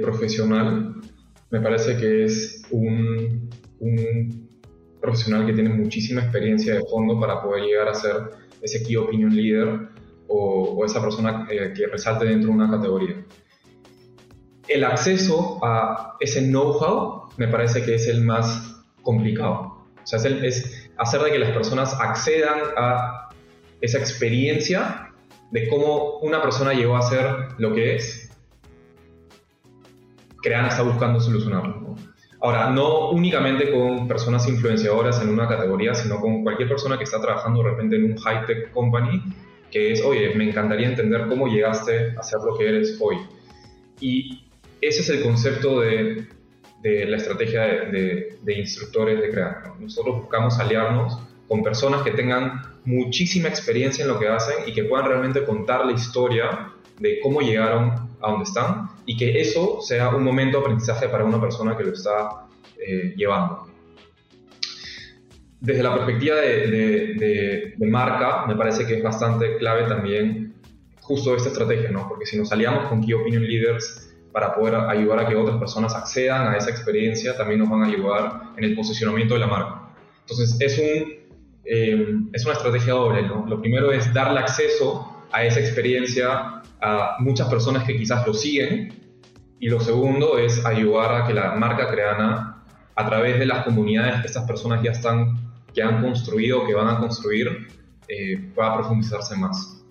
profesional 0.00 0.94
me 1.50 1.60
parece 1.60 1.96
que 1.96 2.24
es 2.24 2.62
un, 2.70 3.48
profesional 5.00 5.46
que 5.46 5.52
tiene 5.52 5.70
muchísima 5.70 6.22
experiencia 6.22 6.74
de 6.74 6.84
fondo 6.90 7.18
para 7.20 7.40
poder 7.40 7.62
llegar 7.64 7.88
a 7.88 7.94
ser 7.94 8.16
ese 8.60 8.82
key 8.82 8.96
opinion 8.96 9.34
leader 9.34 9.88
o, 10.26 10.84
esa 10.84 11.00
persona 11.00 11.46
eh, 11.50 11.72
que 11.74 11.86
resalte 11.86 12.24
dentro 12.24 12.50
de 12.50 12.56
una 12.56 12.70
categoría. 12.70 13.24
El 14.66 14.84
acceso 14.84 15.58
a 15.64 16.16
ese 16.20 16.42
know-how 16.42 17.30
me 17.38 17.48
parece 17.48 17.82
que 17.82 17.94
es 17.94 18.08
el 18.08 18.22
más 18.22 18.84
complicado. 19.02 19.86
O 20.02 20.06
sea, 20.06 20.18
es, 20.18 20.90
hacer 20.98 21.20
de 21.22 21.30
que 21.30 21.38
las 21.38 21.50
personas 21.52 21.94
accedan 22.00 22.58
a 22.76 23.30
esa 23.80 23.98
experiencia 23.98 25.12
de 25.50 25.68
cómo 25.68 26.18
una 26.18 26.42
persona 26.42 26.74
llegó 26.74 26.96
a 26.96 27.02
ser 27.02 27.24
lo 27.58 27.74
que 27.74 27.94
es. 27.96 28.27
Crean 30.48 30.64
está 30.64 30.82
buscando 30.82 31.20
solucionarlo. 31.20 31.94
Ahora, 32.40 32.70
no 32.70 33.10
únicamente 33.10 33.70
con 33.70 34.08
personas 34.08 34.48
influenciadoras 34.48 35.20
en 35.20 35.28
una 35.28 35.46
categoría, 35.46 35.94
sino 35.94 36.20
con 36.20 36.42
cualquier 36.42 36.70
persona 36.70 36.96
que 36.96 37.04
está 37.04 37.20
trabajando 37.20 37.62
de 37.62 37.70
repente 37.70 37.96
en 37.96 38.12
un 38.12 38.16
high-tech 38.16 38.70
company, 38.72 39.22
que 39.70 39.92
es, 39.92 40.02
oye, 40.02 40.34
me 40.36 40.48
encantaría 40.48 40.88
entender 40.88 41.26
cómo 41.28 41.48
llegaste 41.48 42.14
a 42.16 42.22
ser 42.22 42.38
lo 42.46 42.56
que 42.56 42.66
eres 42.66 42.96
hoy. 42.98 43.18
Y 44.00 44.46
ese 44.80 45.02
es 45.02 45.08
el 45.10 45.22
concepto 45.22 45.80
de, 45.80 46.26
de 46.80 47.04
la 47.04 47.18
estrategia 47.18 47.62
de, 47.62 48.38
de, 48.40 48.58
instructores 48.58 49.20
de 49.20 49.30
crear. 49.30 49.74
Nosotros 49.78 50.20
buscamos 50.20 50.58
aliarnos 50.58 51.18
con 51.46 51.62
personas 51.62 52.00
que 52.02 52.12
tengan 52.12 52.62
muchísima 52.86 53.48
experiencia 53.48 54.04
en 54.04 54.08
lo 54.12 54.18
que 54.18 54.28
hacen 54.28 54.66
y 54.66 54.72
que 54.72 54.84
puedan 54.84 55.08
realmente 55.08 55.44
contar 55.44 55.84
la 55.84 55.92
historia 55.92 56.72
de 56.98 57.20
cómo 57.20 57.42
llegaron 57.42 58.07
a 58.20 58.30
donde 58.30 58.44
están 58.44 58.90
y 59.06 59.16
que 59.16 59.40
eso 59.40 59.80
sea 59.80 60.10
un 60.10 60.24
momento 60.24 60.58
de 60.58 60.64
aprendizaje 60.64 61.08
para 61.08 61.24
una 61.24 61.40
persona 61.40 61.76
que 61.76 61.84
lo 61.84 61.92
está 61.92 62.46
eh, 62.78 63.14
llevando. 63.16 63.66
Desde 65.60 65.82
la 65.82 65.94
perspectiva 65.94 66.36
de, 66.36 67.74
de, 67.76 67.86
marca, 67.86 68.46
me 68.46 68.54
parece 68.54 68.86
que 68.86 68.98
es 68.98 69.02
bastante 69.02 69.56
clave 69.56 69.88
también 69.88 70.54
justo 71.00 71.34
esta 71.34 71.48
estrategia, 71.48 71.90
¿no? 71.90 72.06
Porque 72.08 72.26
si 72.26 72.38
nos 72.38 72.52
aliamos 72.52 72.88
con 72.88 73.00
Key 73.00 73.14
Opinion 73.14 73.42
Leaders 73.42 74.14
para 74.30 74.54
poder 74.54 74.74
ayudar 74.74 75.20
a 75.20 75.26
que 75.26 75.34
otras 75.34 75.56
personas 75.56 75.94
accedan 75.96 76.52
a 76.52 76.56
esa 76.56 76.70
experiencia, 76.70 77.36
también 77.36 77.60
nos 77.60 77.70
van 77.70 77.82
a 77.82 77.86
ayudar 77.86 78.42
en 78.56 78.64
el 78.64 78.76
posicionamiento 78.76 79.34
de 79.34 79.40
la 79.40 79.46
marca. 79.46 79.88
Entonces, 80.20 80.56
es, 80.60 80.78
un, 80.78 81.12
eh, 81.64 82.14
es 82.32 82.44
una 82.44 82.54
estrategia 82.54 82.92
doble, 82.92 83.22
¿no? 83.22 83.46
Lo 83.48 83.60
primero 83.60 83.90
es 83.90 84.12
darle 84.12 84.40
acceso 84.40 85.17
a 85.32 85.44
esa 85.44 85.60
experiencia 85.60 86.62
a 86.80 87.16
muchas 87.18 87.48
personas 87.48 87.84
que 87.84 87.96
quizás 87.96 88.26
lo 88.26 88.34
siguen. 88.34 88.92
Y 89.60 89.68
lo 89.68 89.80
segundo 89.80 90.38
es 90.38 90.64
ayudar 90.64 91.22
a 91.22 91.26
que 91.26 91.34
la 91.34 91.54
marca 91.54 91.88
creana, 91.88 92.64
a 92.94 93.06
través 93.06 93.38
de 93.38 93.46
las 93.46 93.64
comunidades 93.64 94.20
que 94.20 94.26
estas 94.28 94.44
personas 94.44 94.82
ya 94.82 94.92
están, 94.92 95.36
que 95.74 95.82
han 95.82 96.00
construido, 96.00 96.66
que 96.66 96.74
van 96.74 96.88
a 96.88 96.98
construir, 96.98 97.68
eh, 98.08 98.38
pueda 98.54 98.74
profundizarse 98.74 99.36
más. 99.36 99.82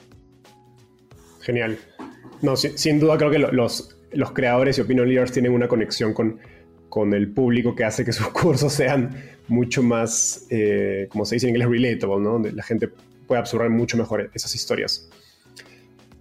Genial. 1.41 1.77
No, 2.41 2.55
sin, 2.55 2.99
duda 2.99 3.17
creo 3.17 3.31
que 3.31 3.39
los, 3.39 3.97
los 4.11 4.31
creadores 4.31 4.77
y 4.77 4.81
opinion 4.81 5.07
leaders 5.07 5.31
tienen 5.31 5.53
una 5.53 5.67
conexión 5.67 6.13
con, 6.13 6.39
con 6.89 7.13
el 7.13 7.31
público 7.31 7.75
que 7.75 7.83
hace 7.83 8.05
que 8.05 8.11
sus 8.11 8.27
cursos 8.33 8.73
sean 8.73 9.15
mucho 9.47 9.83
más, 9.83 10.45
eh, 10.49 11.07
como 11.09 11.25
se 11.25 11.35
dice 11.35 11.47
en 11.47 11.55
inglés, 11.55 11.69
relatable, 11.69 12.19
¿no? 12.19 12.31
Donde 12.33 12.51
la 12.51 12.63
gente 12.63 12.89
puede 13.27 13.39
absorber 13.39 13.69
mucho 13.69 13.97
mejor 13.97 14.29
esas 14.33 14.53
historias. 14.55 15.09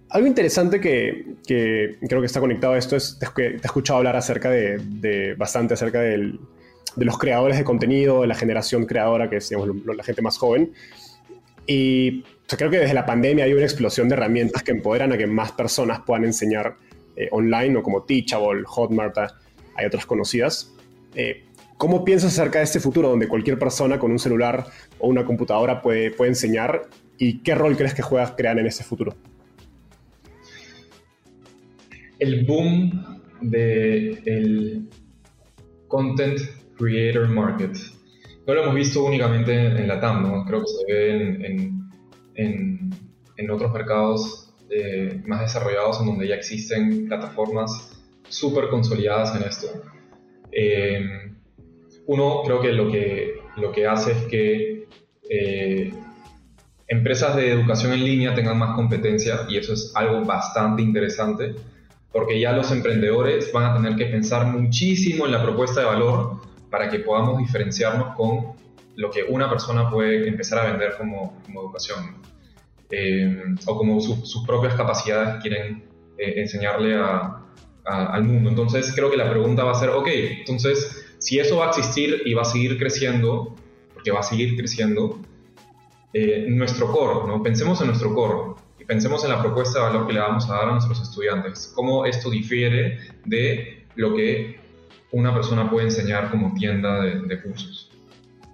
Algo 0.09 0.25
interesante 0.25 0.79
que, 0.79 1.35
creo 1.45 2.21
que 2.21 2.25
está 2.25 2.39
conectado 2.39 2.73
a 2.73 2.77
esto 2.77 2.95
es 2.95 3.17
que 3.35 3.49
te 3.49 3.55
he 3.55 3.65
escuchado 3.65 3.97
hablar 3.97 4.15
acerca 4.15 4.49
de, 4.49 5.35
bastante 5.37 5.73
acerca 5.73 5.99
de 6.01 6.39
los 6.95 7.17
creadores 7.17 7.57
de 7.57 7.63
contenido, 7.63 8.21
de 8.21 8.27
la 8.27 8.35
generación 8.35 8.85
creadora, 8.85 9.29
que 9.29 9.37
es 9.37 9.51
la 9.51 10.03
gente 10.03 10.21
más 10.21 10.37
joven. 10.37 10.71
Y 11.65 12.23
creo 12.47 12.69
que 12.69 12.79
desde 12.79 12.93
la 12.93 13.05
pandemia 13.05 13.43
hay 13.43 13.53
una 13.53 13.63
explosión 13.63 14.07
de 14.07 14.15
herramientas 14.15 14.63
que 14.63 14.71
empoderan 14.71 15.11
a 15.11 15.17
que 15.17 15.27
más 15.27 15.51
personas 15.51 15.99
puedan 16.05 16.23
enseñar 16.23 16.77
eh, 17.17 17.27
online, 17.31 17.77
o 17.77 17.83
como 17.83 18.03
Teachable, 18.03 18.63
Hotmart, 18.65 19.17
hay 19.75 19.85
otras 19.85 20.05
conocidas. 20.05 20.73
Eh, 21.15 21.43
¿Cómo 21.75 22.05
piensas 22.05 22.39
acerca 22.39 22.59
de 22.59 22.63
este 22.63 22.79
futuro 22.79 23.09
donde 23.09 23.27
cualquier 23.27 23.59
persona 23.59 23.99
con 23.99 24.11
un 24.11 24.19
celular 24.19 24.65
o 24.99 25.09
una 25.09 25.25
computadora 25.25 25.81
puede, 25.81 26.11
puede 26.11 26.29
enseñar? 26.29 26.83
¿Y 27.17 27.39
qué 27.39 27.53
rol 27.55 27.75
crees 27.75 27.93
que 27.93 28.01
juegas 28.01 28.31
crear 28.31 28.57
en 28.57 28.67
ese 28.67 28.83
futuro? 28.83 29.13
El 32.19 32.45
boom 32.45 33.21
del 33.41 34.89
content 35.87 36.39
creator 36.77 37.27
market. 37.27 37.75
No 38.45 38.53
lo 38.53 38.63
hemos 38.63 38.75
visto 38.75 39.03
únicamente 39.03 39.53
en 39.53 39.87
la 39.87 39.99
TAM, 39.99 40.23
¿no? 40.23 40.45
creo 40.45 40.61
que 40.61 40.67
se 40.67 40.93
ve 40.93 41.11
en, 42.35 42.91
en, 43.37 43.51
otros 43.51 43.71
mercados 43.71 44.53
eh, 44.69 45.21
más 45.25 45.41
desarrollados 45.41 46.01
en 46.01 46.07
donde 46.07 46.27
ya 46.27 46.35
existen 46.35 47.07
plataformas 47.07 47.97
súper 48.27 48.67
consolidadas 48.67 49.35
en 49.35 49.47
esto. 49.47 49.67
Eh, 50.51 50.99
uno, 52.07 52.41
creo 52.43 52.61
que 52.61 52.71
lo, 52.73 52.91
que 52.91 53.35
lo 53.57 53.71
que 53.71 53.85
hace 53.85 54.11
es 54.11 54.23
que 54.23 54.87
eh, 55.29 55.93
empresas 56.87 57.35
de 57.35 57.51
educación 57.51 57.93
en 57.93 58.03
línea 58.03 58.33
tengan 58.33 58.57
más 58.57 58.75
competencia 58.75 59.45
y 59.49 59.57
eso 59.57 59.73
es 59.73 59.91
algo 59.95 60.25
bastante 60.25 60.81
interesante 60.81 61.55
porque 62.11 62.39
ya 62.39 62.51
los 62.53 62.71
emprendedores 62.71 63.51
van 63.51 63.71
a 63.71 63.75
tener 63.75 63.95
que 63.95 64.05
pensar 64.05 64.47
muchísimo 64.47 65.25
en 65.25 65.31
la 65.31 65.43
propuesta 65.43 65.81
de 65.81 65.85
valor 65.87 66.41
para 66.69 66.89
que 66.89 66.99
podamos 66.99 67.37
diferenciarnos 67.37 68.15
con 68.15 68.55
lo 68.95 69.11
que 69.11 69.23
una 69.23 69.49
persona 69.49 69.89
puede 69.89 70.27
empezar 70.27 70.59
a 70.59 70.71
vender 70.71 70.95
como, 70.97 71.37
como 71.45 71.61
educación 71.61 72.17
eh, 72.89 73.43
o 73.65 73.77
como 73.77 73.99
sus 73.99 74.45
propias 74.45 74.73
capacidades 74.75 75.41
quieren 75.41 75.83
eh, 76.17 76.33
enseñarle 76.37 76.95
a, 76.95 77.43
al 77.87 78.23
mundo. 78.23 78.49
Entonces 78.49 78.91
creo 78.93 79.09
que 79.09 79.17
la 79.17 79.29
pregunta 79.29 79.63
va 79.63 79.71
a 79.71 79.75
ser, 79.75 79.89
ok, 79.89 80.07
entonces 80.39 81.05
si 81.19 81.39
eso 81.39 81.57
va 81.57 81.67
a 81.67 81.69
existir 81.69 82.21
y 82.25 82.33
va 82.33 82.41
a 82.41 82.45
seguir 82.45 82.77
creciendo, 82.77 83.55
porque 83.93 84.11
va 84.11 84.19
a 84.19 84.23
seguir 84.23 84.55
creciendo, 84.55 85.19
eh, 86.13 86.45
nuestro 86.49 86.91
core, 86.91 87.27
¿no? 87.27 87.43
pensemos 87.43 87.79
en 87.81 87.87
nuestro 87.87 88.13
core 88.13 88.56
pensemos 88.87 89.23
en 89.25 89.31
la 89.31 89.41
propuesta 89.41 89.79
de 89.79 89.85
valor 89.85 90.07
que 90.07 90.13
le 90.13 90.19
vamos 90.21 90.49
a 90.49 90.55
dar 90.55 90.69
a 90.69 90.71
nuestros 90.71 91.01
estudiantes, 91.01 91.71
cómo 91.75 92.05
esto 92.05 92.29
difiere 92.29 92.99
de 93.25 93.85
lo 93.95 94.15
que 94.15 94.59
una 95.11 95.33
persona 95.33 95.69
puede 95.69 95.87
enseñar 95.87 96.31
como 96.31 96.53
tienda 96.53 97.01
de, 97.01 97.41
cursos. 97.41 97.91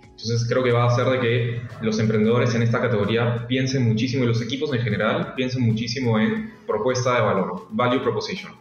Entonces 0.02 0.46
creo 0.48 0.64
que 0.64 0.72
va 0.72 0.84
a 0.84 0.88
hacer 0.88 1.06
de 1.08 1.20
que 1.20 1.62
los 1.82 2.00
emprendedores 2.00 2.56
en 2.56 2.64
esta 2.64 2.82
categoría 2.82 3.46
piensen 3.48 3.84
muchísimo 3.84 4.24
y 4.24 4.28
los 4.28 4.42
equipos 4.42 4.74
en 4.74 4.82
general 4.82 5.34
piensen 5.36 5.64
muchísimo 5.64 6.20
en 6.20 6.52
propuesta 6.66 7.16
de 7.16 7.22
valor, 7.22 7.68
value 7.72 8.02
proposition. 8.02 8.54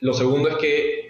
Lo 0.00 0.14
segundo 0.14 0.48
es 0.48 0.56
que 0.56 1.08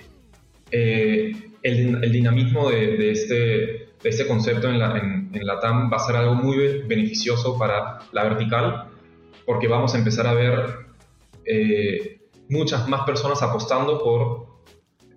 eh, 0.72 1.33
el, 1.62 2.12
dinamismo 2.12 2.70
de, 2.70 3.11
este, 3.11 3.89
este, 4.03 4.26
concepto 4.26 4.68
en 4.68 4.78
la, 4.78 4.97
en 4.99 5.47
la 5.47 5.61
TAM 5.61 5.93
va 5.93 5.99
a 5.99 6.01
ser 6.01 6.16
algo 6.16 6.35
muy 6.35 6.83
beneficioso 6.87 7.59
para 7.59 7.99
la 8.12 8.24
vertical 8.24 8.89
porque 9.51 9.66
vamos 9.66 9.92
a 9.96 9.98
empezar 9.98 10.28
a 10.28 10.32
ver 10.32 10.86
eh, 11.44 12.20
muchas 12.48 12.88
más 12.88 13.03
personas 13.03 13.42
apostando 13.42 13.98
por 13.98 14.46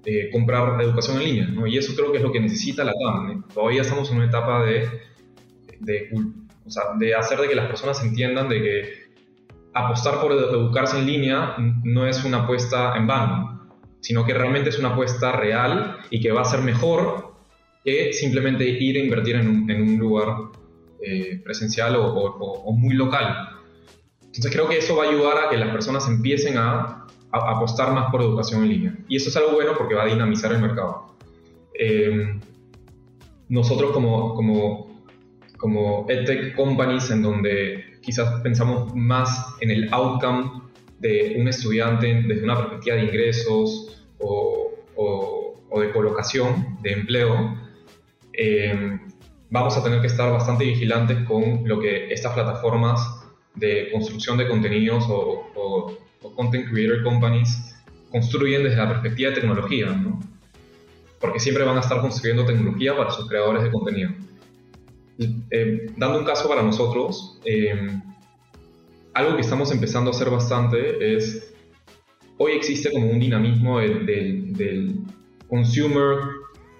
eh, 0.05 0.31
comprar 0.31 0.81
educación 0.81 1.17
en 1.17 1.23
línea, 1.23 1.47
¿no? 1.49 1.67
Y 1.67 1.77
eso 1.77 1.93
creo 1.95 2.11
que 2.11 2.17
es 2.17 2.23
lo 2.23 2.31
que 2.31 2.39
necesita 2.39 2.83
la 2.83 2.93
TAM. 2.93 3.47
Todavía 3.53 3.83
estamos 3.83 4.09
en 4.09 4.17
una 4.17 4.25
etapa 4.25 4.65
de, 4.65 4.89
de, 5.81 6.09
o 6.65 6.71
sea, 6.71 6.83
de 6.97 7.13
hacer 7.13 7.41
de 7.41 7.47
que 7.47 7.53
las 7.53 7.67
personas 7.67 8.03
entiendan 8.03 8.49
de 8.49 8.59
que 8.59 8.93
apostar 9.75 10.19
por 10.19 10.31
educarse 10.31 10.97
en 10.97 11.05
línea 11.05 11.55
no 11.83 12.07
es 12.07 12.23
una 12.23 12.45
apuesta 12.45 12.97
en 12.97 13.05
vano, 13.05 13.69
sino 13.99 14.25
que 14.25 14.33
realmente 14.33 14.71
es 14.71 14.79
una 14.79 14.93
apuesta 14.93 15.31
real 15.33 15.97
y 16.09 16.19
que 16.21 16.31
va 16.31 16.41
a 16.41 16.45
ser 16.45 16.61
mejor 16.61 17.35
que 17.85 18.13
simplemente 18.13 18.67
ir 18.67 18.97
a 18.97 18.99
invertir 18.99 19.35
en 19.35 19.47
un, 19.47 19.69
en 19.69 19.81
un 19.83 19.99
lugar 19.99 20.27
eh, 21.05 21.39
presencial 21.43 21.97
o, 21.97 22.13
o, 22.15 22.71
muy 22.71 22.95
local. 22.95 23.52
Entonces 24.35 24.51
creo 24.51 24.67
que 24.67 24.79
eso 24.79 24.95
va 24.95 25.05
a 25.05 25.09
ayudar 25.09 25.45
a 25.45 25.49
que 25.51 25.57
las 25.57 25.69
personas 25.69 26.07
empiecen 26.07 26.57
a, 26.57 27.05
a 27.31 27.51
apostar 27.51 27.93
más 27.93 28.09
por 28.09 28.21
educación 28.21 28.63
en 28.63 28.69
línea. 28.69 28.97
Y 29.07 29.17
eso 29.17 29.29
es 29.29 29.37
algo 29.37 29.51
bueno 29.51 29.73
porque 29.77 29.93
va 29.93 30.03
a 30.03 30.07
dinamizar 30.07 30.51
el 30.51 30.59
mercado. 30.59 31.15
Eh, 31.77 32.39
nosotros 33.47 33.91
como, 33.91 34.33
como, 34.33 35.03
como 35.57 36.07
EdTech 36.09 36.55
companies 36.55 37.11
en 37.11 37.21
donde 37.21 37.99
quizás 38.01 38.41
pensamos 38.41 38.95
más 38.95 39.55
en 39.61 39.69
el 39.69 39.93
outcome 39.93 40.63
de 40.97 41.35
un 41.37 41.47
estudiante 41.47 42.23
desde 42.27 42.43
una 42.43 42.57
perspectiva 42.57 42.95
de 42.95 43.03
ingresos 43.03 44.03
o, 44.19 44.71
o, 44.95 45.79
de 45.79 45.91
colocación, 45.91 46.77
de 46.81 46.93
empleo, 46.93 47.55
eh, 48.33 48.99
vamos 49.51 49.77
a 49.77 49.83
tener 49.83 50.01
que 50.01 50.07
estar 50.07 50.31
bastante 50.31 50.65
vigilantes 50.65 51.19
con 51.27 51.67
lo 51.67 51.79
que 51.79 52.11
estas 52.11 52.33
plataformas 52.33 53.22
de 53.55 53.89
construcción 53.91 54.37
de 54.37 54.47
contenidos 54.47 55.05
o, 55.09 55.97
content 56.35 56.69
creator 56.69 57.03
companies 57.03 57.75
construyen 58.09 58.63
desde 58.63 58.77
la 58.77 58.87
perspectiva 58.87 59.29
de 59.31 59.41
tecnología, 59.41 59.87
¿no? 59.87 60.21
Porque 61.19 61.39
siempre 61.39 61.63
van 61.63 61.77
a 61.77 61.81
estar 61.81 61.99
construyendo 61.99 62.45
tecnología 62.45 62.95
para 62.95 63.11
sus 63.11 63.27
creadores 63.27 63.63
de 63.63 63.71
contenido. 63.71 64.11
Eh, 65.51 65.91
dando 65.97 66.19
un 66.19 66.25
caso 66.25 66.47
para 66.47 66.63
nosotros, 66.63 67.39
eh, 67.45 67.99
algo 69.13 69.35
que 69.35 69.41
estamos 69.41 69.71
empezando 69.71 70.11
a 70.11 70.13
hacer 70.13 70.29
bastante 70.29 71.15
es, 71.15 71.53
hoy 72.37 72.53
existe 72.53 72.91
como 72.91 73.09
un 73.09 73.19
dinamismo 73.19 73.79
del, 73.79 74.95
consumer 75.47 76.17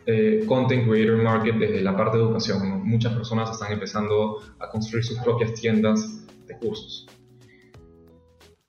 eh, 0.06 0.44
content 0.48 0.88
creator 0.90 1.22
market 1.22 1.56
desde 1.58 1.82
la 1.82 1.96
parte 1.96 2.18
de 2.18 2.24
educación. 2.24 2.84
Muchas 2.84 3.14
personas 3.14 3.52
están 3.52 3.72
empezando 3.72 4.40
a 4.60 4.70
construir 4.70 5.04
sus 5.04 5.20
propias 5.20 5.54
tiendas 5.54 6.23
de 6.54 6.68
cursos. 6.68 7.08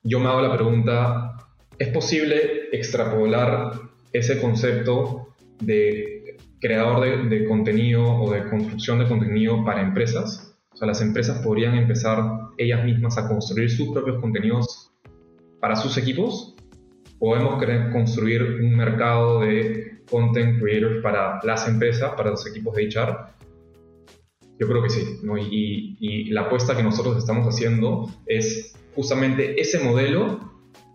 Yo 0.03 0.21
me 0.21 0.29
hago 0.29 0.41
la 0.41 0.55
pregunta, 0.55 1.37
¿es 1.79 1.89
posible 1.89 2.69
extrapolar 2.73 3.73
ese 4.13 4.41
concepto 4.41 5.29
de 5.61 6.37
creador 6.65 7.29
de, 7.29 7.45
contenido 7.45 8.03
o 8.03 8.33
de 8.33 8.49
construcción 8.49 8.99
de 8.99 9.07
contenido 9.07 9.63
para 9.67 9.83
empresas. 9.83 10.57
O 10.73 10.77
sea, 10.77 10.87
las 10.87 11.03
empresas 11.03 11.45
podrían 11.45 11.75
empezar 11.75 12.17
ellas 12.57 12.85
mismas 12.85 13.19
a 13.19 13.29
construir 13.29 13.71
sus 13.71 13.91
propios 13.91 14.19
contenidos 14.21 14.91
para 15.61 15.77
sus 15.77 15.99
equipos. 15.99 16.55
Podemos 17.19 17.63
construir 17.93 18.43
un 18.63 18.77
mercado 18.77 19.41
de 19.41 19.99
content 20.11 20.59
creators 20.59 21.03
para 21.03 21.41
las 21.43 21.69
empresas, 21.69 22.13
para 22.17 22.31
los 22.31 22.47
equipos 22.47 22.75
de 22.77 22.89
HR. 22.89 23.34
Yo 24.59 24.69
creo 24.69 24.83
que 24.83 24.91
sí. 24.91 25.21
Y, 25.51 25.97
y 26.01 26.31
la 26.31 26.43
apuesta 26.43 26.77
que 26.77 26.83
nosotros 26.83 27.17
estamos 27.17 27.47
haciendo 27.47 28.09
es 28.27 28.77
justamente 28.95 29.61
ese 29.61 29.81
modelo 29.81 30.53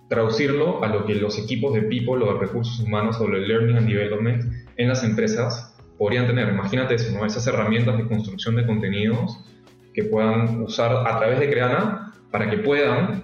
traducirlo 0.10 0.84
a 0.84 0.88
lo 0.88 1.06
que 1.06 1.16
los 1.16 1.38
equipos 1.38 1.74
de 1.74 1.84
people 1.84 2.24
o 2.24 2.34
de 2.34 2.40
recursos 2.40 2.80
humanos 2.80 3.20
o 3.22 3.26
el 3.26 3.48
learning 3.48 3.78
and 3.78 3.88
development 3.88 4.44
en 4.76 4.88
las 4.88 5.04
empresas 5.04 5.76
podrían 5.98 6.26
tener. 6.26 6.50
Imagínate 6.50 6.96
eso, 6.96 7.16
¿no? 7.16 7.26
esas 7.26 7.46
herramientas 7.46 7.98
de 7.98 8.08
construcción 8.08 8.56
de 8.56 8.66
contenidos 8.66 9.46
que 9.94 10.06
puedan 10.06 10.62
usar 10.62 11.08
a 11.08 11.20
través 11.20 11.40
de 11.40 11.50
Creana 11.50 12.14
para 12.32 12.50
que 12.50 12.58
puedan 12.58 13.24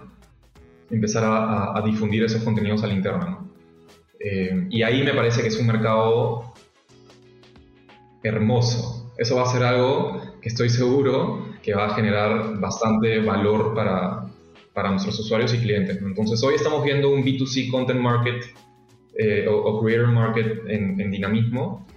empezar 0.92 1.24
a, 1.26 1.82
difundir 1.84 2.24
esos 2.24 2.44
contenidos 2.44 2.84
al 2.84 2.92
interno. 2.92 3.50
Eh, 4.20 4.68
y 4.70 4.84
ahí 4.84 5.04
me 5.04 5.14
parece 5.14 5.42
que 5.42 5.48
es 5.48 5.60
un 5.60 5.68
mercado 5.68 6.54
hermoso. 8.24 9.05
Eso 9.18 9.36
va 9.36 9.43
a 9.43 9.51
ser 9.51 9.63
algo 9.63 10.22
que 10.41 10.49
estoy 10.49 10.70
seguro 10.70 11.53
que 11.63 11.74
va 11.74 11.88
a 11.88 11.95
generar 11.95 12.59
bastante 12.59 13.20
valor 13.20 13.74
para, 13.74 14.26
para 14.74 14.91
nuestros 14.91 15.20
usuarios 15.20 15.53
y 15.53 15.59
clientes. 15.59 15.97
Entonces 16.01 16.43
hoy 16.43 16.55
estamos 16.55 16.84
viendo 16.84 17.09
un 17.09 17.24
B2C 17.24 17.72
content 17.72 17.99
market 17.99 18.43
eh, 19.18 19.47
o, 19.47 19.82
creator 19.82 20.11
market 20.11 20.59
en, 20.68 21.09
dinamismo, 21.09 21.88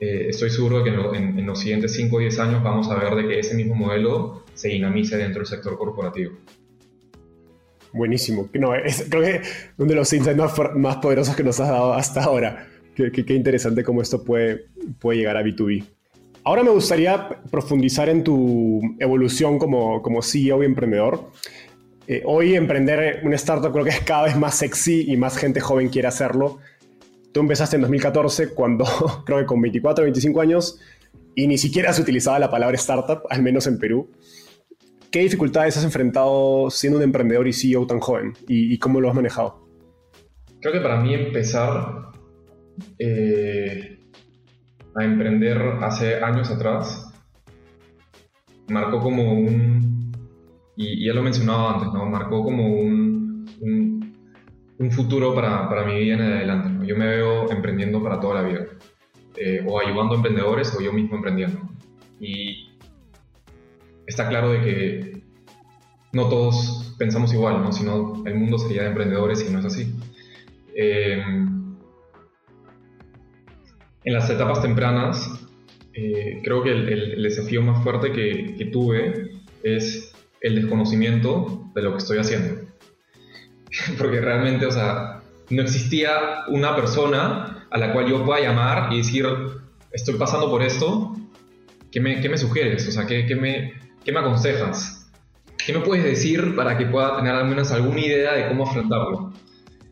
eh, 0.00 0.28
estoy 0.30 0.48
seguro 0.48 0.82
de 0.82 0.84
que 0.84 1.16
en, 1.18 1.46
los 1.46 1.60
siguientes 1.60 1.92
5 1.92 2.16
o 2.16 2.18
10 2.18 2.38
años 2.38 2.62
vamos 2.62 2.88
a 2.88 2.94
ver 2.94 3.14
de 3.14 3.28
que 3.28 3.40
ese 3.40 3.54
mismo 3.54 3.74
modelo 3.74 4.44
se 4.54 4.68
dinamice 4.68 5.18
dentro 5.18 5.40
del 5.40 5.46
sector 5.46 5.76
corporativo. 5.76 6.32
Buenísimo. 7.92 8.48
No, 8.54 8.74
es, 8.74 9.04
creo 9.10 9.22
que 9.22 9.42
uno 9.76 9.88
de 9.88 9.94
los 9.96 10.10
insights 10.14 10.40
más, 10.76 10.96
poderosos 10.96 11.36
que 11.36 11.44
nos 11.44 11.60
has 11.60 11.68
dado 11.68 11.92
hasta 11.92 12.24
ahora. 12.24 12.66
Qué, 12.94 13.34
interesante 13.34 13.84
cómo 13.84 14.00
esto 14.00 14.24
puede, 14.24 14.64
puede 14.98 15.18
llegar 15.18 15.36
a 15.36 15.42
B2B. 15.42 15.84
Ahora 16.44 16.62
me 16.62 16.70
gustaría 16.70 17.28
profundizar 17.50 18.08
en 18.08 18.24
tu 18.24 18.80
evolución 18.98 19.58
como, 19.58 20.00
como 20.02 20.22
CEO 20.22 20.62
y 20.62 20.66
emprendedor. 20.66 21.30
Eh, 22.06 22.22
hoy 22.24 22.54
emprender 22.54 23.20
una 23.24 23.36
startup 23.36 23.72
creo 23.72 23.84
que 23.84 23.90
es 23.90 24.00
cada 24.00 24.24
vez 24.24 24.36
más 24.36 24.56
sexy 24.56 25.12
y 25.12 25.16
más 25.16 25.36
gente 25.36 25.60
joven 25.60 25.90
quiere 25.90 26.08
hacerlo. 26.08 26.58
Tú 27.32 27.40
empezaste 27.40 27.76
en 27.76 27.82
2014 27.82 28.54
cuando 28.54 28.84
creo 29.26 29.38
que 29.38 29.46
con 29.46 29.60
24 29.60 30.02
o 30.02 30.04
25 30.04 30.40
años 30.40 30.80
y 31.36 31.46
ni 31.46 31.58
siquiera 31.58 31.92
se 31.92 32.02
utilizaba 32.02 32.38
la 32.38 32.50
palabra 32.50 32.76
startup, 32.76 33.22
al 33.28 33.42
menos 33.42 33.66
en 33.66 33.78
Perú. 33.78 34.10
¿Qué 35.10 35.20
dificultades 35.20 35.76
has 35.76 35.84
enfrentado 35.84 36.70
siendo 36.70 36.98
un 36.98 37.04
emprendedor 37.04 37.46
y 37.46 37.52
CEO 37.52 37.86
tan 37.86 38.00
joven 38.00 38.32
y, 38.48 38.78
cómo 38.78 39.00
lo 39.00 39.08
has 39.08 39.14
manejado? 39.14 39.66
Creo 40.60 40.72
que 40.72 40.80
para 40.80 41.00
mí 41.00 41.14
empezar 41.14 42.10
eh, 42.98 43.99
a 44.96 45.04
emprender 45.04 45.58
hace 45.82 46.22
años 46.22 46.50
atrás 46.50 47.10
marcó 48.70 49.00
como 49.00 49.32
un 49.32 50.12
y, 50.76 51.06
ya 51.06 51.12
lo 51.12 51.22
mencionaba 51.22 51.74
antes, 51.74 51.92
¿no? 51.92 52.06
Marcó 52.06 52.42
como 52.42 52.66
un, 52.66 53.46
un, 54.78 54.90
futuro 54.90 55.34
para, 55.34 55.68
para, 55.68 55.84
mi 55.84 55.98
vida 55.98 56.14
en 56.14 56.20
adelante. 56.22 56.86
Yo 56.86 56.96
me 56.96 57.06
veo 57.06 57.50
emprendiendo 57.50 58.02
para 58.02 58.18
toda 58.18 58.36
la 58.36 58.48
vida, 58.48 58.66
eh, 59.36 59.62
o 59.68 59.78
ayudando 59.78 60.14
a 60.14 60.16
emprendedores 60.16 60.74
o 60.74 60.80
yo 60.80 60.92
mismo 60.92 61.16
emprendiendo. 61.16 61.60
Y 62.18 62.70
está 64.06 64.28
claro 64.28 64.52
de 64.52 64.60
que 64.62 65.22
no 66.12 66.28
todos 66.28 66.94
pensamos 66.98 67.32
igual, 67.34 67.62
¿no? 67.62 67.72
Sino 67.72 68.22
el 68.24 68.34
mundo 68.36 68.58
sería 68.58 68.82
de 68.82 68.88
emprendedores 68.88 69.46
y 69.46 69.52
no 69.52 69.58
es 69.58 69.66
así. 69.66 69.94
Eh, 70.74 71.22
en 74.04 74.14
las 74.14 74.28
etapas 74.30 74.62
tempranas, 74.62 75.30
eh, 75.92 76.40
creo 76.42 76.62
que 76.62 76.70
el, 76.70 77.22
desafío 77.22 77.62
más 77.62 77.82
fuerte 77.82 78.12
que, 78.12 78.54
que 78.56 78.66
tuve 78.66 79.40
es 79.62 80.12
el 80.40 80.54
desconocimiento 80.54 81.70
de 81.74 81.82
lo 81.82 81.92
que 81.92 81.98
estoy 81.98 82.18
haciendo. 82.18 82.62
Porque 83.98 84.20
realmente, 84.20 84.66
o 84.66 84.70
sea, 84.70 85.22
no 85.50 85.62
existía 85.62 86.44
una 86.48 86.74
persona 86.76 87.66
a 87.70 87.78
la 87.78 87.92
cual 87.92 88.08
yo 88.08 88.24
pueda 88.24 88.40
llamar 88.40 88.92
y 88.92 88.98
decir, 88.98 89.26
estoy 89.92 90.14
pasando 90.14 90.50
por 90.50 90.62
esto, 90.62 91.14
¿qué 91.90 92.00
me, 92.00 92.20
qué 92.20 92.28
me 92.28 92.38
sugieres? 92.38 92.88
O 92.88 92.92
sea, 92.92 93.06
¿qué, 93.06 93.26
qué, 93.26 93.36
me, 93.36 93.74
¿qué 94.04 94.12
me 94.12 94.20
aconsejas? 94.20 95.10
¿Qué 95.64 95.72
me 95.72 95.80
puedes 95.80 96.04
decir 96.04 96.56
para 96.56 96.78
que 96.78 96.86
pueda 96.86 97.16
tener 97.16 97.34
al 97.34 97.46
menos 97.46 97.70
alguna 97.70 98.00
idea 98.00 98.32
de 98.32 98.48
cómo 98.48 98.64
afrontarlo? 98.64 99.32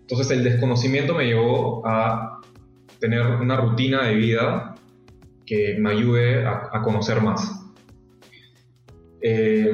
Entonces 0.01 0.31
el 0.31 0.43
desconocimiento 0.43 1.15
me 1.15 1.27
llevó 1.27 1.87
a 1.87 2.38
tener 3.01 3.27
una 3.27 3.57
rutina 3.57 4.05
de 4.05 4.15
vida 4.15 4.75
que 5.47 5.77
me 5.79 5.91
ayude 5.91 6.47
a, 6.47 6.83
conocer 6.83 7.23
más. 7.23 7.65
Eh, 9.21 9.71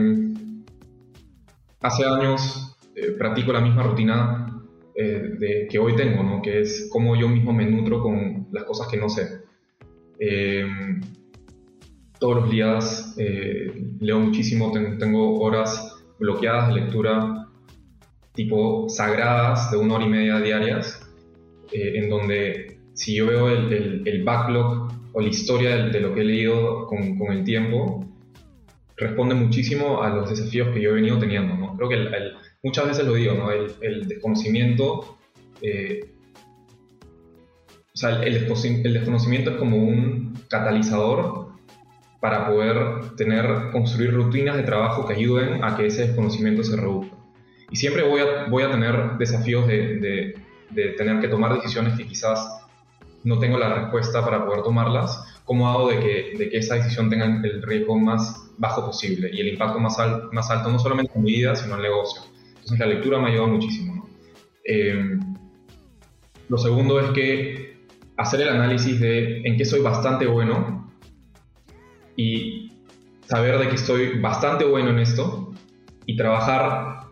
hace 1.84 2.04
años 2.04 2.64
eh, 2.96 3.12
practico 3.18 3.52
la 3.52 3.60
misma 3.60 3.82
rutina 3.82 4.62
eh, 4.94 5.34
de, 5.38 5.66
que 5.68 5.78
hoy 5.78 5.96
tengo, 5.96 6.22
¿no? 6.22 6.40
que 6.40 6.60
es 6.60 6.88
cómo 6.90 7.14
yo 7.16 7.28
mismo 7.28 7.52
me 7.52 7.66
nutro 7.66 8.00
con 8.00 8.48
las 8.52 8.64
cosas 8.64 8.88
que 8.88 8.96
no 8.96 9.08
sé. 9.08 9.42
Eh, 10.18 10.66
todos 12.18 12.36
los 12.36 12.50
días 12.50 13.16
leo 14.00 14.20
muchísimo, 14.20 14.72
tengo 14.72 15.40
horas 15.40 16.04
bloqueadas 16.18 16.68
de 16.68 16.80
lectura 16.80 17.48
tipo 18.32 18.88
sagradas 18.88 19.70
de 19.70 19.76
una 19.76 19.96
hora 19.96 20.04
y 20.04 20.08
media 20.08 20.40
diarias, 20.40 21.00
en 21.72 22.08
donde 22.08 22.73
si 22.94 23.14
yo 23.14 23.26
veo 23.26 23.50
el, 23.50 24.02
el, 24.06 24.24
backlog 24.24 24.92
o 25.12 25.20
la 25.20 25.28
historia 25.28 25.76
de, 25.76 25.90
de, 25.90 26.00
lo 26.00 26.14
que 26.14 26.22
he 26.22 26.24
leído 26.24 26.86
con, 26.86 27.18
con 27.18 27.32
el 27.32 27.44
tiempo, 27.44 28.04
responde 28.96 29.34
muchísimo 29.34 30.02
a 30.02 30.08
los 30.10 30.30
desafíos 30.30 30.68
que 30.72 30.80
yo 30.80 30.90
he 30.90 30.94
venido 30.94 31.18
teniendo. 31.18 31.54
¿no? 31.54 31.76
Creo 31.76 31.88
que 31.88 32.08
muchas 32.62 32.86
veces 32.86 33.04
lo 33.04 33.14
digo, 33.14 33.34
¿no? 33.34 33.50
el, 33.50 34.08
desconocimiento, 34.08 35.18
eh, 35.60 36.14
o 37.92 37.96
sea, 37.96 38.22
el, 38.22 38.36
el 38.36 38.92
desconocimiento 38.92 39.50
es 39.50 39.56
como 39.56 39.76
un 39.76 40.34
catalizador 40.48 41.52
para 42.20 42.48
poder 42.48 43.16
tener, 43.16 43.70
construir 43.70 44.14
rutinas 44.14 44.56
de 44.56 44.62
trabajo 44.62 45.06
que 45.06 45.14
ayuden 45.14 45.62
a 45.62 45.76
que 45.76 45.86
ese 45.86 46.06
desconocimiento 46.06 46.62
se 46.62 46.76
reduzca. 46.76 47.16
Y 47.70 47.76
siempre 47.76 48.02
voy 48.02 48.20
a, 48.20 48.48
voy 48.48 48.62
a 48.62 48.70
tener 48.70 49.18
desafíos 49.18 49.66
de, 49.66 49.98
de, 49.98 50.34
de 50.70 50.88
tener 50.92 51.20
que 51.20 51.28
tomar 51.28 51.54
decisiones 51.54 51.98
que 51.98 52.06
quizás 52.06 52.63
no 53.24 53.38
tengo 53.38 53.58
la 53.58 53.74
respuesta 53.74 54.24
para 54.24 54.44
poder 54.44 54.62
tomarlas, 54.62 55.40
¿cómo 55.44 55.68
hago 55.68 55.88
de 55.88 55.98
que, 55.98 56.38
de 56.38 56.48
que 56.50 56.58
esa 56.58 56.76
decisión 56.76 57.10
tenga 57.10 57.24
el 57.24 57.62
riesgo 57.62 57.98
más 57.98 58.52
bajo 58.58 58.86
posible 58.86 59.30
y 59.32 59.40
el 59.40 59.48
impacto 59.48 59.80
más, 59.80 59.96
más 60.30 60.50
alto, 60.50 60.70
no 60.70 60.78
solamente 60.78 61.12
en 61.16 61.22
mi 61.22 61.32
vida, 61.32 61.56
sino 61.56 61.74
en 61.74 61.80
el 61.80 61.90
negocio? 61.90 62.22
Entonces 62.48 62.78
la 62.78 62.86
lectura 62.86 63.18
me 63.18 63.26
ha 63.26 63.28
ayudado 63.30 63.48
muchísimo. 63.48 64.08
Eh, 64.64 65.18
lo 66.48 66.58
segundo 66.58 67.00
es 67.00 67.10
que 67.10 67.86
hacer 68.16 68.42
el 68.42 68.48
análisis 68.48 69.00
de 69.00 69.40
en 69.42 69.56
qué 69.56 69.64
soy 69.64 69.80
bastante 69.80 70.26
bueno 70.26 70.92
y 72.16 72.72
saber 73.26 73.58
de 73.58 73.68
que 73.68 73.74
estoy 73.74 74.18
bastante 74.20 74.64
bueno 74.64 74.90
en 74.90 74.98
esto 74.98 75.52
y 76.06 76.16
trabajar 76.16 77.06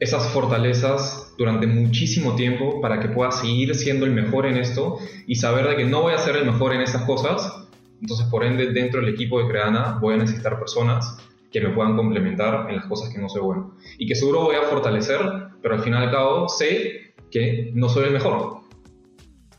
esas 0.00 0.28
fortalezas 0.28 1.23
durante 1.36 1.66
muchísimo 1.66 2.34
tiempo 2.36 2.80
para 2.80 3.00
que 3.00 3.08
pueda 3.08 3.30
seguir 3.30 3.74
siendo 3.74 4.06
el 4.06 4.12
mejor 4.12 4.46
en 4.46 4.56
esto 4.56 4.98
y 5.26 5.34
saber 5.36 5.68
de 5.68 5.76
que 5.76 5.84
no 5.84 6.02
voy 6.02 6.14
a 6.14 6.18
ser 6.18 6.36
el 6.36 6.46
mejor 6.46 6.74
en 6.74 6.80
esas 6.80 7.02
cosas. 7.02 7.68
Entonces, 8.00 8.26
por 8.26 8.44
ende, 8.44 8.72
dentro 8.72 9.00
del 9.00 9.14
equipo 9.14 9.40
de 9.40 9.48
Creana 9.48 9.98
voy 10.00 10.14
a 10.14 10.18
necesitar 10.18 10.58
personas 10.58 11.16
que 11.50 11.60
me 11.60 11.70
puedan 11.70 11.96
complementar 11.96 12.68
en 12.68 12.76
las 12.76 12.86
cosas 12.86 13.12
que 13.12 13.20
no 13.20 13.28
soy 13.28 13.42
bueno. 13.42 13.76
Y 13.98 14.06
que 14.06 14.14
seguro 14.14 14.42
voy 14.42 14.56
a 14.56 14.62
fortalecer, 14.62 15.20
pero 15.62 15.74
al 15.74 15.82
fin 15.82 15.94
y 15.94 15.96
al 15.96 16.48
sé 16.48 17.14
que 17.30 17.70
no 17.74 17.88
soy 17.88 18.06
el 18.06 18.12
mejor. 18.12 18.58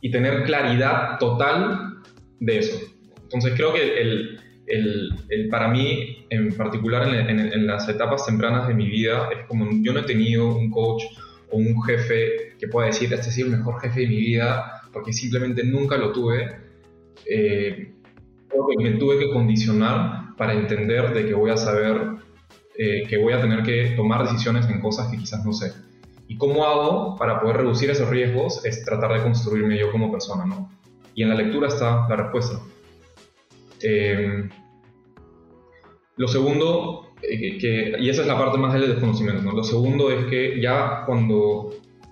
Y 0.01 0.11
tener 0.11 0.43
claridad 0.43 1.17
total 1.19 2.01
de 2.39 2.59
eso. 2.59 2.77
Entonces, 3.23 3.53
creo 3.55 3.73
que 3.73 4.01
el, 4.01 4.39
el, 4.67 5.49
para 5.49 5.67
mí, 5.67 6.25
en 6.29 6.55
particular 6.55 7.07
en, 7.07 7.67
las 7.67 7.87
etapas 7.89 8.25
tempranas 8.25 8.67
de 8.67 8.73
mi 8.73 8.87
vida, 8.87 9.29
es 9.31 9.47
como 9.47 9.67
yo 9.81 9.93
no 9.93 9.99
he 9.99 10.03
tenido 10.03 10.55
un 10.55 10.69
coach 10.71 11.03
un 11.55 11.81
jefe 11.83 12.55
que 12.59 12.67
pueda 12.67 12.87
decir, 12.87 13.13
este 13.13 13.29
es 13.29 13.37
el 13.37 13.49
mejor 13.49 13.81
jefe 13.81 14.01
de 14.01 14.07
mi 14.07 14.17
vida, 14.17 14.81
porque 14.91 15.13
simplemente 15.13 15.63
nunca 15.63 15.97
lo 15.97 16.11
tuve. 16.11 16.57
Eh, 17.29 17.91
me 18.77 18.91
tuve 18.91 19.19
que 19.19 19.29
condicionar 19.31 20.35
para 20.37 20.53
entender 20.53 21.13
de 21.13 21.25
que 21.25 21.33
voy 21.33 21.51
a 21.51 21.57
saber, 21.57 22.17
eh, 22.77 23.03
que 23.07 23.17
voy 23.17 23.33
a 23.33 23.41
tener 23.41 23.63
que 23.63 23.93
tomar 23.95 24.23
decisiones 24.23 24.67
en 24.69 24.79
cosas 24.79 25.09
que 25.09 25.17
quizás 25.17 25.43
no 25.45 25.53
sé. 25.53 25.71
¿Y 26.27 26.37
cómo 26.37 26.65
hago 26.65 27.15
para 27.17 27.39
poder 27.39 27.57
reducir 27.57 27.89
esos 27.89 28.09
riesgos? 28.09 28.65
Es 28.65 28.83
tratar 28.83 29.13
de 29.13 29.21
construirme 29.23 29.77
yo 29.77 29.91
como 29.91 30.11
persona, 30.11 30.45
¿no? 30.45 30.71
Y 31.13 31.23
en 31.23 31.29
la 31.29 31.35
lectura 31.35 31.67
está 31.67 32.07
la 32.09 32.15
respuesta. 32.15 32.59
Eh, 33.81 34.49
lo 36.17 36.27
segundo, 36.27 37.04
eh, 37.29 37.57
que, 37.57 37.95
y 37.99 38.09
esa 38.09 38.21
es 38.21 38.27
la 38.27 38.37
parte 38.37 38.57
más 38.57 38.73
del 38.73 38.87
desconocimiento, 38.87 39.41
¿no? 39.41 39.51
lo 39.51 39.63
segundo 39.63 40.11
es 40.11 40.25
que 40.25 40.59
ya 40.61 41.03
cuando 41.05 41.71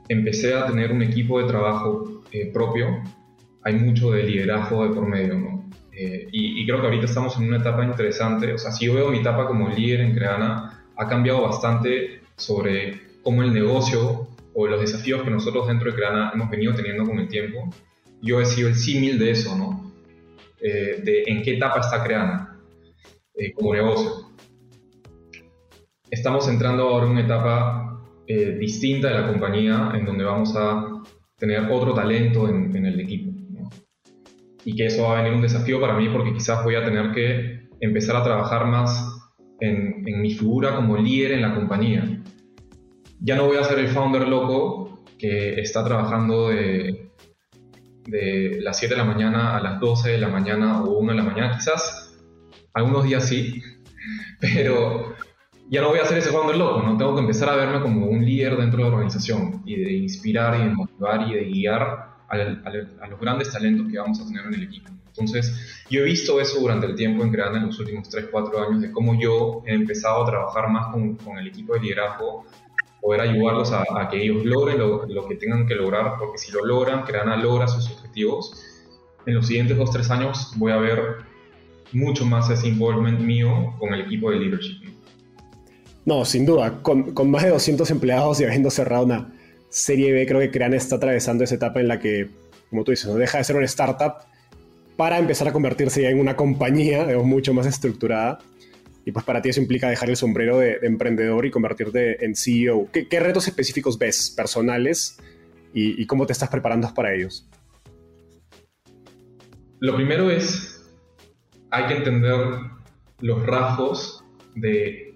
empecé 0.09 0.53
a 0.53 0.65
tener 0.65 0.91
un 0.91 1.01
equipo 1.01 1.41
de 1.41 1.47
trabajo 1.47 2.23
eh, 2.31 2.51
propio, 2.53 3.01
hay 3.63 3.75
mucho 3.75 4.11
de 4.11 4.23
liderazgo 4.23 4.87
de 4.87 4.93
por 4.93 5.07
medio, 5.07 5.35
¿no? 5.35 5.63
y, 5.95 6.61
y, 6.61 6.65
creo 6.65 6.81
que 6.81 6.87
ahorita 6.87 7.05
estamos 7.05 7.37
en 7.37 7.47
una 7.47 7.57
etapa 7.57 7.85
interesante, 7.85 8.51
o 8.51 8.57
sea, 8.57 8.71
si 8.71 8.87
yo 8.87 8.95
veo 8.95 9.09
mi 9.09 9.19
etapa 9.19 9.45
como 9.45 9.69
líder 9.69 10.01
en 10.01 10.15
Creana, 10.15 10.83
ha 10.95 11.07
cambiado 11.07 11.43
bastante 11.43 12.21
sobre 12.35 12.99
cómo 13.21 13.43
el 13.43 13.53
negocio 13.53 14.27
o 14.53 14.67
los 14.67 14.79
desafíos 14.79 15.23
que 15.23 15.29
nosotros 15.29 15.67
dentro 15.67 15.89
de 15.89 15.97
Creana 15.97 16.31
hemos 16.33 16.49
venido 16.49 16.73
teniendo 16.75 17.05
con 17.05 17.19
el 17.19 17.27
tiempo. 17.27 17.69
Yo 18.21 18.39
he 18.39 18.45
sido 18.45 18.69
el 18.69 18.75
símil 18.75 19.19
de 19.19 19.31
eso, 19.31 19.57
¿no? 19.57 19.91
Eh, 20.61 21.01
de 21.03 21.23
en 21.27 21.41
qué 21.43 21.55
etapa 21.55 21.79
está 21.79 22.03
creando 22.03 22.47
eh, 23.35 23.51
como 23.53 23.73
negocio. 23.73 24.29
Estamos 26.13 26.47
entrando 26.47 26.83
ahora 26.83 27.07
en 27.07 27.13
una 27.13 27.21
etapa 27.21 27.99
eh, 28.27 28.55
distinta 28.59 29.07
de 29.07 29.15
la 29.15 29.27
compañía 29.27 29.93
en 29.95 30.05
donde 30.05 30.23
vamos 30.23 30.55
a 30.55 31.01
tener 31.39 31.71
otro 31.71 31.95
talento 31.95 32.47
en, 32.47 32.85
el 32.85 32.99
equipo. 32.99 33.31
Y 34.63 34.75
que 34.75 34.85
eso 34.85 35.01
va 35.01 35.17
a 35.17 35.21
venir 35.23 35.35
un 35.35 35.41
desafío 35.41 35.81
para 35.81 35.97
mí 35.97 36.09
porque 36.09 36.31
quizás 36.31 36.63
voy 36.63 36.75
a 36.75 36.85
tener 36.85 37.11
que 37.13 37.67
empezar 37.79 38.15
a 38.15 38.23
trabajar 38.23 38.67
más 38.67 39.33
en, 39.59 40.07
en 40.07 40.21
mi 40.21 40.35
figura 40.35 40.75
como 40.75 40.97
líder 40.97 41.31
en 41.31 41.41
la 41.41 41.55
compañía. 41.55 42.21
Ya 43.19 43.35
no 43.35 43.47
voy 43.47 43.57
a 43.57 43.63
ser 43.63 43.79
el 43.79 43.87
founder 43.87 44.27
loco 44.27 45.03
que 45.17 45.59
está 45.59 45.83
trabajando 45.83 46.49
de 46.49 47.09
de 48.05 48.59
las 48.61 48.77
7 48.77 48.93
de 48.93 48.99
la 48.99 49.05
mañana 49.05 49.57
a 49.57 49.61
las 49.61 49.79
12 49.79 50.11
de 50.11 50.17
la 50.19 50.27
mañana 50.27 50.83
o 50.83 50.99
1 50.99 51.11
de 51.13 51.17
la 51.17 51.23
mañana, 51.23 51.55
quizás 51.57 52.21
algunos 52.73 53.05
días 53.05 53.27
sí, 53.27 53.63
pero 54.39 55.15
ya 55.69 55.81
no 55.81 55.89
voy 55.89 55.99
a 55.99 56.05
ser 56.05 56.17
ese 56.17 56.29
founder 56.29 56.57
loco, 56.57 56.81
¿no? 56.81 56.97
Tengo 56.97 57.15
que 57.15 57.21
empezar 57.21 57.49
a 57.49 57.55
verme 57.55 57.81
como 57.81 58.05
un 58.07 58.25
líder 58.25 58.57
dentro 58.57 58.77
de 58.77 58.89
la 58.89 58.95
organización 58.95 59.61
y 59.65 59.75
de 59.75 59.93
inspirar 59.93 60.59
y 60.59 60.63
de 60.65 60.69
motivar 60.69 61.27
y 61.27 61.33
de 61.33 61.45
guiar 61.45 62.13
a, 62.29 63.07
los 63.07 63.19
grandes 63.19 63.51
talentos 63.51 63.91
que 63.91 63.97
vamos 63.97 64.19
a 64.19 64.25
tener 64.25 64.45
en 64.45 64.53
el 64.55 64.63
equipo. 64.63 64.89
Entonces, 65.07 65.85
yo 65.89 66.01
he 66.01 66.03
visto 66.03 66.41
eso 66.41 66.59
durante 66.59 66.87
el 66.87 66.95
tiempo 66.95 67.23
en 67.23 67.31
Creana 67.31 67.59
en 67.59 67.67
los 67.67 67.79
últimos 67.79 68.09
3, 68.09 68.29
4 68.31 68.67
años, 68.67 68.81
de 68.81 68.91
cómo 68.91 69.19
yo 69.19 69.61
he 69.65 69.73
empezado 69.73 70.23
a 70.23 70.25
trabajar 70.25 70.69
más 70.69 70.87
con, 70.87 71.15
con 71.17 71.37
el 71.37 71.47
equipo 71.47 71.75
de 71.75 71.81
liderazgo 71.81 72.45
poder 73.03 73.19
ayudarlos 73.19 73.73
a, 73.73 74.07
que 74.09 74.23
ellos 74.23 74.45
logren 74.45 74.79
lo, 74.79 75.27
que 75.27 75.35
tengan 75.35 75.67
que 75.67 75.75
lograr, 75.75 76.13
porque 76.17 76.37
si 76.37 76.53
lo 76.53 76.63
logran, 76.63 77.03
Creana 77.03 77.35
logra 77.35 77.67
sus 77.67 77.91
objetivos, 77.91 78.63
en 79.25 79.35
los 79.35 79.45
siguientes 79.45 79.77
dos, 79.77 79.91
tres 79.91 80.09
años 80.09 80.53
voy 80.55 80.71
a 80.71 80.77
ver 80.77 81.17
mucho 81.91 82.25
más 82.25 82.49
ese 82.49 82.69
involvement 82.69 83.19
mío 83.19 83.75
con 83.77 83.93
el 83.93 84.01
equipo 84.01 84.31
de 84.31 84.37
leadership. 84.37 84.82
No, 86.05 86.25
sin 86.25 86.45
duda, 86.45 86.81
con, 86.81 87.13
más 87.29 87.43
de 87.43 87.49
200 87.49 87.89
empleados 87.91 88.39
y 88.41 88.43
habiendo 88.43 88.69
cerrado 88.69 89.05
una 89.05 89.33
serie 89.69 90.11
B, 90.11 90.25
creo 90.27 90.39
que 90.39 90.51
Creana 90.51 90.75
está 90.75 90.97
atravesando 90.97 91.43
esa 91.43 91.55
etapa 91.55 91.79
en 91.79 91.87
la 91.87 91.99
que, 91.99 92.29
como 92.69 92.83
tú 92.83 92.91
dices, 92.91 93.07
no 93.07 93.15
deja 93.15 93.37
de 93.37 93.43
ser 93.43 93.55
una 93.55 93.65
startup 93.65 94.15
para 94.97 95.17
empezar 95.17 95.47
a 95.47 95.53
convertirse 95.53 96.01
ya 96.01 96.09
en 96.09 96.19
una 96.19 96.35
compañía 96.35 97.05
mucho 97.23 97.53
más 97.53 97.65
estructurada 97.65 98.39
y 99.05 99.11
pues 99.11 99.25
para 99.25 99.41
ti 99.41 99.49
eso 99.49 99.61
implica 99.61 99.89
dejar 99.89 100.09
el 100.09 100.15
sombrero 100.15 100.59
de, 100.59 100.79
emprendedor 100.83 101.45
y 101.45 101.51
convertirte 101.51 102.23
en 102.23 102.35
CEO. 102.35 102.89
¿Qué, 102.91 103.19
retos 103.19 103.47
específicos 103.47 103.97
ves 103.97 104.31
personales 104.35 105.17
y, 105.73 106.05
cómo 106.05 106.25
te 106.25 106.33
estás 106.33 106.49
preparando 106.49 106.93
para 106.93 107.13
ellos? 107.13 107.49
Lo 109.79 109.95
primero 109.95 110.31
es, 110.31 110.89
hay 111.69 111.87
que 111.87 111.95
entender 111.95 112.37
los 113.19 113.45
rasgos 113.45 114.23
de 114.55 115.12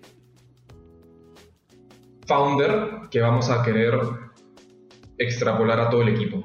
founder 2.28 3.10
que 3.10 3.22
vamos 3.22 3.50
a 3.50 3.64
querer 3.64 3.98
extrapolar 5.18 5.80
a 5.80 5.90
todo 5.90 6.02
el 6.02 6.10
equipo 6.10 6.44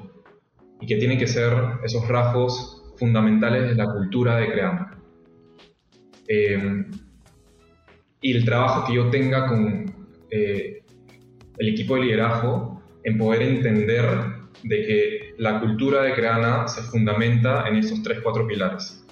y 0.81 0.87
que 0.87 0.95
tienen 0.95 1.19
que 1.19 1.27
ser 1.27 1.53
esos 1.83 2.07
rasgos 2.07 2.93
fundamentales 2.97 3.69
de 3.69 3.75
la 3.75 3.85
cultura 3.85 4.37
de 4.37 4.51
Creando. 4.51 4.85
Eh, 6.27 6.85
y 8.21 8.35
el 8.35 8.45
trabajo 8.45 8.85
que 8.87 8.93
yo 8.95 9.09
tenga 9.09 9.47
con 9.47 9.93
eh, 10.31 10.83
el 11.57 11.69
equipo 11.69 11.95
de 11.95 12.01
liderazgo 12.01 12.81
en 13.03 13.17
poder 13.17 13.41
entender 13.41 14.05
de 14.63 14.85
que 14.85 15.33
la 15.37 15.59
cultura 15.59 16.03
de 16.03 16.13
Creana 16.13 16.67
se 16.67 16.81
fundamenta 16.83 17.67
en 17.67 17.75
estos 17.75 18.01
tres, 18.01 18.19
cuatro 18.23 18.47
pilares. 18.47 19.05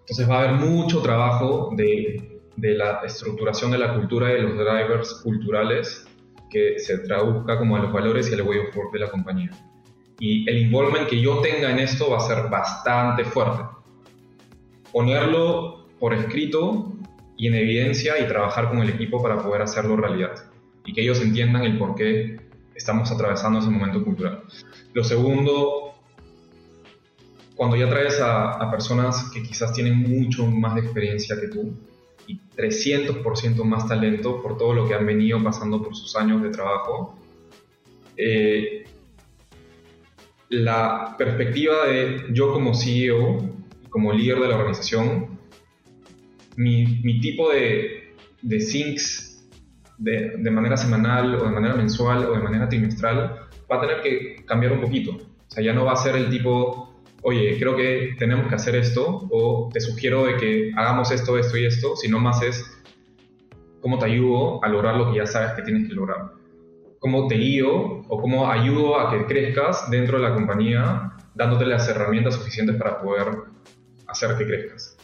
Entonces 0.00 0.28
va 0.28 0.40
a 0.40 0.48
haber 0.48 0.60
mucho 0.60 1.02
trabajo 1.02 1.70
de, 1.76 2.29
de 2.56 2.74
la 2.74 3.00
estructuración 3.04 3.70
de 3.70 3.78
la 3.78 3.94
cultura 3.94 4.30
y 4.30 4.34
de 4.34 4.42
los 4.42 4.56
drivers 4.56 5.20
culturales 5.22 6.06
que 6.50 6.78
se 6.78 6.98
traduzca 6.98 7.58
como 7.58 7.76
a 7.76 7.80
los 7.80 7.92
valores 7.92 8.30
y 8.30 8.34
al 8.34 8.42
way 8.42 8.58
of 8.58 8.92
de 8.92 8.98
la 8.98 9.10
compañía. 9.10 9.50
Y 10.18 10.48
el 10.50 10.58
involvement 10.58 11.08
que 11.08 11.20
yo 11.20 11.40
tenga 11.40 11.70
en 11.70 11.78
esto 11.78 12.10
va 12.10 12.18
a 12.18 12.20
ser 12.20 12.50
bastante 12.50 13.24
fuerte. 13.24 13.62
Ponerlo 14.92 15.86
por 15.98 16.12
escrito 16.12 16.92
y 17.36 17.46
en 17.46 17.54
evidencia 17.54 18.18
y 18.18 18.26
trabajar 18.26 18.68
con 18.68 18.78
el 18.80 18.90
equipo 18.90 19.22
para 19.22 19.38
poder 19.38 19.62
hacerlo 19.62 19.96
realidad 19.96 20.50
y 20.84 20.92
que 20.92 21.02
ellos 21.02 21.20
entiendan 21.20 21.62
el 21.62 21.78
por 21.78 21.94
qué 21.94 22.38
estamos 22.74 23.10
atravesando 23.10 23.58
ese 23.58 23.70
momento 23.70 24.02
cultural. 24.04 24.42
Lo 24.92 25.04
segundo, 25.04 25.94
cuando 27.54 27.76
ya 27.76 27.88
traes 27.88 28.20
a, 28.20 28.70
personas 28.70 29.30
que 29.32 29.42
quizás 29.42 29.72
tienen 29.72 29.96
mucho 29.96 30.46
más 30.46 30.74
de 30.74 30.80
experiencia 30.80 31.38
que 31.40 31.48
tú 31.48 31.74
y 32.30 32.40
300% 32.56 33.64
más 33.64 33.88
talento 33.88 34.40
por 34.40 34.56
todo 34.56 34.72
lo 34.72 34.86
que 34.86 34.94
han 34.94 35.04
venido 35.04 35.42
pasando 35.42 35.82
por 35.82 35.96
sus 35.96 36.14
años 36.16 36.42
de 36.42 36.50
trabajo, 36.50 37.18
eh, 38.16 38.84
la 40.50 41.14
perspectiva 41.18 41.86
de 41.86 42.26
yo 42.32 42.52
como 42.52 42.74
CEO, 42.74 43.38
como 43.88 44.12
líder 44.12 44.38
de 44.40 44.48
la 44.48 44.56
organización, 44.56 45.38
mi, 46.56 47.20
tipo 47.20 47.50
de, 47.50 48.14
de 48.42 48.58
de, 49.98 50.36
de, 50.38 50.50
manera 50.50 50.76
semanal 50.76 51.34
o 51.34 51.44
de 51.44 51.50
manera 51.50 51.74
mensual 51.74 52.26
o 52.26 52.32
de 52.32 52.42
manera 52.42 52.68
trimestral 52.68 53.48
va 53.70 53.76
a 53.76 53.80
tener 53.80 54.02
que 54.02 54.44
cambiar 54.44 54.72
un 54.72 54.80
poquito. 54.80 55.12
O 55.12 55.50
sea, 55.50 55.64
ya 55.64 55.72
no 55.72 55.84
va 55.84 55.92
a 55.92 55.96
ser 55.96 56.16
el 56.16 56.28
tipo, 56.30 56.89
oye, 57.22 57.58
creo 57.58 57.76
que 57.76 58.14
tenemos 58.18 58.48
que 58.48 58.54
hacer 58.54 58.76
esto 58.76 59.28
o 59.30 59.68
te 59.72 59.80
sugiero 59.80 60.24
de 60.24 60.36
que 60.36 60.72
hagamos 60.76 61.10
esto, 61.10 61.38
esto 61.38 61.56
y 61.56 61.66
esto, 61.66 61.96
sino 61.96 62.18
más 62.18 62.42
es 62.42 62.64
cómo 63.80 63.98
te 63.98 64.06
ayudo 64.06 64.62
a 64.64 64.68
lograr 64.68 64.96
lo 64.96 65.10
que 65.10 65.18
ya 65.18 65.26
sabes 65.26 65.52
que 65.52 65.62
tienes 65.62 65.88
que 65.88 65.94
lograr. 65.94 66.32
Cómo 66.98 67.28
te 67.28 67.36
guío 67.36 68.02
o 68.08 68.20
cómo 68.20 68.50
ayudo 68.50 69.00
a 69.00 69.10
que 69.10 69.24
crezcas 69.26 69.90
dentro 69.90 70.18
de 70.18 70.28
la 70.28 70.34
compañía, 70.34 71.12
dándote 71.34 71.64
las 71.64 71.88
herramientas 71.88 72.34
suficientes 72.34 72.76
para 72.76 73.00
poder 73.00 73.28
hacer 74.06 74.36
que 74.36 74.46
crezcas 74.46 74.96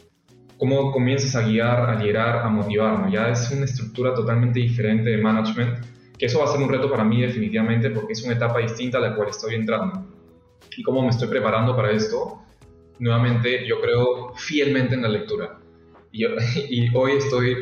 cómo 0.59 0.91
comienzas 0.91 1.35
a 1.37 1.47
guiar, 1.47 1.91
a 1.91 1.95
liderar, 1.97 2.39
a 2.39 2.49
motivar, 2.49 3.11
Ya 3.11 3.29
es 3.29 3.51
una 3.51 3.64
estructura 3.64 4.14
totalmente 4.14 4.61
diferente 4.61 5.11
de 5.11 5.19
management, 5.19 5.85
que 6.19 6.27
eso 6.27 6.39
va 6.39 6.47
a 6.47 6.49
ser 6.49 6.62
un 6.62 6.69
reto 6.69 6.91
para 6.91 7.05
mí 7.05 7.21
definitivamente 7.21 7.91
porque 7.91 8.14
es 8.14 8.23
una 8.25 8.35
etapa 8.35 8.61
distinta 8.61 8.99
a 8.99 9.01
la 9.03 9.14
cual 9.14 9.29
estoy 9.29 9.55
entrando. 9.55 10.16
Y 10.77 10.83
cómo 10.83 11.03
me 11.03 11.09
estoy 11.09 11.29
preparando 11.29 11.75
para 11.75 11.93
esto, 11.93 12.43
nuevamente 12.99 13.67
yo 13.67 13.81
creo 13.81 14.35
fielmente 14.37 14.95
en 14.95 15.03
la 15.03 15.09
lectura. 15.09 15.59
Y, 16.13 16.25
y 16.71 16.91
hoy 16.95 17.13
estoy, 17.13 17.57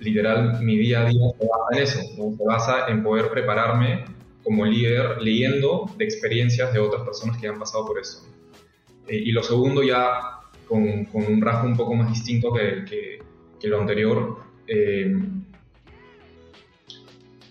literal, 0.00 0.62
mi 0.62 0.76
día 0.76 1.02
a 1.02 1.08
día 1.08 1.30
se 1.38 1.46
basa 1.46 1.68
en 1.72 1.82
eso, 1.82 2.00
se 2.00 2.44
basa 2.44 2.88
en 2.88 3.02
poder 3.02 3.30
prepararme 3.30 4.04
como 4.42 4.64
líder 4.64 5.20
leyendo 5.20 5.90
de 5.96 6.04
experiencias 6.04 6.72
de 6.72 6.78
otras 6.78 7.02
personas 7.02 7.38
que 7.38 7.48
han 7.48 7.58
pasado 7.58 7.86
por 7.86 7.98
eso. 7.98 8.26
Eh, 9.06 9.16
y 9.16 9.32
lo 9.32 9.42
segundo 9.42 9.82
ya 9.82 10.38
con, 10.68 11.08
un 11.12 11.40
rasgo 11.40 11.66
un 11.66 11.76
poco 11.76 11.94
más 11.94 12.10
distinto 12.10 12.52
que, 12.52 12.84
que, 13.60 13.68
lo 13.68 13.80
anterior. 13.80 14.38
Eh, 14.66 15.16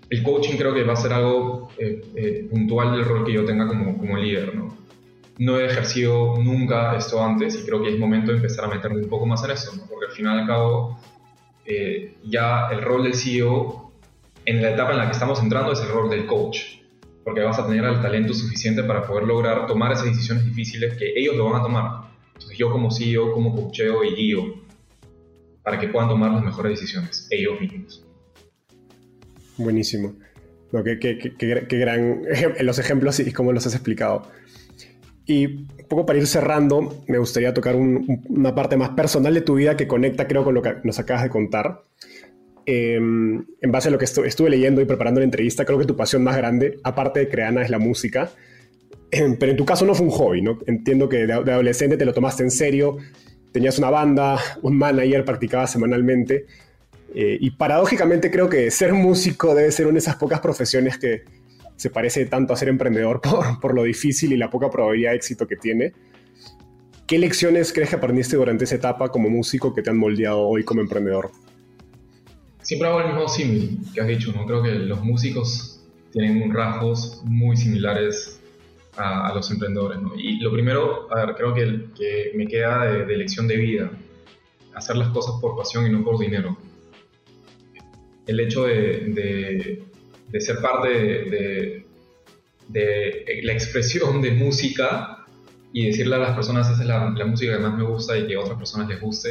el 0.09 0.23
coaching 0.23 0.57
creo 0.57 0.73
que 0.73 0.83
va 0.83 0.93
a 0.93 0.97
ser 0.97 1.11
algo 1.11 1.69
eh, 1.77 2.01
eh, 2.15 2.47
puntual 2.49 2.93
del 2.93 3.05
rol 3.05 3.25
que 3.25 3.33
yo 3.33 3.43
tenga 3.43 3.67
como, 3.67 3.97
como 3.97 4.17
líder, 4.17 4.55
¿no? 4.55 4.76
No 5.39 5.59
he 5.59 5.65
ejercido 5.65 6.37
nunca 6.37 6.95
esto 6.97 7.23
antes 7.23 7.55
y 7.55 7.65
creo 7.65 7.83
que 7.83 7.93
es 7.93 7.99
momento 7.99 8.31
de 8.31 8.37
empezar 8.37 8.65
a 8.65 8.67
meterme 8.69 9.01
un 9.01 9.09
poco 9.09 9.25
más 9.25 9.43
en 9.43 9.51
eso, 9.51 9.75
¿no? 9.75 9.85
porque 9.85 10.07
al 10.07 10.11
final 10.11 10.37
y 10.37 10.41
al 10.41 10.47
cabo 10.47 10.99
ya 12.23 12.69
el 12.71 12.81
rol 12.81 13.03
del 13.03 13.13
CEO 13.13 13.91
en 14.45 14.61
la 14.61 14.71
etapa 14.71 14.93
en 14.93 14.99
la 14.99 15.05
que 15.07 15.11
estamos 15.11 15.41
entrando 15.43 15.73
es 15.73 15.81
el 15.81 15.89
rol 15.89 16.09
del 16.09 16.25
coach, 16.25 16.59
porque 17.25 17.41
vas 17.41 17.59
a 17.59 17.67
tener 17.67 17.83
el 17.83 18.01
talento 18.01 18.33
suficiente 18.33 18.83
para 18.83 19.05
poder 19.05 19.25
lograr 19.25 19.67
tomar 19.67 19.91
esas 19.91 20.05
decisiones 20.05 20.45
difíciles 20.45 20.97
que 20.97 21.11
ellos 21.15 21.35
lo 21.35 21.49
van 21.49 21.59
a 21.59 21.63
tomar 21.63 22.07
entonces 22.37 22.57
yo 22.57 22.71
como 22.71 22.91
CEO, 22.91 23.31
como 23.33 23.55
coacheo 23.55 24.03
y 24.03 24.15
guío 24.15 24.67
para 25.63 25.79
que 25.79 25.87
puedan 25.87 26.07
tomar 26.07 26.31
las 26.31 26.43
mejores 26.43 26.79
decisiones, 26.79 27.27
ellos 27.31 27.59
mismos. 27.59 28.05
Buenísimo. 29.57 30.13
qué, 31.01 31.67
gran 31.71 32.21
los 32.61 32.79
ejemplos 32.79 33.19
y 33.19 33.33
cómo 33.33 33.51
los 33.51 33.65
has 33.65 33.73
explicado. 33.73 34.31
Y 35.27 35.45
un 35.45 35.87
poco 35.89 36.05
para 36.05 36.17
ir 36.17 36.25
cerrando, 36.25 37.03
me 37.07 37.17
gustaría 37.17 37.53
tocar 37.53 37.75
una 37.75 38.55
parte 38.55 38.77
más 38.77 38.89
personal 38.91 39.33
de 39.33 39.41
tu 39.41 39.55
vida 39.55 39.75
que 39.75 39.85
conecta, 39.85 40.25
creo, 40.25 40.45
con 40.45 40.55
lo 40.55 40.61
que 40.61 40.75
nos 40.83 40.97
acabas 40.99 41.23
de 41.23 41.29
contar. 41.29 41.81
Em, 42.65 43.45
en 43.61 43.71
base 43.71 43.89
a 43.89 43.91
lo 43.91 43.97
que 43.97 44.05
estuve 44.05 44.49
leyendo 44.49 44.81
y 44.81 44.85
preparando 44.85 45.19
la 45.19 45.25
entrevista, 45.25 45.65
creo 45.65 45.77
que 45.77 45.85
tu 45.85 45.97
pasión 45.97 46.23
más 46.23 46.37
grande, 46.37 46.79
aparte 46.83 47.19
de 47.19 47.29
Creana, 47.29 47.61
es 47.61 47.69
la 47.69 47.77
música. 47.77 48.31
Pero 49.09 49.51
en 49.51 49.57
tu 49.57 49.65
caso 49.65 49.85
no 49.85 49.95
fue 49.95 50.05
un 50.05 50.11
hobby, 50.11 50.41
¿no? 50.41 50.59
Entiendo 50.65 51.09
que 51.09 51.27
de, 51.27 51.33
adolescente 51.33 51.97
te 51.97 52.05
lo 52.05 52.13
tomaste 52.13 52.43
en 52.43 52.51
serio, 52.51 52.97
tenías 53.51 53.77
una 53.79 53.89
banda, 53.89 54.37
un 54.61 54.77
manager, 54.77 55.25
practicabas 55.25 55.71
semanalmente. 55.71 56.45
Eh, 57.13 57.37
y 57.39 57.51
paradójicamente 57.51 58.29
creo 58.31 58.49
que 58.49 58.69
ser 58.71 58.93
músico 58.93 59.55
debe 59.55 59.71
ser 59.71 59.87
una 59.87 59.93
de 59.93 59.99
esas 59.99 60.17
pocas 60.17 60.39
profesiones 60.39 60.97
que 60.97 61.23
se 61.77 61.89
parece 61.89 62.25
tanto 62.25 62.53
a 62.53 62.57
ser 62.57 62.67
emprendedor 62.67 63.21
por, 63.23 63.59
por 63.61 63.73
lo 63.73 63.83
difícil 63.83 64.33
y 64.33 64.37
la 64.37 64.49
poca 64.49 64.69
probabilidad 64.69 65.11
de 65.11 65.17
éxito 65.17 65.47
que 65.47 65.55
tiene. 65.55 65.93
¿Qué 67.07 67.17
lecciones 67.17 67.71
crees 67.71 67.89
que 67.89 67.95
aprendiste 67.95 68.35
durante 68.35 68.65
esa 68.65 68.75
etapa 68.75 69.07
como 69.07 69.29
músico 69.29 69.73
que 69.73 69.81
te 69.81 69.89
han 69.89 69.97
moldeado 69.97 70.41
hoy 70.41 70.63
como 70.63 70.81
emprendedor? 70.81 71.31
Siempre 72.61 72.89
hago 72.89 72.99
el 72.99 73.07
mismo 73.07 73.29
símil 73.29 73.79
que 73.93 74.01
has 74.01 74.07
dicho, 74.07 74.33
¿no? 74.33 74.45
Creo 74.45 74.61
que 74.61 74.73
los 74.73 75.01
músicos 75.01 75.81
tienen 76.11 76.53
rasgos 76.53 77.21
muy 77.23 77.55
similares 77.55 78.41
a, 78.97 79.31
los 79.33 79.49
emprendedores. 79.51 79.99
Y 80.17 80.39
lo 80.39 80.51
primero, 80.51 81.07
a 81.15 81.25
ver, 81.25 81.35
creo 81.35 81.53
que, 81.53 81.85
que 81.95 82.31
me 82.35 82.45
queda 82.45 82.85
de, 82.91 83.05
de, 83.05 83.17
lección 83.17 83.47
de 83.47 83.55
vida, 83.55 83.91
hacer 84.73 84.97
las 84.97 85.09
cosas 85.09 85.39
por 85.39 85.55
pasión 85.55 85.87
y 85.87 85.89
no 85.91 86.03
por 86.03 86.19
dinero. 86.19 86.57
El 88.25 88.39
hecho 88.41 88.65
de, 88.65 88.73
de, 89.13 89.83
ser 90.39 90.59
parte 90.59 90.89
de, 90.89 91.85
de, 92.67 93.39
la 93.43 93.53
expresión 93.53 94.21
de 94.21 94.31
música 94.31 95.25
y 95.73 95.87
decirle 95.87 96.15
a 96.15 96.19
las 96.19 96.35
personas, 96.35 96.69
esa 96.69 96.81
es 96.81 96.87
la, 96.87 97.09
la, 97.09 97.25
música 97.25 97.53
que 97.53 97.59
más 97.59 97.77
me 97.77 97.83
gusta 97.83 98.17
y 98.17 98.27
que 98.27 98.35
a 98.35 98.39
otras 98.39 98.57
personas 98.57 98.87
les 98.87 98.99
guste. 98.99 99.29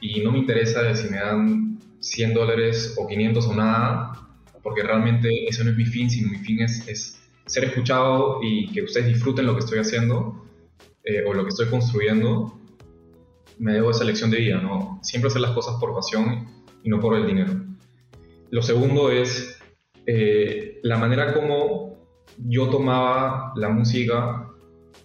Y 0.00 0.20
no 0.20 0.32
me 0.32 0.38
interesa 0.38 0.94
si 0.94 1.08
me 1.08 1.18
dan 1.18 1.78
100 2.00 2.34
dólares 2.34 2.94
o 2.96 3.06
500 3.06 3.46
o 3.46 3.54
nada, 3.54 4.12
porque 4.62 4.82
realmente 4.82 5.46
eso 5.48 5.64
no 5.64 5.70
es 5.70 5.76
mi 5.76 5.86
fin, 5.86 6.10
sino 6.10 6.30
mi 6.30 6.38
fin 6.38 6.60
es, 6.60 6.86
es 6.88 7.20
ser 7.46 7.64
escuchado 7.64 8.40
y 8.42 8.70
que 8.72 8.82
ustedes 8.82 9.06
disfruten 9.06 9.46
lo 9.46 9.54
que 9.54 9.60
estoy 9.60 9.78
haciendo 9.78 10.44
eh, 11.04 11.22
o 11.26 11.34
lo 11.34 11.42
que 11.42 11.50
estoy 11.50 11.68
construyendo, 11.68 12.58
me 13.58 13.74
debo 13.74 13.90
esa 13.90 14.04
lección 14.04 14.30
de 14.30 14.38
vida, 14.38 14.60
¿no? 14.60 14.98
Siempre 15.02 15.28
hacer 15.28 15.42
las 15.42 15.52
cosas 15.52 15.76
por 15.78 15.94
pasión 15.94 16.48
y 16.82 16.88
no 16.88 16.98
por 16.98 17.14
el 17.16 17.26
dinero. 17.26 17.52
Lo 18.50 18.62
segundo 18.62 19.10
es 19.10 19.58
eh, 20.06 20.80
la 20.82 20.98
manera 20.98 21.32
como 21.32 22.08
yo 22.38 22.68
tomaba 22.68 23.52
la 23.56 23.68
música, 23.68 24.48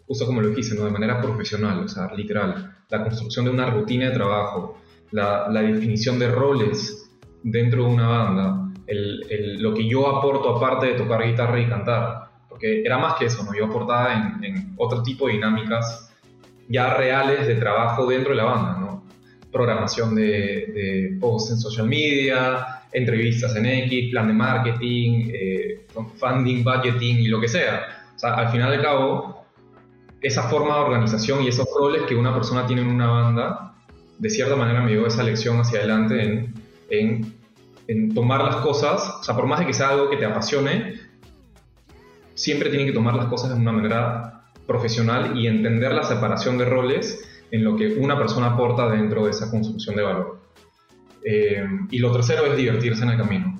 justo 0.07 0.25
como 0.25 0.41
lo 0.41 0.57
hice, 0.57 0.75
¿no? 0.75 0.85
De 0.85 0.91
manera 0.91 1.21
profesional, 1.21 1.79
o 1.79 1.87
sea, 1.87 2.13
literal. 2.15 2.77
La 2.89 3.03
construcción 3.03 3.45
de 3.45 3.51
una 3.51 3.69
rutina 3.69 4.09
de 4.09 4.15
trabajo, 4.15 4.77
la, 5.11 5.47
la 5.49 5.61
definición 5.61 6.17
de 6.19 6.31
roles 6.31 7.11
dentro 7.43 7.85
de 7.85 7.89
una 7.93 8.07
banda, 8.07 8.73
el, 8.87 9.25
el, 9.29 9.61
lo 9.61 9.73
que 9.73 9.87
yo 9.87 10.07
aporto 10.07 10.55
aparte 10.55 10.87
de 10.87 10.93
tocar 10.93 11.23
guitarra 11.23 11.59
y 11.59 11.69
cantar 11.69 12.29
porque 12.59 12.81
era 12.81 12.97
más 12.97 13.13
que 13.13 13.25
eso, 13.25 13.43
¿no? 13.43 13.55
Yo 13.55 13.67
aportaba 13.67 14.13
en, 14.13 14.73
otro 14.75 15.01
tipo 15.01 15.27
de 15.27 15.33
dinámicas 15.33 16.13
ya 16.67 16.93
reales 16.95 17.47
de 17.47 17.55
trabajo 17.55 18.05
dentro 18.07 18.31
de 18.31 18.37
la 18.37 18.43
banda, 18.43 18.77
¿no? 18.79 18.88
Programación 19.51 20.15
de, 20.15 21.17
posts 21.19 21.51
en 21.51 21.59
social 21.59 21.87
media, 21.87 22.83
entrevistas 22.91 23.55
en 23.55 23.65
X, 23.65 24.11
plan 24.11 24.27
de 24.27 24.33
marketing, 24.33 25.31
eh, 25.33 25.85
funding, 26.17 26.63
budgeting 26.63 27.19
y 27.19 27.27
lo 27.27 27.39
que 27.41 27.47
sea. 27.47 28.05
O 28.15 28.19
sea, 28.19 28.33
al 28.35 28.49
final 28.49 28.73
al 28.73 28.81
cabo, 28.81 29.45
esa 30.21 30.43
forma 30.43 30.75
de 30.75 30.81
organización 30.81 31.43
y 31.43 31.47
esos 31.47 31.67
roles 31.77 32.03
que 32.03 32.15
una 32.15 32.33
persona 32.33 32.67
tiene 32.67 32.81
en 32.81 32.89
una 32.89 33.07
banda, 33.07 33.75
de 34.17 34.29
cierta 34.29 34.55
manera 34.55 34.81
me 34.81 34.91
dio 34.91 35.07
esa 35.07 35.23
lección 35.23 35.59
hacia 35.59 35.79
adelante 35.79 36.21
en, 36.21 36.53
en, 36.89 37.33
en 37.87 38.13
tomar 38.13 38.43
las 38.43 38.57
cosas, 38.57 39.15
o 39.21 39.23
sea, 39.23 39.35
por 39.35 39.47
más 39.47 39.59
de 39.59 39.65
que 39.65 39.73
sea 39.73 39.89
algo 39.89 40.09
que 40.09 40.17
te 40.17 40.25
apasione, 40.25 40.99
siempre 42.35 42.69
tienen 42.69 42.87
que 42.87 42.93
tomar 42.93 43.15
las 43.15 43.25
cosas 43.25 43.49
de 43.49 43.55
una 43.55 43.71
manera 43.71 44.43
profesional 44.67 45.37
y 45.37 45.47
entender 45.47 45.91
la 45.91 46.03
separación 46.03 46.57
de 46.57 46.65
roles 46.65 47.28
en 47.51 47.63
lo 47.63 47.75
que 47.75 47.95
una 47.95 48.17
persona 48.17 48.47
aporta 48.47 48.89
dentro 48.89 49.25
de 49.25 49.31
esa 49.31 49.49
construcción 49.49 49.95
de 49.95 50.03
valor. 50.03 50.41
Eh, 51.23 51.63
y 51.91 51.99
lo 51.99 52.11
tercero 52.11 52.45
es 52.45 52.57
divertirse 52.57 53.03
en 53.03 53.09
el 53.09 53.17
camino. 53.17 53.59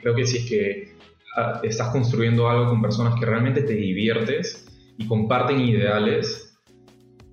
Creo 0.00 0.14
que 0.14 0.26
si 0.26 0.38
es 0.38 0.44
que 0.48 0.94
ah, 1.36 1.60
estás 1.62 1.88
construyendo 1.90 2.48
algo 2.48 2.70
con 2.70 2.80
personas 2.80 3.18
que 3.18 3.26
realmente 3.26 3.62
te 3.62 3.74
diviertes 3.74 4.66
y 4.96 5.06
comparten 5.06 5.60
ideales, 5.60 6.58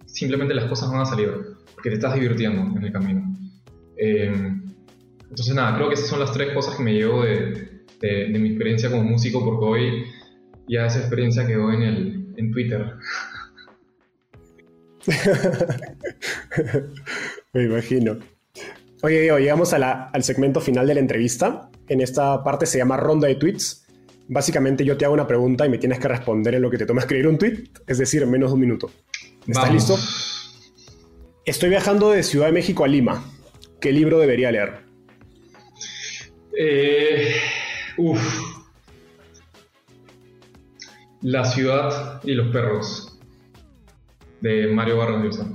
simplemente 0.06 0.54
las 0.54 0.66
cosas 0.66 0.90
van 0.90 1.02
a 1.02 1.06
salir 1.06 1.32
porque 1.74 1.90
te 1.90 1.96
estás 1.96 2.16
divirtiendo 2.16 2.78
en 2.78 2.84
el 2.84 2.92
camino. 2.92 3.38
Eh, 3.98 4.34
entonces 5.30 5.54
nada, 5.54 5.76
creo 5.76 5.90
que 5.90 5.96
esas 5.96 6.08
son 6.08 6.20
las 6.20 6.32
tres 6.32 6.54
cosas 6.54 6.76
que 6.76 6.84
me 6.84 6.94
llevo 6.94 7.24
de, 7.24 7.84
de, 8.02 8.40
mi 8.40 8.50
experiencia 8.50 8.90
como 8.90 9.04
músico, 9.04 9.44
porque 9.44 9.66
hoy 9.66 10.04
ya 10.68 10.86
esa 10.86 11.00
experiencia 11.00 11.46
quedó 11.46 11.72
en, 11.72 11.84
el, 11.84 12.34
en 12.38 12.52
Twitter. 12.52 12.94
Me 17.54 17.64
imagino. 17.64 18.18
Oye, 19.04 19.22
Diego, 19.22 19.38
llegamos 19.38 19.74
al 19.74 20.24
segmento 20.24 20.60
final 20.60 20.88
de 20.88 20.96
la 20.96 21.00
entrevista. 21.00 21.70
En 21.88 22.02
esta 22.02 22.44
parte 22.44 22.66
se 22.66 22.78
llama 22.78 22.98
ronda 22.98 23.28
de 23.28 23.36
tweets. 23.36 23.86
Básicamente 24.28 24.84
yo 24.84 24.98
te 24.98 25.06
hago 25.06 25.14
una 25.14 25.28
pregunta 25.28 25.66
y 25.66 25.70
me 25.70 25.78
tienes 25.78 26.00
que 26.00 26.08
responder 26.08 26.56
en 26.56 26.62
lo 26.62 26.70
que 26.70 26.78
te 26.78 26.86
toma 26.86 27.02
escribir 27.02 27.28
un 27.28 27.38
tweet, 27.38 27.70
es 27.88 27.98
decir, 27.98 28.24
en 28.24 28.32
menos 28.32 28.50
de 28.50 28.56
un 28.56 28.60
minuto. 28.60 28.92
¿Estás 29.48 29.72
listo? 29.72 29.98
Estoy 31.46 31.70
viajando 31.70 32.12
de 32.12 32.24
Ciudad 32.24 32.48
de 32.48 32.52
México 32.52 32.84
a 32.84 32.90
Lima. 32.90 33.24
¿Qué 33.80 33.94
libro 33.94 34.20
debería 34.20 34.52
leer? 34.52 34.82
Eh, 36.60 37.36
Uf. 37.98 38.20
La 41.22 41.46
ciudad 41.46 42.22
y 42.24 42.34
los 42.34 42.52
perros. 42.52 43.07
De 44.42 44.68
Mario 44.68 44.98
Vargas 44.98 45.24
Llosa. 45.24 45.48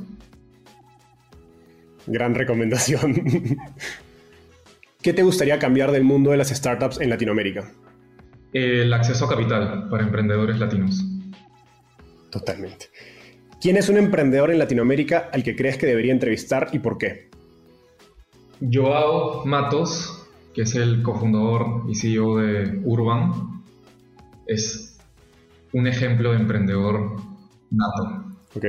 Gran 2.06 2.34
recomendación. 2.34 3.14
¿qué 5.02 5.12
te 5.12 5.22
gustaría 5.22 5.58
cambiar 5.58 5.90
del 5.90 6.04
mundo 6.04 6.30
de 6.30 6.36
las 6.36 6.48
startups 6.48 7.00
en 7.00 7.10
Latinoamérica? 7.10 7.70
El 8.52 8.92
acceso 8.92 9.26
a 9.26 9.28
capital 9.28 9.88
para 9.90 10.04
emprendedores 10.04 10.58
latinos. 10.58 11.04
Totalmente. 12.30 12.86
¿Quién 13.60 13.76
es 13.76 13.88
un 13.88 13.96
emprendedor 13.96 14.50
en 14.50 14.58
Latinoamérica 14.58 15.30
al 15.32 15.42
que 15.42 15.56
crees 15.56 15.76
que 15.76 15.86
debería 15.86 16.12
entrevistar 16.12 16.68
y 16.72 16.78
por 16.78 16.98
qué? 16.98 17.30
Joao 18.72 19.44
Matos, 19.44 20.28
que 20.54 20.62
es 20.62 20.74
el 20.74 21.02
cofundador 21.02 21.84
y 21.88 21.94
CEO 21.94 22.38
de 22.38 22.80
Urban, 22.84 23.62
es 24.46 24.98
un 25.72 25.86
ejemplo 25.86 26.32
de 26.32 26.38
emprendedor 26.38 27.16
nato. 27.70 28.21
Ok. 28.54 28.64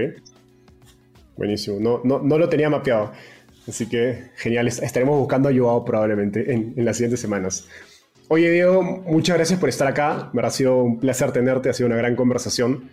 Buenísimo. 1.38 1.80
No, 1.80 2.02
no, 2.04 2.38
lo 2.38 2.50
tenía 2.50 2.70
mapeado. 2.70 3.12
Así 3.68 3.88
que 3.88 4.32
genial. 4.36 4.68
Estaremos 4.68 5.18
buscando 5.18 5.50
a 5.50 5.54
Joao 5.54 5.84
probablemente 5.86 6.54
en, 6.54 6.74
las 6.78 6.98
siguientes 6.98 7.20
semanas. 7.20 7.68
Oye, 8.28 8.50
Diego, 8.50 8.82
muchas 8.82 9.36
gracias 9.38 9.60
por 9.60 9.70
estar 9.70 9.88
acá. 9.88 10.30
Me 10.34 10.42
ha 10.42 10.50
sido 10.50 10.78
un 10.78 11.00
placer 11.00 11.32
tenerte. 11.32 11.70
Ha 11.70 11.74
sido 11.74 11.88
una 11.88 11.98
gran 11.98 12.16
conversación. 12.16 12.90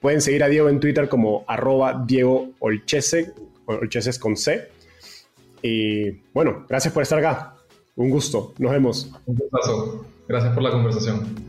Pueden 0.00 0.20
seguir 0.20 0.44
a 0.44 0.48
Diego 0.48 0.68
en 0.68 0.80
Twitter 0.80 1.08
como 1.08 1.44
arroba 1.48 2.04
Diego 2.06 2.50
Olchese, 2.60 3.32
Olchese 3.66 4.18
con 4.20 4.36
C. 4.36 4.68
Y 5.62 6.10
bueno, 6.32 6.64
gracias 6.68 6.94
por 6.94 7.02
estar 7.02 7.18
acá. 7.18 7.54
Un 7.96 8.10
gusto. 8.10 8.54
Nos 8.58 8.70
vemos. 8.70 9.10
Un 9.26 9.34
gustazo. 9.34 10.06
Gracias 10.28 10.54
por 10.54 10.62
la 10.62 10.70
conversación. 10.70 11.48